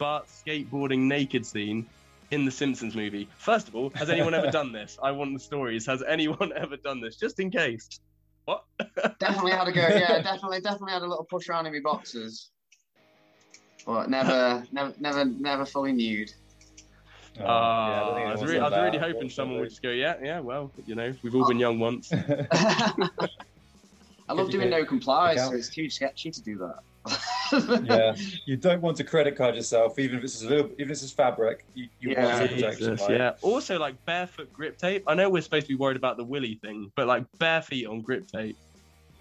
Bart's 0.00 0.42
skateboarding 0.44 1.00
naked 1.00 1.44
scene 1.46 1.86
in 2.30 2.44
the 2.46 2.50
Simpsons 2.50 2.96
movie. 2.96 3.28
First 3.36 3.68
of 3.68 3.76
all, 3.76 3.90
has 3.90 4.08
anyone 4.08 4.34
ever 4.34 4.50
done 4.50 4.72
this? 4.72 4.98
I 5.02 5.10
want 5.10 5.34
the 5.34 5.38
stories. 5.38 5.84
Has 5.86 6.02
anyone 6.08 6.52
ever 6.56 6.76
done 6.78 7.00
this? 7.00 7.16
Just 7.16 7.38
in 7.38 7.50
case. 7.50 8.00
What? 8.46 8.64
definitely 9.20 9.52
had 9.52 9.68
a 9.68 9.72
go. 9.72 9.82
Yeah, 9.82 10.22
definitely, 10.22 10.62
definitely 10.62 10.92
had 10.92 11.02
a 11.02 11.06
little 11.06 11.26
push 11.26 11.48
around 11.48 11.66
in 11.66 11.74
my 11.74 11.80
boxes, 11.80 12.50
but 13.86 14.08
never, 14.08 14.64
never, 14.72 14.94
never, 14.98 15.24
never 15.26 15.66
fully 15.66 15.92
nude. 15.92 16.32
Oh, 17.38 17.44
Uh, 17.44 17.46
yeah, 17.46 17.52
I, 17.52 18.00
don't 18.00 18.14
was 18.14 18.16
anyone's 18.16 18.50
re- 18.50 18.58
I 18.58 18.62
was 18.64 18.72
really 18.72 18.98
that, 18.98 19.12
hoping 19.12 19.30
someone 19.30 19.60
would 19.60 19.68
just 19.68 19.82
go, 19.82 19.90
yeah, 19.90 20.14
yeah, 20.22 20.40
well, 20.40 20.72
you 20.86 20.94
know, 20.94 21.14
we've 21.22 21.34
all 21.34 21.46
been 21.46 21.60
young 21.60 21.78
once. 21.78 22.10
I 24.30 24.32
love 24.32 24.50
doing 24.50 24.70
no 24.70 24.84
complies, 24.84 25.46
so 25.46 25.52
it's 25.52 25.68
too 25.68 25.90
sketchy 25.90 26.30
to 26.30 26.42
do 26.42 26.56
that. 26.58 27.20
Yeah, 27.52 28.14
you 28.46 28.56
don't 28.56 28.80
want 28.82 28.96
to 28.98 29.04
credit 29.04 29.36
card 29.36 29.54
yourself, 29.54 29.98
even 29.98 30.18
if 30.18 30.24
it's 30.24 30.42
a 30.42 30.48
little, 30.48 30.66
even 30.72 30.82
if 30.86 30.90
it's 30.90 31.00
just 31.02 31.16
fabric. 31.16 31.64
You, 31.74 31.88
you 32.00 32.10
Yeah. 32.10 32.24
want 32.24 32.38
some 32.38 32.48
protection. 32.56 32.90
Jesus, 32.92 33.00
right? 33.08 33.18
yeah. 33.18 33.32
Also, 33.42 33.78
like 33.78 34.02
barefoot 34.04 34.52
grip 34.52 34.78
tape. 34.78 35.04
I 35.06 35.14
know 35.14 35.28
we're 35.30 35.42
supposed 35.42 35.66
to 35.66 35.72
be 35.72 35.76
worried 35.76 35.96
about 35.96 36.16
the 36.16 36.24
willy 36.24 36.54
thing, 36.62 36.90
but 36.96 37.06
like 37.06 37.24
bare 37.38 37.62
feet 37.62 37.86
on 37.86 38.00
grip 38.00 38.26
tape, 38.28 38.56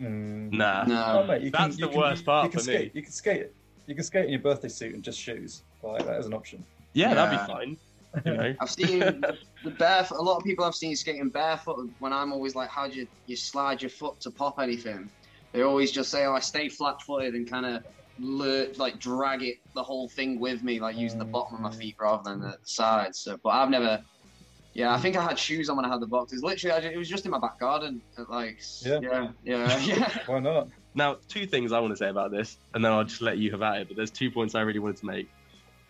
Mm. 0.02 0.54
nah. 0.54 0.84
Oh, 0.86 1.22
No. 1.22 1.28
mate, 1.28 1.42
you 1.42 1.52
That's 1.52 1.76
can, 1.76 1.82
the 1.82 1.88
can- 1.90 2.00
worst 2.00 2.22
you- 2.22 2.26
part 2.26 2.46
you 2.46 2.50
can 2.52 2.60
for 2.60 2.64
skate, 2.64 2.94
me. 2.96 3.00
You 3.00 3.02
can 3.04 3.12
skate 3.12 3.42
it. 3.42 3.56
You 3.86 3.96
can 3.96 4.04
skate 4.04 4.26
in 4.26 4.32
your 4.32 4.40
birthday 4.40 4.70
suit 4.70 4.94
and 4.94 5.04
just 5.04 5.20
shoes. 5.20 5.64
Like 5.84 6.06
that 6.06 6.20
is 6.20 6.26
an 6.26 6.34
option. 6.34 6.64
Yeah, 6.94 7.10
Yeah. 7.10 7.14
that'd 7.16 7.40
be 7.40 7.46
fine. 7.54 7.78
You 8.26 8.34
know. 8.34 8.56
I've 8.60 8.72
seen 8.72 9.00
the, 9.00 9.38
the 9.64 9.70
barefoot. 9.70 10.18
A 10.18 10.22
lot 10.22 10.38
of 10.38 10.44
people 10.44 10.66
I've 10.66 10.74
seen 10.74 10.96
skating 10.96 11.30
barefoot. 11.30 11.88
When 12.00 12.12
I'm 12.12 12.34
always 12.34 12.56
like, 12.56 12.68
"How 12.70 12.88
do 12.88 12.96
you, 12.98 13.08
you 13.28 13.36
slide 13.36 13.84
your 13.84 13.92
foot 13.92 14.20
to 14.22 14.32
pop 14.32 14.58
anything?" 14.60 15.12
They 15.52 15.62
always 15.62 15.92
just 15.92 16.10
say, 16.10 16.26
"Oh, 16.26 16.34
I 16.34 16.40
stay 16.40 16.70
flat-footed 16.70 17.36
and 17.36 17.48
kind 17.48 17.68
of 17.68 17.84
like 18.22 19.00
drag 19.00 19.44
it 19.44 19.58
the 19.74 19.84
whole 19.84 20.10
thing 20.10 20.40
with 20.40 20.64
me, 20.64 20.80
like 20.80 20.96
using 20.96 21.20
the 21.20 21.26
mm. 21.26 21.32
bottom 21.32 21.56
of 21.56 21.62
my 21.62 21.72
feet 21.72 21.96
rather 22.00 22.30
than 22.30 22.42
the 22.42 22.58
sides." 22.64 23.20
So, 23.20 23.38
but 23.42 23.50
I've 23.50 23.70
never. 23.70 24.04
Yeah, 24.74 24.94
I 24.94 25.00
think 25.00 25.18
I 25.18 25.24
had 25.24 25.38
shoes 25.38 25.68
on 25.68 25.78
when 25.78 25.86
I 25.86 25.90
had 25.90 26.00
the 26.00 26.08
boxes. 26.08 26.44
Literally, 26.44 26.76
I 26.76 26.80
ju- 26.80 26.90
it 26.94 26.98
was 26.98 27.10
just 27.10 27.26
in 27.26 27.32
my 27.32 27.40
back 27.40 27.60
garden. 27.60 28.02
Like, 28.30 28.60
Yeah. 28.82 29.00
yeah, 29.02 29.28
yeah, 29.44 29.80
yeah. 29.84 30.18
Why 30.28 30.40
not? 30.40 30.70
Now, 30.94 31.18
two 31.28 31.48
things 31.48 31.72
I 31.72 31.80
want 31.80 31.92
to 31.92 31.98
say 31.98 32.10
about 32.10 32.32
this, 32.32 32.58
and 32.74 32.86
then 32.86 32.92
I'll 32.92 33.04
just 33.04 33.22
let 33.22 33.40
you 33.40 33.52
have 33.52 33.64
at 33.64 33.82
it. 33.82 33.88
But 33.88 33.98
there's 33.98 34.12
two 34.12 34.30
points 34.30 34.54
I 34.54 34.62
really 34.62 34.80
wanted 34.80 34.98
to 34.98 35.08
make. 35.08 35.30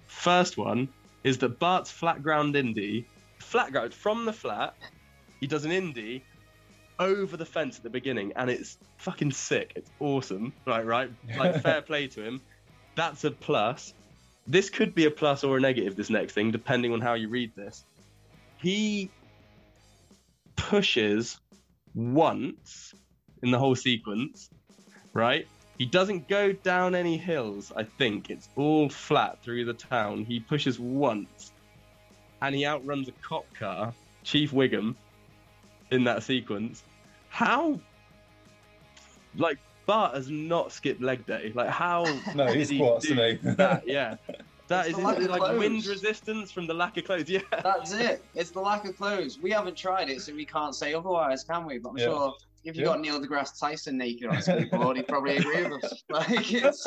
First 0.07 0.57
one 0.57 0.88
is 1.23 1.38
that 1.39 1.59
Bart's 1.59 1.91
flat 1.91 2.23
ground 2.23 2.55
indie, 2.55 3.05
flat 3.38 3.71
ground 3.71 3.93
from 3.93 4.25
the 4.25 4.34
flat, 4.34 4.75
he 5.39 5.47
does 5.47 5.65
an 5.65 5.71
indie 5.71 6.21
over 7.00 7.38
the 7.38 7.45
fence 7.45 7.78
at 7.78 7.84
the 7.84 7.89
beginning, 7.89 8.34
and 8.36 8.50
it's 8.50 8.78
fucking 8.97 9.32
sick. 9.32 9.74
It's 9.76 9.89
awesome, 10.00 10.54
right? 10.66 10.86
Right? 10.86 11.12
Like 11.38 11.62
fair 11.64 11.82
play 11.82 12.08
to 12.08 12.24
him. 12.24 12.41
That's 12.95 13.24
a 13.24 13.32
plus. 13.32 13.93
This 14.45 14.70
could 14.70 14.93
be 14.93 15.06
a 15.06 15.12
plus 15.12 15.43
or 15.43 15.58
a 15.58 15.62
negative. 15.62 15.95
This 15.95 16.10
next 16.10 16.34
thing, 16.34 16.52
depending 16.52 16.93
on 16.93 17.02
how 17.02 17.14
you 17.14 17.30
read 17.30 17.56
this. 17.56 17.84
He 18.58 19.10
pushes 20.56 21.39
once 21.95 22.93
in 23.41 23.52
the 23.52 23.60
whole 23.60 23.76
sequence, 23.76 24.50
right? 25.14 25.47
He 25.78 25.86
doesn't 25.86 26.28
go 26.28 26.52
down 26.52 26.93
any 26.93 27.16
hills, 27.16 27.72
I 27.74 27.84
think. 27.84 28.30
It's 28.30 28.50
all 28.58 28.89
flat 28.89 29.41
through 29.41 29.64
the 29.64 29.74
town. 29.74 30.26
He 30.26 30.41
pushes 30.41 30.78
once 30.78 31.54
and 32.41 32.54
he 32.54 32.66
outruns 32.66 33.08
a 33.08 33.14
cop 33.22 33.45
car, 33.54 33.93
Chief 34.24 34.52
Wiggum, 34.52 34.95
in 35.89 36.04
that 36.04 36.24
sequence. 36.24 36.84
How, 37.30 37.80
like, 39.36 39.57
Bart 39.86 40.15
has 40.15 40.30
not 40.30 40.71
skipped 40.71 41.01
leg 41.01 41.25
day. 41.25 41.51
Like, 41.55 41.69
how 41.69 42.03
No, 42.36 42.47
he's 42.51 42.69
he 42.69 42.77
squats, 42.77 43.07
do 43.07 43.13
isn't 43.19 43.41
he? 43.43 43.51
that? 43.55 43.84
Yeah. 43.88 44.15
That 44.67 44.86
It's 44.86 44.89
is 44.89 44.95
the 44.97 45.07
lack 45.09 45.17
it 45.17 45.23
of 45.23 45.30
like 45.32 45.57
wind 45.57 45.84
resistance 45.88 46.51
from 46.51 46.67
the 46.67 46.75
lack 46.75 46.95
of 46.97 47.03
clothes. 47.05 47.27
Yeah. 47.27 47.39
That's 47.63 47.91
it. 47.91 48.23
It's 48.36 48.51
the 48.51 48.59
lack 48.59 48.86
of 48.86 48.95
clothes. 48.95 49.39
We 49.41 49.49
haven't 49.49 49.75
tried 49.75 50.11
it, 50.11 50.21
so 50.21 50.32
we 50.32 50.45
can't 50.45 50.75
say 50.75 50.93
otherwise, 50.93 51.43
can 51.43 51.65
we? 51.65 51.80
But 51.80 51.89
I'm 51.89 51.97
Yeah. 51.97 52.05
sure 52.05 52.34
if 52.63 52.75
you 52.75 52.82
Yeah. 52.84 52.89
got 52.89 52.99
Neil 52.99 53.19
deGrasse 53.19 53.59
Tyson 53.59 53.97
naked 53.97 54.27
on 54.30 54.36
a 54.36 54.39
skateboard, 54.41 54.97
he'd 54.97 55.07
probably 55.07 55.38
agree 55.38 55.63
with 55.63 55.84
us. 55.84 56.03
Like 56.11 56.53
it's 56.53 56.86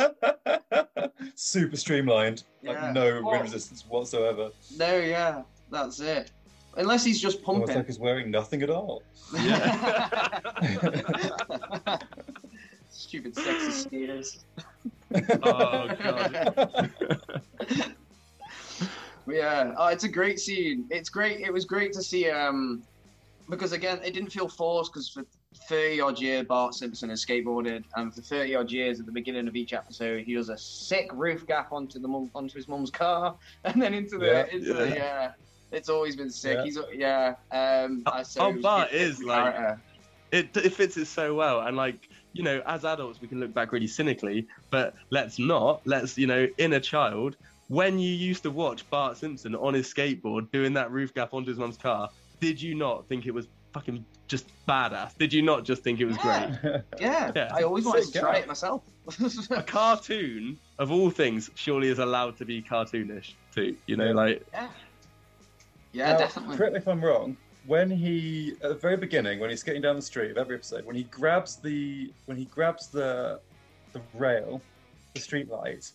Super 1.35 1.77
streamlined, 1.77 2.45
like 2.63 2.77
Yeah. 2.77 2.93
no 2.93 3.21
wind 3.21 3.43
resistance 3.43 3.85
whatsoever. 3.85 4.51
no, 4.77 4.99
yeah, 4.99 5.43
that's 5.69 5.99
it. 5.99 6.31
Unless 6.77 7.05
he's 7.05 7.21
just 7.21 7.39
Almost 7.45 7.67
pumping. 7.67 7.77
like 7.77 7.87
he's 7.87 7.99
wearing 7.99 8.31
nothing 8.31 8.63
at 8.63 8.71
all. 8.71 9.03
Yeah. 9.35 10.39
Stupid 12.91 13.35
sexy 13.37 13.71
skaters. 13.73 14.45
Oh 15.43 15.89
god. 16.03 16.91
Yeah, 19.29 19.75
oh, 19.77 19.87
it's 19.89 20.05
a 20.05 20.09
great 20.09 20.41
scene. 20.41 20.87
It's 20.91 21.09
great. 21.09 21.41
It 21.41 21.53
was 21.53 21.65
great 21.65 21.93
to 21.93 22.03
see. 22.03 22.29
Um, 22.31 22.83
because 23.51 23.73
again, 23.73 24.01
it 24.05 24.15
didn't 24.15 24.31
feel 24.31 24.49
forced 24.49 24.93
because 24.93 25.09
for 25.11 25.25
30 25.69 26.01
odd 26.01 26.19
years, 26.21 26.47
Bart 26.47 26.75
Simpson 26.75 27.11
has 27.11 27.25
skateboarded, 27.25 27.85
and 27.97 28.13
for 28.15 28.21
30 28.23 28.55
odd 28.57 28.73
years, 28.73 28.99
at 29.01 29.07
the 29.07 29.13
beginning 29.13 29.47
of 29.47 29.55
each 29.55 29.73
episode, 29.75 30.25
he 30.25 30.35
does 30.35 30.49
a 30.49 30.57
sick 30.59 31.11
roof 31.13 31.47
gap 31.47 31.73
onto 31.73 31.99
the 31.99 32.09
mum, 32.09 32.31
onto 32.35 32.55
his 32.55 32.67
mum's 32.69 32.91
car, 32.91 33.37
and 33.65 33.81
then 33.81 33.95
into 33.95 34.19
the 34.19 34.27
Yeah. 34.27 34.47
into 34.51 34.73
the 34.75 34.89
Yeah. 34.89 35.33
Yeah. 35.73 35.79
It's 35.79 35.89
always 35.89 36.15
been 36.17 36.31
sick. 36.31 36.59
Yeah. 36.59 36.65
He's 36.65 36.79
yeah. 36.95 37.35
Um, 37.51 38.03
Oh, 38.07 38.11
I- 38.13 38.23
so 38.23 38.41
oh, 38.43 38.53
Bart 38.61 38.93
is 38.93 39.23
like- 39.23 39.55
character. 39.57 39.81
it, 40.31 40.57
it 40.57 40.73
fits 40.75 40.97
it 40.97 41.07
so 41.07 41.35
well 41.35 41.61
and 41.61 41.77
like 41.77 42.09
you 42.33 42.43
know 42.43 42.63
as 42.67 42.85
adults 42.87 43.21
we 43.21 43.29
can 43.29 43.39
look 43.41 43.53
back 43.53 43.71
really 43.73 43.87
cynically 43.87 44.47
but 44.71 44.95
let's 45.11 45.39
not 45.39 45.83
let's 45.87 46.17
you 46.17 46.27
know 46.27 46.49
inner 46.57 46.81
child 46.81 47.37
when 47.69 47.99
you 47.99 48.11
used 48.15 48.43
to 48.43 48.51
watch 48.51 48.89
bart 48.89 49.19
simpson 49.19 49.55
on 49.55 49.75
his 49.75 49.93
skateboard 49.93 50.51
doing 50.51 50.73
that 50.73 50.91
roof 50.91 51.13
gap 51.13 51.35
onto 51.35 51.51
his 51.51 51.59
mum's 51.59 51.77
car 51.77 52.09
did 52.41 52.61
you 52.63 52.75
not 52.75 53.07
think 53.09 53.27
it 53.27 53.35
was 53.35 53.47
fucking 53.75 54.03
just 54.29 54.47
badass 54.67 55.15
did 55.19 55.31
you 55.35 55.43
not 55.43 55.65
just 55.65 55.83
think 55.83 56.01
it 56.01 56.07
was 56.07 56.17
Yeah. 56.25 56.57
great 56.63 56.83
Yeah, 56.99 57.31
Yeah. 57.37 57.51
I 57.55 57.63
always 57.65 57.85
wanted 57.85 58.05
Sick 58.05 58.15
to 58.15 58.21
try 58.21 58.33
guy. 58.33 58.39
it 58.39 58.47
myself. 58.49 58.83
a 59.51 59.63
cartoon 59.63 60.59
of 60.79 60.91
all 60.91 61.11
things 61.11 61.51
surely 61.57 61.89
is 61.89 61.99
allowed 61.99 62.39
to 62.39 62.47
be 62.47 62.63
cartoonish 62.63 63.35
too 63.55 63.77
you 63.87 63.97
know 63.99 64.07
Yeah. 64.07 64.13
like 64.15 64.47
yeah, 64.55 64.69
yeah, 65.93 66.13
Now, 66.13 66.19
definitely. 66.19 66.57
Correct 66.57 66.73
me 66.73 66.79
if 66.79 66.89
I'm 66.89 67.05
wrong. 67.05 67.37
When 67.67 67.91
he 67.91 68.55
at 68.63 68.71
the 68.71 68.75
very 68.75 68.97
beginning, 68.97 69.39
when 69.39 69.51
he's 69.51 69.61
skating 69.61 69.83
down 69.83 69.95
the 69.97 70.03
street 70.03 70.31
of 70.31 70.37
every 70.37 70.57
episode, 70.57 70.85
when 70.85 70.97
he 70.97 71.05
grabs 71.05 71.57
the 71.57 72.13
when 72.27 72.37
he 72.37 72.47
grabs 72.47 72.89
the 72.89 73.41
the 73.93 74.01
rail, 74.15 74.61
the 75.15 75.21
street 75.21 75.49
light, 75.49 75.93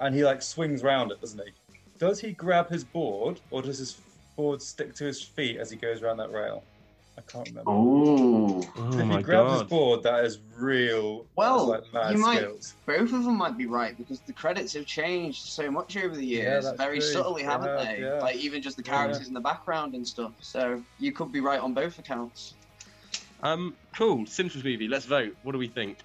and 0.00 0.14
he 0.14 0.24
like 0.24 0.40
swings 0.40 0.82
round 0.82 1.12
it, 1.12 1.20
doesn't 1.20 1.40
he? 1.44 1.52
Does 1.98 2.20
he 2.20 2.32
grab 2.32 2.70
his 2.70 2.84
board, 2.84 3.40
or 3.50 3.60
does 3.60 3.78
his 3.78 4.00
board 4.36 4.62
stick 4.62 4.94
to 4.94 5.04
his 5.04 5.22
feet 5.22 5.58
as 5.58 5.70
he 5.70 5.76
goes 5.76 6.02
around 6.02 6.16
that 6.18 6.32
rail? 6.32 6.64
I 7.28 7.30
can't 7.32 7.48
remember. 7.48 7.70
Oh, 7.70 8.66
oh 8.76 8.98
if 8.98 9.06
my 9.06 9.18
he 9.18 9.22
grabs 9.22 9.52
his 9.60 9.62
board, 9.64 10.02
that 10.04 10.24
is 10.24 10.38
real. 10.56 11.26
Well, 11.36 11.66
that 11.66 11.82
is 11.84 11.92
like 11.92 12.04
mad 12.04 12.12
you 12.16 12.18
might- 12.22 12.38
skills. 12.38 12.74
both 12.86 13.12
of 13.12 13.24
them 13.24 13.36
might 13.36 13.56
be 13.58 13.66
right 13.66 13.96
because 13.96 14.20
the 14.20 14.32
credits 14.32 14.72
have 14.74 14.86
changed 14.86 15.46
so 15.46 15.70
much 15.70 15.96
over 15.96 16.14
the 16.16 16.24
years, 16.24 16.64
that's 16.64 16.76
very 16.78 16.98
true. 16.98 17.08
subtly, 17.08 17.42
They 17.42 17.48
haven't 17.48 17.68
have, 17.68 17.86
they? 17.86 18.00
yeah. 18.02 18.14
Like 18.20 18.36
even 18.36 18.62
just 18.62 18.76
the 18.76 18.82
Yeah. 18.84 18.92
characters 18.96 19.28
in 19.28 19.34
the 19.34 19.40
background 19.40 19.94
and 19.94 20.06
stuff. 20.06 20.32
So 20.40 20.82
you 20.98 21.12
could 21.12 21.30
be 21.32 21.40
right 21.40 21.60
on 21.60 21.74
both 21.74 21.98
accounts. 21.98 22.54
um 23.42 23.74
cool 23.96 24.26
simpsons 24.26 24.62
movie 24.62 24.86
let's 24.86 25.06
vote 25.06 25.34
what 25.44 25.52
do 25.52 25.58
we 25.58 25.66
think 25.68 25.96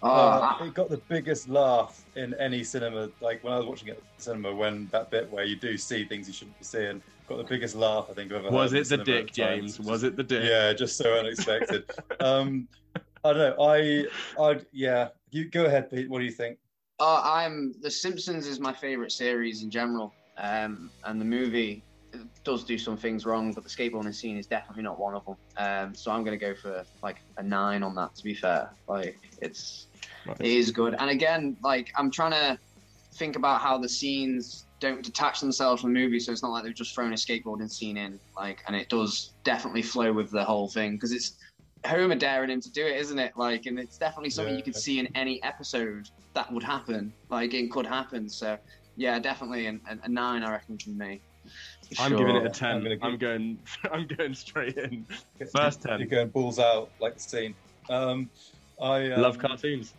Oh, 0.00 0.08
Uh, 0.10 0.56
it 0.64 0.74
got 0.74 0.88
the 0.88 0.96
biggest 1.08 1.48
laugh 1.48 2.04
in 2.14 2.32
any 2.34 2.62
cinema. 2.62 3.10
Like 3.20 3.42
when 3.42 3.52
I 3.52 3.56
was 3.58 3.66
watching 3.66 3.88
it 3.88 3.96
at 3.98 4.16
the 4.16 4.22
cinema, 4.22 4.54
when 4.54 4.86
that 4.92 5.10
bit 5.10 5.28
where 5.28 5.42
you 5.44 5.56
do 5.56 5.76
see 5.76 6.04
things 6.04 6.28
you 6.28 6.32
shouldn't 6.34 6.56
be 6.56 6.64
seeing, 6.64 7.02
got 7.28 7.38
the 7.38 7.44
biggest 7.44 7.76
laugh 7.76 8.06
I 8.10 8.14
think 8.14 8.32
I've 8.32 8.44
ever. 8.44 8.54
Was 8.54 8.72
heard 8.72 8.80
it 8.80 8.88
the 8.88 8.96
dick, 8.98 9.28
at 9.28 9.34
the 9.34 9.42
time. 9.42 9.60
James? 9.60 9.80
Was 9.80 10.02
it 10.02 10.16
the 10.16 10.22
dick? 10.22 10.44
Yeah, 10.44 10.72
just 10.72 10.96
so 10.96 11.12
unexpected. 11.14 11.84
um, 12.20 12.68
I 13.24 13.32
don't 13.32 13.58
know. 13.58 13.64
I, 13.64 14.06
I, 14.40 14.60
yeah. 14.72 15.08
You 15.30 15.44
go 15.44 15.66
ahead, 15.66 15.90
Pete. 15.90 16.08
What 16.08 16.20
do 16.20 16.24
you 16.24 16.30
think? 16.30 16.58
Uh, 17.00 17.20
I'm 17.24 17.74
The 17.80 17.90
Simpsons 17.90 18.46
is 18.46 18.58
my 18.58 18.72
favorite 18.72 19.12
series 19.12 19.62
in 19.62 19.70
general, 19.70 20.14
um, 20.36 20.90
and 21.04 21.20
the 21.20 21.24
movie 21.24 21.84
does 22.42 22.64
do 22.64 22.78
some 22.78 22.96
things 22.96 23.26
wrong, 23.26 23.52
but 23.52 23.62
the 23.62 23.70
skateboarding 23.70 24.14
scene 24.14 24.36
is 24.38 24.46
definitely 24.46 24.82
not 24.82 24.98
one 24.98 25.14
of 25.14 25.24
them. 25.26 25.36
Um, 25.58 25.94
so 25.94 26.10
I'm 26.10 26.24
gonna 26.24 26.38
go 26.38 26.54
for 26.54 26.84
like 27.02 27.18
a 27.36 27.42
nine 27.42 27.82
on 27.82 27.94
that. 27.96 28.14
To 28.16 28.24
be 28.24 28.34
fair, 28.34 28.70
like 28.88 29.18
it's 29.42 29.86
it 30.40 30.46
is 30.46 30.70
good, 30.70 30.96
and 30.98 31.10
again, 31.10 31.56
like 31.62 31.92
I'm 31.96 32.10
trying 32.10 32.32
to 32.32 32.58
think 33.18 33.36
about 33.36 33.60
how 33.60 33.78
the 33.78 33.88
scenes 33.88 34.64
don't 34.80 35.02
detach 35.02 35.40
themselves 35.40 35.82
from 35.82 35.92
the 35.92 36.00
movie, 36.00 36.20
so 36.20 36.32
it's 36.32 36.42
not 36.42 36.52
like 36.52 36.64
they've 36.64 36.74
just 36.74 36.94
thrown 36.94 37.12
a 37.12 37.16
skateboarding 37.16 37.70
scene 37.70 37.96
in, 37.96 38.18
like, 38.36 38.62
and 38.66 38.76
it 38.76 38.88
does 38.88 39.32
definitely 39.44 39.82
flow 39.82 40.12
with 40.12 40.30
the 40.30 40.44
whole 40.44 40.68
thing 40.68 40.92
because 40.92 41.12
it's 41.12 41.36
Homer 41.84 42.14
daring 42.14 42.50
him 42.50 42.60
to 42.60 42.70
do 42.70 42.84
it, 42.84 42.96
isn't 42.96 43.18
it? 43.18 43.32
Like, 43.36 43.66
and 43.66 43.78
it's 43.78 43.98
definitely 43.98 44.30
something 44.30 44.56
you 44.56 44.62
could 44.62 44.76
see 44.76 44.98
in 44.98 45.08
any 45.14 45.42
episode 45.42 46.08
that 46.34 46.52
would 46.52 46.62
happen. 46.62 47.12
Like, 47.28 47.54
it 47.54 47.70
could 47.70 47.86
happen. 47.86 48.28
So, 48.28 48.58
yeah, 48.96 49.18
definitely 49.18 49.66
an, 49.66 49.80
a, 49.88 49.98
a 50.04 50.08
nine, 50.08 50.42
I 50.42 50.50
reckon, 50.50 50.78
from 50.78 50.98
me. 50.98 51.20
For 51.94 52.02
I'm 52.02 52.16
giving 52.16 52.36
it 52.36 52.42
a 52.42 52.46
I'm 52.46 52.52
ten. 52.52 52.82
gonna 52.82 52.96
I'm, 53.00 53.16
going. 53.16 53.58
I'm 53.92 54.06
going 54.06 54.34
straight 54.34 54.76
in. 54.76 55.06
First 55.54 55.82
ten. 55.82 56.00
You're 56.00 56.08
going 56.08 56.28
balls 56.28 56.58
out 56.58 56.90
like 57.00 57.14
the 57.14 57.20
scene. 57.20 57.54
Um, 57.88 58.28
I 58.80 59.10
um, 59.12 59.22
Love 59.22 59.38
cartoons. 59.38 59.94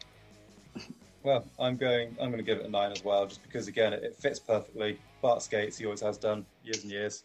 Well, 1.24 1.45
I'm 1.59 1.76
going. 1.76 2.15
I'm 2.22 2.32
going 2.32 2.38
to 2.38 2.43
give 2.43 2.59
it 2.59 2.65
a 2.65 2.70
nine 2.70 2.91
as 2.91 3.03
well, 3.03 3.26
just 3.28 3.43
because 3.43 3.67
again, 3.67 3.93
it, 3.93 4.03
it 4.03 4.15
fits 4.15 4.39
perfectly. 4.39 4.99
Bart 5.22 5.41
skates. 5.41 5.78
He 5.78 5.86
always 5.86 6.01
has 6.01 6.17
done 6.17 6.45
years 6.63 6.84
and 6.84 6.91
years. 6.91 7.24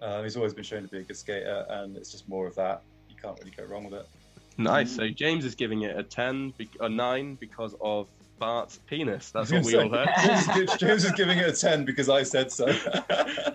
Uh, 0.00 0.22
he's 0.22 0.36
always 0.36 0.54
been 0.54 0.64
shown 0.64 0.82
to 0.82 0.88
be 0.88 0.98
a 0.98 1.02
good 1.02 1.16
skater, 1.16 1.64
and 1.68 1.96
it's 1.96 2.10
just 2.10 2.28
more 2.28 2.46
of 2.46 2.54
that. 2.56 2.82
You 3.08 3.16
can't 3.20 3.38
really 3.38 3.52
go 3.56 3.64
wrong 3.64 3.84
with 3.84 3.94
it. 3.94 4.06
Nice. 4.56 4.94
So 4.94 5.08
James 5.08 5.44
is 5.44 5.54
giving 5.54 5.82
it 5.82 5.96
a 5.96 6.02
ten, 6.02 6.52
a 6.80 6.88
nine 6.88 7.36
because 7.36 7.74
of 7.80 8.08
Bart's 8.38 8.78
penis. 8.86 9.30
That's 9.34 9.52
what 9.52 9.64
we 9.64 9.76
all 9.76 9.88
gonna 9.88 10.10
heard. 10.10 10.44
James, 10.54 10.70
is, 10.70 10.78
James 10.78 11.04
is 11.04 11.12
giving 11.12 11.38
it 11.38 11.48
a 11.48 11.52
ten 11.52 11.84
because 11.84 12.08
I 12.08 12.22
said 12.22 12.50
so. 12.50 12.66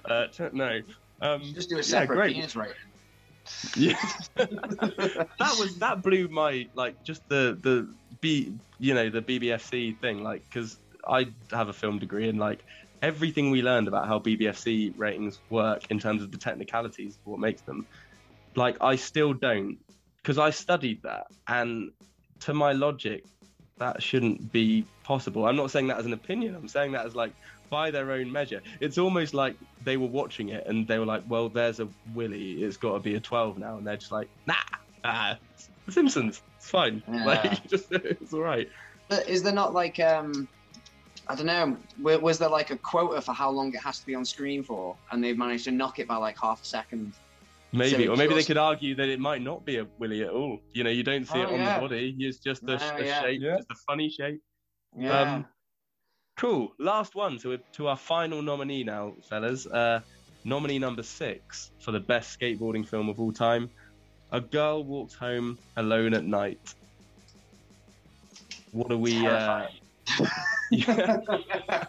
Uh, 0.06 0.28
t- 0.28 0.44
no. 0.52 0.82
Um, 1.22 1.42
Just 1.56 1.70
do 1.70 1.76
a 1.76 1.78
yeah, 1.78 1.84
separate 1.84 2.18
great. 2.18 2.36
penis 2.36 2.56
rating. 2.56 2.76
Yeah. 3.76 3.96
that 4.36 5.56
was 5.60 5.78
that 5.80 6.02
blew 6.02 6.28
my 6.28 6.68
like 6.76 7.02
just 7.04 7.28
the 7.30 7.58
the 7.62 7.94
b 8.24 8.54
you 8.80 8.94
know 8.94 9.10
the 9.10 9.22
BBFC 9.22 10.00
thing 10.00 10.24
like 10.24 10.44
because 10.46 10.80
I 11.06 11.28
have 11.52 11.68
a 11.68 11.74
film 11.74 12.00
degree 12.00 12.30
and 12.30 12.40
like 12.40 12.64
everything 13.02 13.52
we 13.52 13.62
learned 13.62 13.90
about 13.90 14.08
how 14.08 14.18
BBFC 14.18 14.94
ratings 14.98 15.40
work 15.50 15.92
in 15.92 16.00
terms 16.00 16.24
of 16.24 16.32
the 16.32 16.38
technicalities 16.38 17.18
of 17.18 17.28
what 17.28 17.40
makes 17.40 17.62
them 17.62 17.86
like 18.56 18.78
I 18.80 18.96
still 18.96 19.34
don't 19.34 19.78
because 20.18 20.38
I 20.38 20.52
studied 20.52 21.04
that 21.04 21.28
and 21.48 21.92
to 22.40 22.54
my 22.54 22.72
logic 22.72 23.26
that 23.78 24.02
shouldn't 24.02 24.52
be 24.52 24.86
possible. 25.04 25.46
I'm 25.46 25.58
not 25.58 25.72
saying 25.72 25.88
that 25.88 25.98
as 25.98 26.06
an 26.06 26.14
opinion. 26.14 26.56
I'm 26.56 26.68
saying 26.68 26.94
that 26.94 27.06
as 27.06 27.16
like 27.16 27.34
by 27.70 27.92
their 27.92 28.12
own 28.12 28.32
measure. 28.32 28.62
It's 28.80 28.98
almost 28.98 29.34
like 29.34 29.56
they 29.84 29.98
were 29.98 30.08
watching 30.08 30.50
it 30.50 30.66
and 30.68 30.88
they 30.88 31.00
were 31.00 31.06
like, 31.06 31.24
"Well, 31.28 31.50
there's 31.50 31.80
a 31.80 31.88
Willy. 32.14 32.64
It's 32.64 32.78
got 32.78 32.94
to 32.94 33.00
be 33.00 33.16
a 33.16 33.20
12 33.20 33.58
now," 33.58 33.78
and 33.78 33.86
they're 33.86 33.98
just 33.98 34.12
like, 34.12 34.30
"Nah, 34.46 34.54
ah, 35.04 35.38
Simpsons. 35.90 36.42
It's 36.64 36.70
fine. 36.72 37.04
Yeah. 37.12 37.26
Like, 37.26 37.68
just 37.74 37.92
it's 37.92 38.34
all 38.34 38.40
right." 38.42 38.70
But 39.10 39.28
is 39.28 39.44
there 39.44 39.54
not 39.54 39.74
like 39.74 40.00
um, 40.00 40.48
I 41.28 41.36
don't 41.36 41.46
know, 41.46 41.78
wa- 42.02 42.18
was 42.18 42.40
there 42.40 42.50
like 42.50 42.72
a 42.72 42.78
quota 42.78 43.22
for 43.22 43.34
how 43.34 43.50
long 43.52 43.74
it 43.74 43.82
has 43.82 44.00
to 44.00 44.06
be 44.06 44.16
on 44.16 44.24
screen 44.24 44.64
for, 44.64 44.96
and 45.12 45.22
they've 45.24 45.38
managed 45.38 45.66
to 45.66 45.72
knock 45.72 46.00
it 46.00 46.08
by 46.08 46.16
like 46.16 46.38
half 46.40 46.62
a 46.62 46.66
second? 46.66 47.14
Maybe, 47.74 48.06
So 48.06 48.14
or 48.14 48.16
maybe 48.16 48.34
they 48.36 48.44
could 48.44 48.58
argue 48.58 48.96
that 48.96 49.10
it 49.10 49.20
might 49.20 49.42
not 49.42 49.66
be 49.66 49.78
a 49.78 49.88
Willy 50.00 50.22
at 50.24 50.30
all. 50.30 50.60
You 50.74 50.84
know, 50.84 50.90
you 50.92 51.04
don't 51.04 51.26
see 51.28 51.40
Oh, 51.40 51.44
it 51.44 51.50
on 51.50 51.60
yeah. 51.60 51.76
the 51.76 51.82
body. 51.82 52.16
It's 52.20 52.38
just 52.38 52.64
a, 52.64 52.74
Oh, 52.74 52.98
a 52.98 53.04
yeah. 53.06 53.22
shape, 53.22 53.42
Yeah. 53.42 53.58
just 53.58 53.72
a 53.72 53.76
funny 53.88 54.10
shape. 54.10 54.42
Yeah. 54.98 55.20
Um, 55.20 55.46
Cool. 56.38 56.74
Last 56.80 57.14
one 57.14 57.38
to 57.40 57.60
to 57.74 57.88
our 57.88 57.98
final 57.98 58.42
nominee 58.42 58.84
now, 58.84 59.14
fellas. 59.30 59.68
Uh, 59.68 60.00
nominee 60.44 60.80
number 60.80 61.04
six 61.04 61.72
for 61.80 61.92
the 61.92 62.00
best 62.00 62.40
skateboarding 62.40 62.88
film 62.88 63.08
of 63.10 63.20
all 63.20 63.32
time. 63.32 63.70
A 64.34 64.42
girl 64.42 64.84
walked 64.84 65.14
home 65.14 65.58
alone 65.78 66.14
at 66.14 66.26
night. 66.26 66.60
What 68.72 68.92
are 68.92 68.98
we? 68.98 69.26
Uh. 69.26 69.68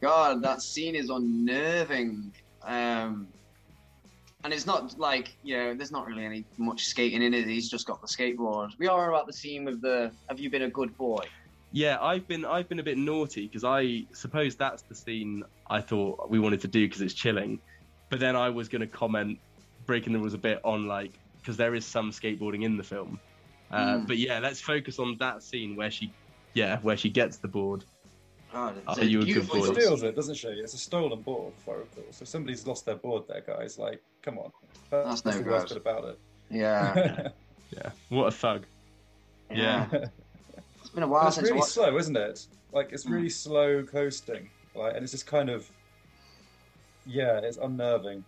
God, 0.00 0.42
that 0.42 0.62
scene 0.62 0.94
is 0.94 1.10
unnerving. 1.10 2.32
Um, 2.62 3.28
and 4.44 4.52
it's 4.54 4.64
not 4.64 4.98
like 4.98 5.34
you 5.42 5.56
know, 5.56 5.74
there's 5.74 5.92
not 5.92 6.06
really 6.06 6.24
any 6.24 6.44
much 6.56 6.86
skating 6.86 7.20
in 7.20 7.34
it. 7.34 7.46
He's 7.46 7.68
just 7.68 7.86
got 7.86 8.00
the 8.00 8.06
skateboard. 8.06 8.70
We 8.78 8.86
are 8.86 9.10
about 9.10 9.26
the 9.26 9.32
scene 9.32 9.64
with 9.64 9.82
the 9.82 10.12
"Have 10.28 10.40
you 10.40 10.48
been 10.48 10.62
a 10.62 10.70
good 10.70 10.96
boy?" 10.96 11.24
yeah, 11.72 11.98
I've 12.00 12.26
been 12.26 12.44
I've 12.44 12.68
been 12.68 12.80
a 12.80 12.82
bit 12.82 12.98
naughty 12.98 13.46
because 13.46 13.64
I 13.64 14.04
suppose 14.12 14.56
that's 14.56 14.82
the 14.82 14.94
scene 14.94 15.44
I 15.68 15.80
thought 15.80 16.28
we 16.28 16.38
wanted 16.38 16.60
to 16.62 16.68
do 16.68 16.86
because 16.86 17.00
it's 17.00 17.14
chilling, 17.14 17.60
but 18.08 18.18
then 18.18 18.34
I 18.34 18.50
was 18.50 18.68
going 18.68 18.80
to 18.80 18.86
comment 18.86 19.38
breaking 19.86 20.12
the 20.12 20.18
rules 20.18 20.34
a 20.34 20.38
bit 20.38 20.60
on 20.64 20.86
like 20.86 21.12
because 21.40 21.56
there 21.56 21.74
is 21.74 21.84
some 21.86 22.10
skateboarding 22.10 22.64
in 22.64 22.76
the 22.76 22.82
film. 22.82 23.18
Uh, 23.70 23.98
Mm. 23.98 24.06
But 24.06 24.18
yeah, 24.18 24.38
let's 24.40 24.60
focus 24.60 24.98
on 24.98 25.16
that 25.20 25.42
scene 25.42 25.76
where 25.76 25.90
she, 25.90 26.12
yeah, 26.54 26.78
where 26.80 26.96
she 26.96 27.08
gets 27.10 27.38
the 27.38 27.48
board. 27.48 27.84
God, 28.52 28.76
it's 28.78 28.98
Are 28.98 29.04
you 29.04 29.18
a 29.18 29.20
good 29.20 29.26
beautiful 29.26 29.60
boy? 29.60 29.66
She 29.74 29.80
steals 29.80 30.02
it, 30.02 30.16
doesn't 30.16 30.34
she? 30.34 30.48
It's 30.48 30.74
a 30.74 30.78
stolen 30.78 31.22
board, 31.22 31.54
if 31.56 31.68
I 31.68 31.72
recall. 31.72 32.04
So 32.10 32.24
somebody's 32.24 32.66
lost 32.66 32.84
their 32.84 32.96
board 32.96 33.24
there, 33.28 33.42
guys. 33.46 33.78
Like, 33.78 34.02
come 34.22 34.38
on. 34.38 34.50
That's 34.90 35.24
no 35.24 35.30
the 35.30 35.44
worst 35.48 35.68
good. 35.68 35.74
bit 35.84 35.92
about 35.92 36.04
it. 36.10 36.18
Yeah, 36.50 37.28
Yeah, 37.70 37.90
what 38.08 38.26
a 38.26 38.30
thug. 38.32 38.66
yeah. 39.52 39.86
Yeah. 39.92 40.06
It's 40.80 40.90
been 40.90 41.04
a 41.04 41.06
while 41.06 41.28
it's 41.28 41.36
since 41.36 41.46
I 41.46 41.50
really 41.50 41.60
watched. 41.60 41.72
slow, 41.72 41.96
isn't 41.96 42.16
it? 42.16 42.46
Like 42.72 42.90
it's 42.92 43.04
Mm. 43.06 43.10
really 43.12 43.28
slow 43.30 43.84
coasting, 43.84 44.50
like, 44.74 44.94
and 44.94 45.04
it's 45.04 45.12
just 45.12 45.26
kind 45.28 45.48
of, 45.48 45.70
yeah, 47.06 47.38
it's 47.38 47.56
unnerving. 47.58 48.24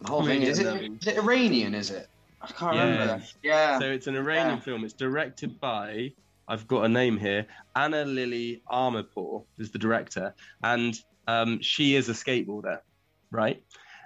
The 0.00 0.08
whole 0.08 0.24
thing 0.24 0.42
is 0.42 0.58
it, 0.58 0.66
it 1.06 1.18
Iranian? 1.18 1.74
Is 1.74 1.90
it? 1.90 2.06
I 2.40 2.46
can't 2.46 2.76
Yeah. 2.76 2.84
remember. 2.90 3.24
Yeah. 3.42 3.78
So 3.78 3.90
it's 3.90 4.06
an 4.06 4.16
Iranian 4.16 4.56
Yeah. 4.56 4.62
film. 4.62 4.84
It's 4.84 4.94
directed 4.94 5.60
by 5.60 6.10
I've 6.48 6.66
got 6.66 6.84
a 6.84 6.88
name 6.88 7.16
here. 7.16 7.46
Ana 7.76 8.04
Lily 8.04 8.60
Amirpour 8.68 9.46
is 9.58 9.70
the 9.70 9.78
director, 9.78 10.34
and 10.64 10.98
um, 11.28 11.60
she 11.62 11.94
is 11.94 12.08
a 12.08 12.12
skateboarder, 12.12 12.78
right? 13.30 13.62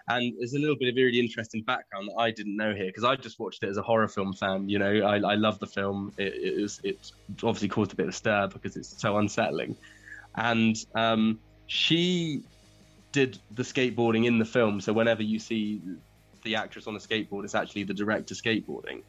And 0.08 0.34
there's 0.38 0.52
a 0.52 0.58
little 0.58 0.76
bit 0.78 0.90
of 0.90 0.96
really 0.96 1.18
interesting 1.18 1.62
background 1.64 2.08
that 2.08 2.20
I 2.20 2.30
didn't 2.30 2.58
know 2.58 2.74
here 2.74 2.84
because 2.88 3.04
I 3.04 3.16
just 3.16 3.40
watched 3.40 3.62
it 3.62 3.70
as 3.70 3.78
a 3.78 3.82
horror 3.82 4.08
film 4.08 4.34
fan. 4.34 4.68
You 4.68 4.78
know, 4.78 4.92
I, 5.06 5.16
I 5.16 5.34
love 5.36 5.58
the 5.58 5.66
film. 5.66 6.12
It, 6.18 6.34
it 6.34 6.60
was 6.60 6.78
it 6.84 6.98
obviously 7.42 7.68
caused 7.68 7.94
a 7.94 7.96
bit 7.96 8.08
of 8.08 8.14
stir 8.14 8.48
because 8.48 8.76
it's 8.76 9.00
so 9.00 9.16
unsettling, 9.16 9.76
and 10.36 10.76
um, 10.94 11.40
she 11.66 12.42
did 13.14 13.38
the 13.54 13.62
skateboarding 13.62 14.26
in 14.26 14.40
the 14.40 14.44
film. 14.44 14.80
So 14.80 14.92
whenever 14.92 15.22
you 15.22 15.38
see 15.38 15.80
the 16.42 16.56
actress 16.56 16.88
on 16.88 16.96
a 16.96 16.98
skateboard, 16.98 17.44
it's 17.44 17.54
actually 17.54 17.84
the 17.84 17.94
director 17.94 18.34
skateboarding. 18.34 19.02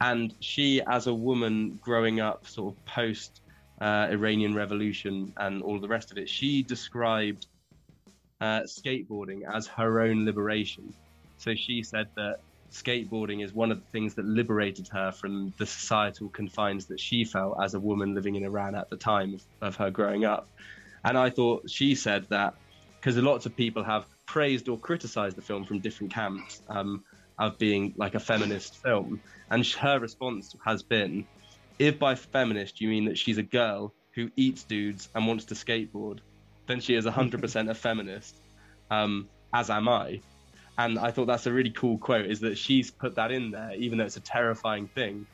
And 0.00 0.32
she, 0.38 0.80
as 0.80 1.08
a 1.08 1.12
woman 1.12 1.80
growing 1.82 2.20
up, 2.20 2.46
sort 2.46 2.72
of 2.72 2.84
post 2.86 3.40
uh, 3.80 4.06
Iranian 4.10 4.54
Revolution 4.54 5.32
and 5.36 5.60
all 5.60 5.80
the 5.80 5.88
rest 5.88 6.12
of 6.12 6.18
it, 6.18 6.28
she 6.28 6.62
described 6.62 7.46
uh, 8.40 8.60
skateboarding 8.60 9.40
as 9.52 9.66
her 9.66 10.00
own 10.02 10.24
liberation. 10.24 10.94
So 11.38 11.56
she 11.56 11.82
said 11.82 12.06
that 12.14 12.38
skateboarding 12.70 13.42
is 13.42 13.52
one 13.52 13.72
of 13.72 13.80
the 13.80 13.86
things 13.90 14.14
that 14.14 14.24
liberated 14.24 14.86
her 14.92 15.10
from 15.10 15.52
the 15.58 15.66
societal 15.66 16.28
confines 16.28 16.86
that 16.86 17.00
she 17.00 17.24
felt 17.24 17.60
as 17.60 17.74
a 17.74 17.80
woman 17.80 18.14
living 18.14 18.36
in 18.36 18.44
Iran 18.44 18.76
at 18.76 18.88
the 18.88 18.96
time 18.96 19.34
of, 19.34 19.42
of 19.60 19.76
her 19.76 19.90
growing 19.90 20.24
up. 20.24 20.46
And 21.04 21.18
I 21.18 21.30
thought 21.30 21.68
she 21.68 21.96
said 21.96 22.26
that 22.28 22.54
because 23.00 23.16
lots 23.16 23.46
of 23.46 23.56
people 23.56 23.82
have 23.82 24.06
praised 24.26 24.68
or 24.68 24.78
criticized 24.78 25.36
the 25.36 25.42
film 25.42 25.64
from 25.64 25.78
different 25.78 26.12
camps 26.12 26.62
um, 26.68 27.04
of 27.38 27.58
being 27.58 27.94
like 27.96 28.14
a 28.14 28.20
feminist 28.20 28.82
film. 28.82 29.20
And 29.50 29.64
her 29.66 29.98
response 29.98 30.54
has 30.64 30.82
been 30.82 31.26
if 31.78 31.98
by 31.98 32.14
feminist 32.14 32.80
you 32.80 32.88
mean 32.88 33.04
that 33.04 33.16
she's 33.16 33.38
a 33.38 33.42
girl 33.42 33.94
who 34.14 34.30
eats 34.36 34.64
dudes 34.64 35.08
and 35.14 35.26
wants 35.26 35.44
to 35.46 35.54
skateboard, 35.54 36.18
then 36.66 36.80
she 36.80 36.94
is 36.94 37.06
100% 37.06 37.70
a 37.70 37.74
feminist, 37.74 38.40
um, 38.90 39.28
as 39.54 39.70
am 39.70 39.88
I. 39.88 40.20
And 40.76 40.98
I 40.98 41.10
thought 41.10 41.26
that's 41.26 41.46
a 41.46 41.52
really 41.52 41.70
cool 41.70 41.98
quote 41.98 42.26
is 42.26 42.40
that 42.40 42.58
she's 42.58 42.90
put 42.90 43.14
that 43.16 43.32
in 43.32 43.50
there, 43.50 43.74
even 43.74 43.98
though 43.98 44.04
it's 44.04 44.16
a 44.16 44.20
terrifying 44.20 44.88
thing, 44.88 45.26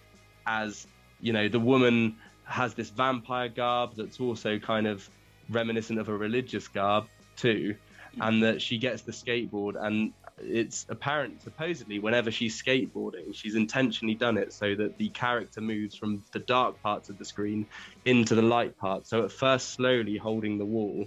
as, 0.46 0.86
you 1.20 1.32
know, 1.32 1.48
the 1.48 1.60
woman 1.60 2.16
has 2.44 2.74
this 2.74 2.90
vampire 2.90 3.48
garb 3.48 3.94
that's 3.96 4.20
also 4.20 4.58
kind 4.58 4.86
of 4.86 5.08
reminiscent 5.50 5.98
of 5.98 6.08
a 6.08 6.16
religious 6.16 6.68
garb 6.68 7.06
too. 7.37 7.74
and 8.20 8.43
that 8.43 8.62
she 8.62 8.78
gets 8.78 9.03
the 9.03 9.12
skateboard 9.12 9.74
and 9.80 10.12
it's 10.39 10.87
apparent 10.89 11.43
supposedly 11.43 11.99
whenever 11.99 12.30
she's 12.30 12.61
skateboarding 12.61 13.35
she's 13.35 13.55
intentionally 13.55 14.14
done 14.14 14.37
it 14.37 14.53
so 14.53 14.74
that 14.74 14.97
the 14.99 15.09
character 15.11 15.61
moves 15.61 15.95
from 15.95 16.22
the 16.32 16.39
dark 16.41 16.80
parts 16.82 17.09
of 17.09 17.18
the 17.18 17.24
screen 17.24 17.66
into 18.05 18.35
the 18.35 18.43
light 18.43 18.76
part 18.78 19.07
so 19.07 19.24
at 19.24 19.30
first 19.30 19.70
slowly 19.70 20.16
holding 20.16 20.59
the 20.59 20.64
wall 20.64 21.07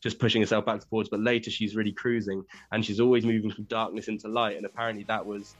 just 0.00 0.18
pushing 0.18 0.42
herself 0.42 0.66
back 0.66 0.74
and 0.74 0.84
forwards 0.84 1.08
but 1.08 1.20
later 1.20 1.50
she's 1.50 1.76
really 1.76 1.92
cruising 1.92 2.44
and 2.72 2.84
she's 2.84 3.00
always 3.00 3.24
moving 3.24 3.50
from 3.50 3.64
darkness 3.64 4.08
into 4.08 4.28
light 4.28 4.56
and 4.56 4.66
apparently 4.66 5.04
that 5.04 5.24
was 5.24 5.54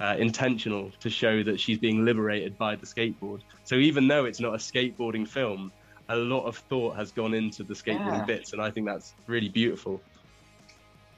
uh, 0.00 0.14
intentional 0.18 0.92
to 1.00 1.10
show 1.10 1.42
that 1.42 1.58
she's 1.58 1.78
being 1.78 2.04
liberated 2.04 2.56
by 2.56 2.76
the 2.76 2.86
skateboard 2.86 3.40
so 3.64 3.74
even 3.74 4.06
though 4.06 4.26
it's 4.26 4.40
not 4.40 4.54
a 4.54 4.58
skateboarding 4.58 5.26
film 5.26 5.72
a 6.10 6.16
lot 6.16 6.44
of 6.46 6.56
thought 6.70 6.96
has 6.96 7.12
gone 7.12 7.34
into 7.34 7.62
the 7.64 7.74
skateboarding 7.74 8.18
Yeah. 8.18 8.24
bits 8.24 8.52
and 8.52 8.62
i 8.62 8.70
think 8.70 8.86
that's 8.86 9.14
really 9.26 9.48
beautiful 9.48 10.00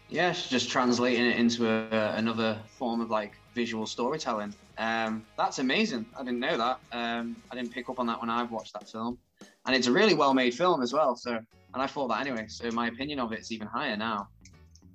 Yeah, 0.09 0.33
just 0.33 0.69
translating 0.71 1.25
it 1.25 1.37
into 1.37 1.69
a, 1.69 2.15
another 2.17 2.59
form 2.79 3.01
of 3.01 3.11
like 3.11 3.33
visual 3.55 3.87
storytelling. 3.87 4.53
Um, 4.77 5.25
that's 5.39 5.61
amazing. 5.61 6.05
I 6.19 6.25
didn't 6.25 6.41
know 6.41 6.57
that. 6.59 6.81
Um, 6.91 7.37
I 7.53 7.55
didn't 7.55 7.73
pick 7.73 7.89
up 7.89 8.01
on 8.01 8.07
that 8.09 8.21
when 8.21 8.29
I've 8.29 8.51
watched 8.51 8.73
that 8.73 8.89
film, 8.91 9.19
and 9.67 9.77
it's 9.77 9.87
a 9.87 9.93
really 9.93 10.15
well-made 10.15 10.53
film 10.55 10.83
as 10.83 10.93
well. 10.93 11.15
So, 11.15 11.31
and 11.75 11.81
I 11.81 11.87
thought 11.87 12.09
that 12.09 12.21
anyway. 12.27 12.47
So 12.49 12.73
my 12.73 12.89
opinion 12.89 13.21
of 13.21 13.33
it 13.33 13.39
is 13.39 13.53
even 13.53 13.69
higher 13.69 13.97
now. 13.97 14.27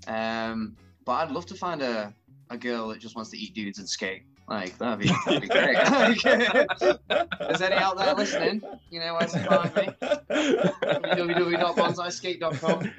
Um, 0.08 0.76
but 1.06 1.14
I'd 1.14 1.32
love 1.32 1.46
to 1.46 1.56
find 1.56 1.82
a, 1.82 2.14
a 2.50 2.58
girl 2.58 2.89
that 2.89 3.00
just 3.00 3.16
wants 3.16 3.32
to 3.32 3.38
eat 3.38 3.54
dudes 3.56 3.80
and 3.80 3.88
skate. 3.88 4.24
Like 4.48 4.78
that'd 4.78 5.00
be, 5.00 5.08
that'd 5.26 5.41
be 5.41 5.48
great. 5.48 5.76
Is 7.50 7.62
any 7.62 7.76
out 7.76 7.98
there 7.98 8.14
listening? 8.14 8.62
You 8.91 9.00
know 9.00 9.16
where 9.16 9.26
to 9.28 9.39
find 9.39 9.76
me. 9.76 9.89
www.bonsaiskate.com. 10.30 12.91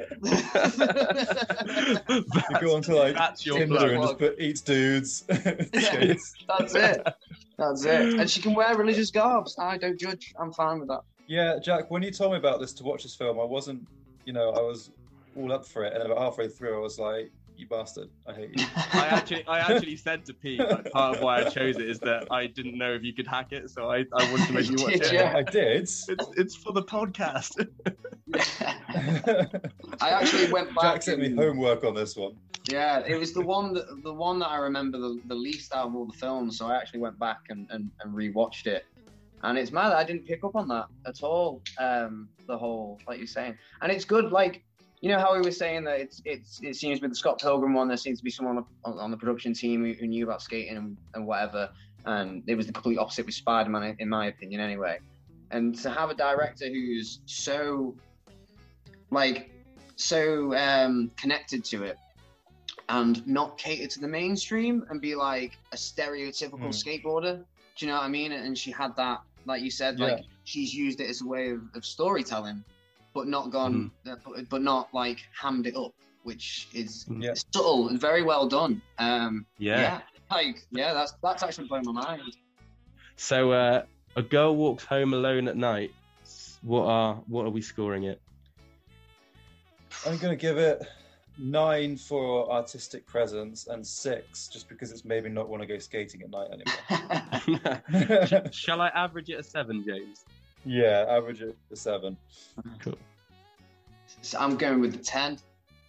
You 2.52 2.60
go 2.68 2.74
onto 2.74 2.94
like 2.94 3.14
That's 3.14 3.46
your 3.46 3.58
Tinder 3.58 3.94
and 3.94 4.02
just 4.02 4.18
put 4.18 4.40
eats 4.40 4.60
dudes. 4.60 5.18
skates. 5.28 6.34
That's 6.48 6.74
it. 6.74 7.06
That's 7.56 7.84
it. 7.84 8.14
And 8.14 8.28
she 8.28 8.42
can 8.42 8.52
wear 8.54 8.76
religious 8.76 9.12
garbs. 9.12 9.56
I 9.56 9.78
don't 9.78 10.00
judge. 10.00 10.34
I'm 10.40 10.52
fine 10.52 10.80
with 10.80 10.88
that. 10.88 11.02
Yeah, 11.28 11.60
Jack. 11.62 11.92
When 11.92 12.02
you 12.02 12.10
told 12.10 12.32
me 12.32 12.38
about 12.38 12.58
this 12.60 12.72
to 12.74 12.82
watch 12.82 13.04
this 13.04 13.14
film, 13.14 13.38
I 13.38 13.44
wasn't. 13.44 13.86
You 14.24 14.32
know, 14.32 14.50
I 14.50 14.62
was 14.62 14.90
all 15.36 15.52
up 15.52 15.64
for 15.64 15.84
it, 15.84 15.92
and 15.92 16.02
about 16.02 16.18
halfway 16.18 16.48
through, 16.48 16.76
I 16.76 16.80
was 16.80 16.98
like, 16.98 17.30
"You 17.58 17.66
bastard! 17.66 18.08
I 18.26 18.32
hate 18.32 18.58
you." 18.60 18.66
I 18.92 19.06
actually, 19.06 19.46
I 19.46 19.58
actually 19.60 19.96
said 19.96 20.24
to 20.26 20.34
Pete, 20.34 20.60
like, 20.60 20.90
part 20.92 21.16
of 21.16 21.22
why 21.22 21.42
I 21.42 21.48
chose 21.48 21.76
it 21.76 21.88
is 21.88 21.98
that 22.00 22.28
I 22.30 22.46
didn't 22.46 22.76
know 22.76 22.92
if 22.92 23.02
you 23.02 23.12
could 23.12 23.26
hack 23.26 23.52
it, 23.52 23.70
so 23.70 23.90
I, 23.90 24.04
I 24.12 24.30
wanted 24.30 24.46
to 24.46 24.52
make 24.52 24.68
you 24.68 24.76
watch 24.82 24.92
Did 24.94 25.02
it. 25.02 25.12
Yeah, 25.12 25.34
I 25.36 25.42
did. 25.42 25.82
It's, 25.82 26.06
it's 26.36 26.54
for 26.56 26.72
the 26.72 26.82
podcast. 26.82 27.66
I 30.00 30.10
actually 30.10 30.52
went 30.52 30.74
back. 30.74 30.94
Jack 30.94 31.02
sent 31.02 31.20
me 31.20 31.26
and- 31.26 31.38
homework 31.38 31.84
on 31.84 31.94
this 31.94 32.16
one. 32.16 32.36
Yeah, 32.68 33.04
it 33.06 33.16
was 33.16 33.32
the 33.32 33.42
one 33.42 33.72
that 33.74 34.02
the 34.02 34.12
one 34.12 34.40
that 34.40 34.48
I 34.48 34.56
remember 34.56 34.98
the, 34.98 35.20
the 35.26 35.34
least 35.36 35.72
out 35.72 35.86
of 35.86 35.94
all 35.94 36.04
the 36.06 36.16
films. 36.18 36.58
So 36.58 36.66
I 36.66 36.76
actually 36.76 36.98
went 36.98 37.16
back 37.16 37.38
and, 37.48 37.68
and, 37.70 37.90
and 38.00 38.12
rewatched 38.12 38.66
it. 38.66 38.84
And 39.42 39.56
it's 39.56 39.70
mad 39.70 39.92
I 39.92 40.02
didn't 40.02 40.26
pick 40.26 40.42
up 40.42 40.56
on 40.56 40.66
that 40.68 40.86
at 41.06 41.22
all. 41.22 41.62
Um, 41.78 42.28
the 42.48 42.58
whole 42.58 42.98
like 43.06 43.18
you're 43.18 43.26
saying, 43.28 43.56
and 43.82 43.92
it's 43.92 44.04
good. 44.04 44.32
Like 44.32 44.64
you 45.06 45.12
know 45.12 45.20
how 45.20 45.32
we 45.34 45.40
were 45.40 45.52
saying 45.52 45.84
that 45.84 46.00
it's 46.00 46.20
it's 46.24 46.60
it 46.64 46.74
seems 46.74 47.00
with 47.00 47.12
the 47.12 47.16
Scott 47.16 47.40
Pilgrim 47.40 47.74
one, 47.74 47.86
there 47.86 47.96
seems 47.96 48.18
to 48.18 48.24
be 48.24 48.30
someone 48.30 48.64
on, 48.84 48.98
on 48.98 49.10
the 49.12 49.16
production 49.16 49.54
team 49.54 49.84
who, 49.84 49.92
who 49.92 50.08
knew 50.08 50.24
about 50.24 50.42
skating 50.42 50.76
and, 50.76 50.96
and 51.14 51.24
whatever. 51.24 51.70
And 52.06 52.42
it 52.48 52.56
was 52.56 52.66
the 52.66 52.72
complete 52.72 52.98
opposite 52.98 53.24
with 53.24 53.36
Spider-Man, 53.36 53.96
in 54.00 54.08
my 54.08 54.26
opinion, 54.26 54.60
anyway. 54.60 54.98
And 55.52 55.76
to 55.82 55.90
have 55.90 56.10
a 56.10 56.14
director 56.14 56.66
who's 56.66 57.20
so 57.26 57.94
like 59.12 59.52
so 59.94 60.56
um, 60.56 61.12
connected 61.16 61.64
to 61.66 61.84
it 61.84 61.96
and 62.88 63.24
not 63.28 63.58
cater 63.58 63.86
to 63.86 64.00
the 64.00 64.08
mainstream 64.08 64.84
and 64.90 65.00
be 65.00 65.14
like 65.14 65.56
a 65.72 65.76
stereotypical 65.76 66.70
Mm. 66.70 67.04
skateboarder. 67.04 67.44
Do 67.76 67.86
you 67.86 67.92
know 67.92 67.98
what 67.98 68.04
I 68.04 68.08
mean? 68.08 68.32
And 68.32 68.58
she 68.58 68.72
had 68.72 68.96
that, 68.96 69.20
like 69.44 69.62
you 69.62 69.70
said, 69.70 70.00
like 70.00 70.24
she's 70.42 70.74
used 70.74 71.00
it 71.00 71.08
as 71.08 71.20
a 71.20 71.26
way 71.26 71.50
of, 71.50 71.60
of 71.76 71.84
storytelling, 71.84 72.64
but 73.16 73.26
not 73.26 73.50
gone, 73.50 73.90
uh, 74.06 74.14
but, 74.22 74.48
but 74.50 74.62
not 74.62 74.92
like 74.92 75.18
hammed 75.40 75.66
it 75.66 75.74
up, 75.74 75.94
which 76.22 76.68
is 76.74 77.06
Yeah. 77.18 77.32
subtle 77.54 77.88
and 77.88 77.98
very 77.98 78.22
well 78.22 78.46
done. 78.46 78.82
Um, 78.98 79.46
Yeah. 79.58 79.80
yeah. 79.80 80.00
like 80.30 80.66
yeah, 80.70 80.92
that's 80.92 81.14
that's 81.22 81.42
actually 81.42 81.66
blown 81.66 81.84
my 81.86 81.92
mind. 81.92 82.36
So, 83.16 83.52
uh, 83.52 83.84
a 84.16 84.22
girl 84.22 84.54
walks 84.54 84.84
home 84.84 85.14
alone 85.14 85.48
at 85.48 85.56
night. 85.56 85.92
What 86.60 86.84
are 86.86 87.14
what 87.26 87.46
are 87.46 87.50
we 87.50 87.62
scoring 87.62 88.04
it? 88.04 88.20
I'm 90.06 90.18
gonna 90.18 90.36
give 90.36 90.58
it 90.58 90.86
nine 91.38 91.96
for 91.96 92.52
artistic 92.52 93.06
presence 93.06 93.66
and 93.66 93.86
six 93.86 94.48
just 94.48 94.68
because 94.68 94.92
it's 94.92 95.06
maybe 95.06 95.30
not 95.30 95.48
want 95.48 95.62
to 95.62 95.66
go 95.66 95.78
skating 95.78 96.22
at 96.22 96.30
night 96.30 96.50
anymore. 96.50 98.42
Shall 98.52 98.82
I 98.82 98.88
average 98.88 99.30
it 99.30 99.40
a 99.40 99.42
seven, 99.42 99.82
James? 99.86 100.26
Yeah, 100.66 101.06
average 101.08 101.40
it 101.42 101.56
to 101.70 101.76
seven. 101.76 102.16
Cool. 102.80 102.98
So 104.20 104.38
I'm 104.38 104.56
going 104.56 104.80
with 104.80 104.92
the 104.92 104.98
10. 104.98 105.38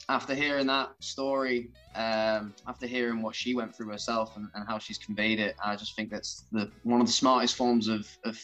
After 0.10 0.34
hearing 0.34 0.68
that 0.68 0.92
story, 1.00 1.70
um, 1.96 2.54
after 2.66 2.88
hearing 2.88 3.22
what 3.22 3.36
she 3.36 3.54
went 3.56 3.76
through 3.76 3.90
herself 3.90 4.38
and, 4.38 4.48
and 4.54 4.66
how 4.66 4.78
she's 4.78 4.98
conveyed 4.98 5.40
it, 5.40 5.56
I 5.62 5.76
just 5.76 5.96
think 5.96 6.10
that's 6.12 6.46
the 6.52 6.72
one 6.84 7.02
of 7.02 7.08
the 7.08 7.14
smartest 7.14 7.56
forms 7.56 7.90
of, 7.90 8.08
of 8.24 8.40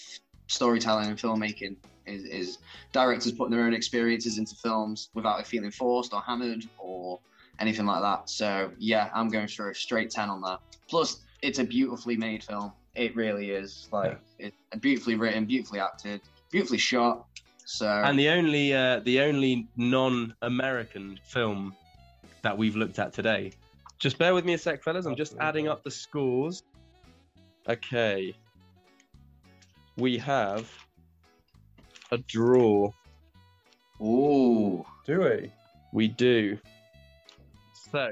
storytelling 0.47 1.07
and 1.07 1.17
filmmaking 1.17 1.77
is, 2.05 2.23
is 2.25 2.57
directors 2.91 3.31
putting 3.31 3.55
their 3.55 3.65
own 3.65 3.73
experiences 3.73 4.38
into 4.38 4.55
films 4.55 5.09
without 5.13 5.39
it 5.39 5.47
feeling 5.47 5.71
forced 5.71 6.13
or 6.13 6.21
hammered 6.21 6.65
or 6.77 7.19
anything 7.59 7.86
like 7.86 8.01
that. 8.01 8.29
So 8.29 8.71
yeah, 8.77 9.09
I'm 9.13 9.29
going 9.29 9.47
for 9.47 9.69
a 9.69 9.75
straight 9.75 10.09
10 10.09 10.29
on 10.29 10.41
that. 10.41 10.59
Plus, 10.89 11.21
it's 11.41 11.59
a 11.59 11.63
beautifully 11.63 12.17
made 12.17 12.43
film. 12.43 12.73
It 12.95 13.15
really 13.15 13.51
is. 13.51 13.87
Like 13.91 14.19
it's 14.37 14.55
beautifully 14.79 15.15
written, 15.15 15.45
beautifully 15.45 15.79
acted, 15.79 16.21
beautifully 16.51 16.77
shot. 16.77 17.25
So 17.65 17.87
And 17.87 18.19
the 18.19 18.29
only 18.29 18.73
uh, 18.73 18.99
the 18.99 19.21
only 19.21 19.67
non-American 19.77 21.19
film 21.23 21.75
that 22.43 22.57
we've 22.57 22.75
looked 22.75 22.99
at 22.99 23.13
today. 23.13 23.51
Just 23.97 24.17
bear 24.17 24.33
with 24.33 24.45
me 24.45 24.53
a 24.53 24.57
sec, 24.57 24.83
fellas. 24.83 25.05
I'm 25.05 25.15
just 25.15 25.35
adding 25.39 25.67
up 25.67 25.83
the 25.83 25.91
scores. 25.91 26.63
Okay. 27.67 28.35
We 29.97 30.17
have 30.17 30.69
a 32.11 32.17
draw. 32.17 32.91
Ooh. 34.01 34.85
Do 35.05 35.21
we? 35.21 35.51
We 35.93 36.07
do. 36.09 36.57
So, 37.91 38.11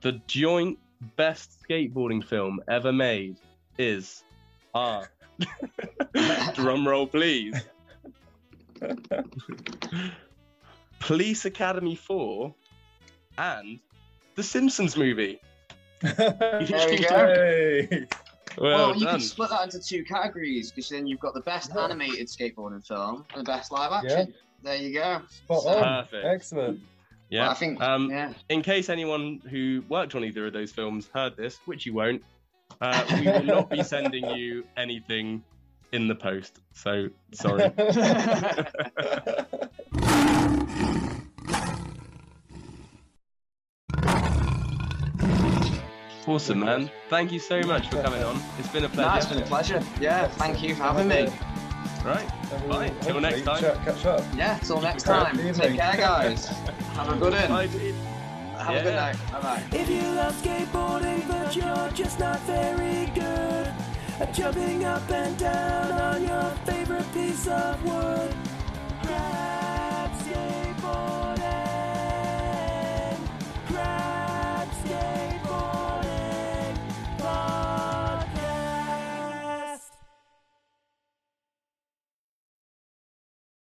the 0.00 0.12
joint 0.26 0.78
best 1.16 1.58
skateboarding 1.68 2.24
film 2.24 2.60
ever 2.68 2.92
made 2.92 3.36
is 3.78 4.22
R. 4.74 5.08
Drum 6.54 6.86
roll, 6.86 7.06
please. 7.06 7.54
Police 10.98 11.44
Academy 11.44 11.94
4 11.94 12.54
and 13.38 13.78
The 14.34 14.42
Simpsons 14.42 14.96
movie. 14.96 15.40
There 16.02 16.92
you 16.92 17.08
go. 17.08 17.86
Well, 18.58 18.88
Well, 18.88 18.94
you 18.96 19.04
done. 19.04 19.14
can 19.14 19.20
split 19.20 19.50
that 19.50 19.62
into 19.64 19.80
two 19.80 20.02
categories 20.04 20.70
because 20.70 20.88
then 20.88 21.06
you've 21.06 21.20
got 21.20 21.34
the 21.34 21.40
best 21.42 21.74
animated 21.76 22.26
skateboarding 22.26 22.84
film 22.86 23.24
and 23.34 23.40
the 23.46 23.50
best 23.50 23.70
live 23.70 23.92
action. 23.92 24.28
Yeah. 24.28 24.34
There 24.62 24.76
you 24.76 24.92
go. 24.94 25.20
Spot 25.30 25.62
So- 25.62 25.68
on. 25.68 26.04
Perfect. 26.04 26.26
Excellent. 26.26 26.80
Yeah. 27.28 27.42
Well, 27.42 27.50
I 27.50 27.54
think. 27.54 27.80
Um, 27.80 28.10
yeah. 28.10 28.32
in 28.48 28.62
case 28.62 28.88
anyone 28.88 29.40
who 29.50 29.84
worked 29.88 30.14
on 30.14 30.24
either 30.24 30.46
of 30.46 30.52
those 30.52 30.72
films 30.72 31.08
heard 31.14 31.36
this, 31.36 31.58
which 31.66 31.86
you 31.86 31.92
won't, 31.94 32.22
uh, 32.80 33.04
we 33.18 33.26
will 33.26 33.42
not 33.42 33.70
be 33.70 33.82
sending 33.82 34.28
you 34.30 34.64
anything 34.76 35.42
in 35.92 36.08
the 36.08 36.14
post. 36.14 36.60
So 36.72 37.08
sorry. 37.32 37.70
awesome, 46.26 46.60
man. 46.60 46.90
Thank 47.08 47.32
you 47.32 47.38
so 47.38 47.60
much 47.62 47.88
for 47.88 48.02
coming 48.02 48.22
on. 48.22 48.40
It's 48.58 48.68
been 48.68 48.84
a 48.84 48.88
No, 48.94 49.14
it's 49.14 49.26
pleasure. 49.26 49.34
been 49.34 49.42
a 49.42 49.46
pleasure. 49.46 49.82
Yeah, 50.00 50.28
thank 50.28 50.62
you 50.62 50.74
for 50.74 50.84
having 50.84 51.08
me. 51.08 51.28
Right. 52.04 52.30
And 52.52 52.68
Bye. 52.68 52.90
we'll 52.90 53.00
Till 53.02 53.20
next 53.20 53.42
time. 53.42 53.62
Catch 53.84 54.06
up. 54.06 54.24
Yeah, 54.34 54.58
till 54.58 54.80
next 54.80 55.02
time. 55.02 55.36
Take 55.36 55.76
care, 55.76 55.96
guys. 55.96 56.46
Have 56.94 57.10
a 57.10 57.16
good 57.16 57.34
one. 57.50 57.94
Bye, 58.70 58.82
Pete. 58.82 58.86
Have 58.86 58.86
a 58.86 58.90
good 58.90 58.96
night. 58.96 59.32
Bye 59.32 59.40
bye. 59.40 59.62
If 59.78 59.88
you 59.88 60.02
love 60.02 60.34
skateboarding 60.42 61.28
but 61.28 61.56
you're 61.56 61.90
just 61.92 62.18
not 62.18 62.40
very 62.40 63.06
good 63.14 63.66
at 64.20 64.34
jumping 64.34 64.84
up 64.84 65.10
and 65.10 65.36
down 65.38 65.92
on 65.92 66.22
your 66.26 66.50
favorite 66.66 67.12
piece 67.12 67.46
of 67.48 67.82
wood, 67.84 68.34
grab 69.02 70.10
skateboarding. 70.22 70.59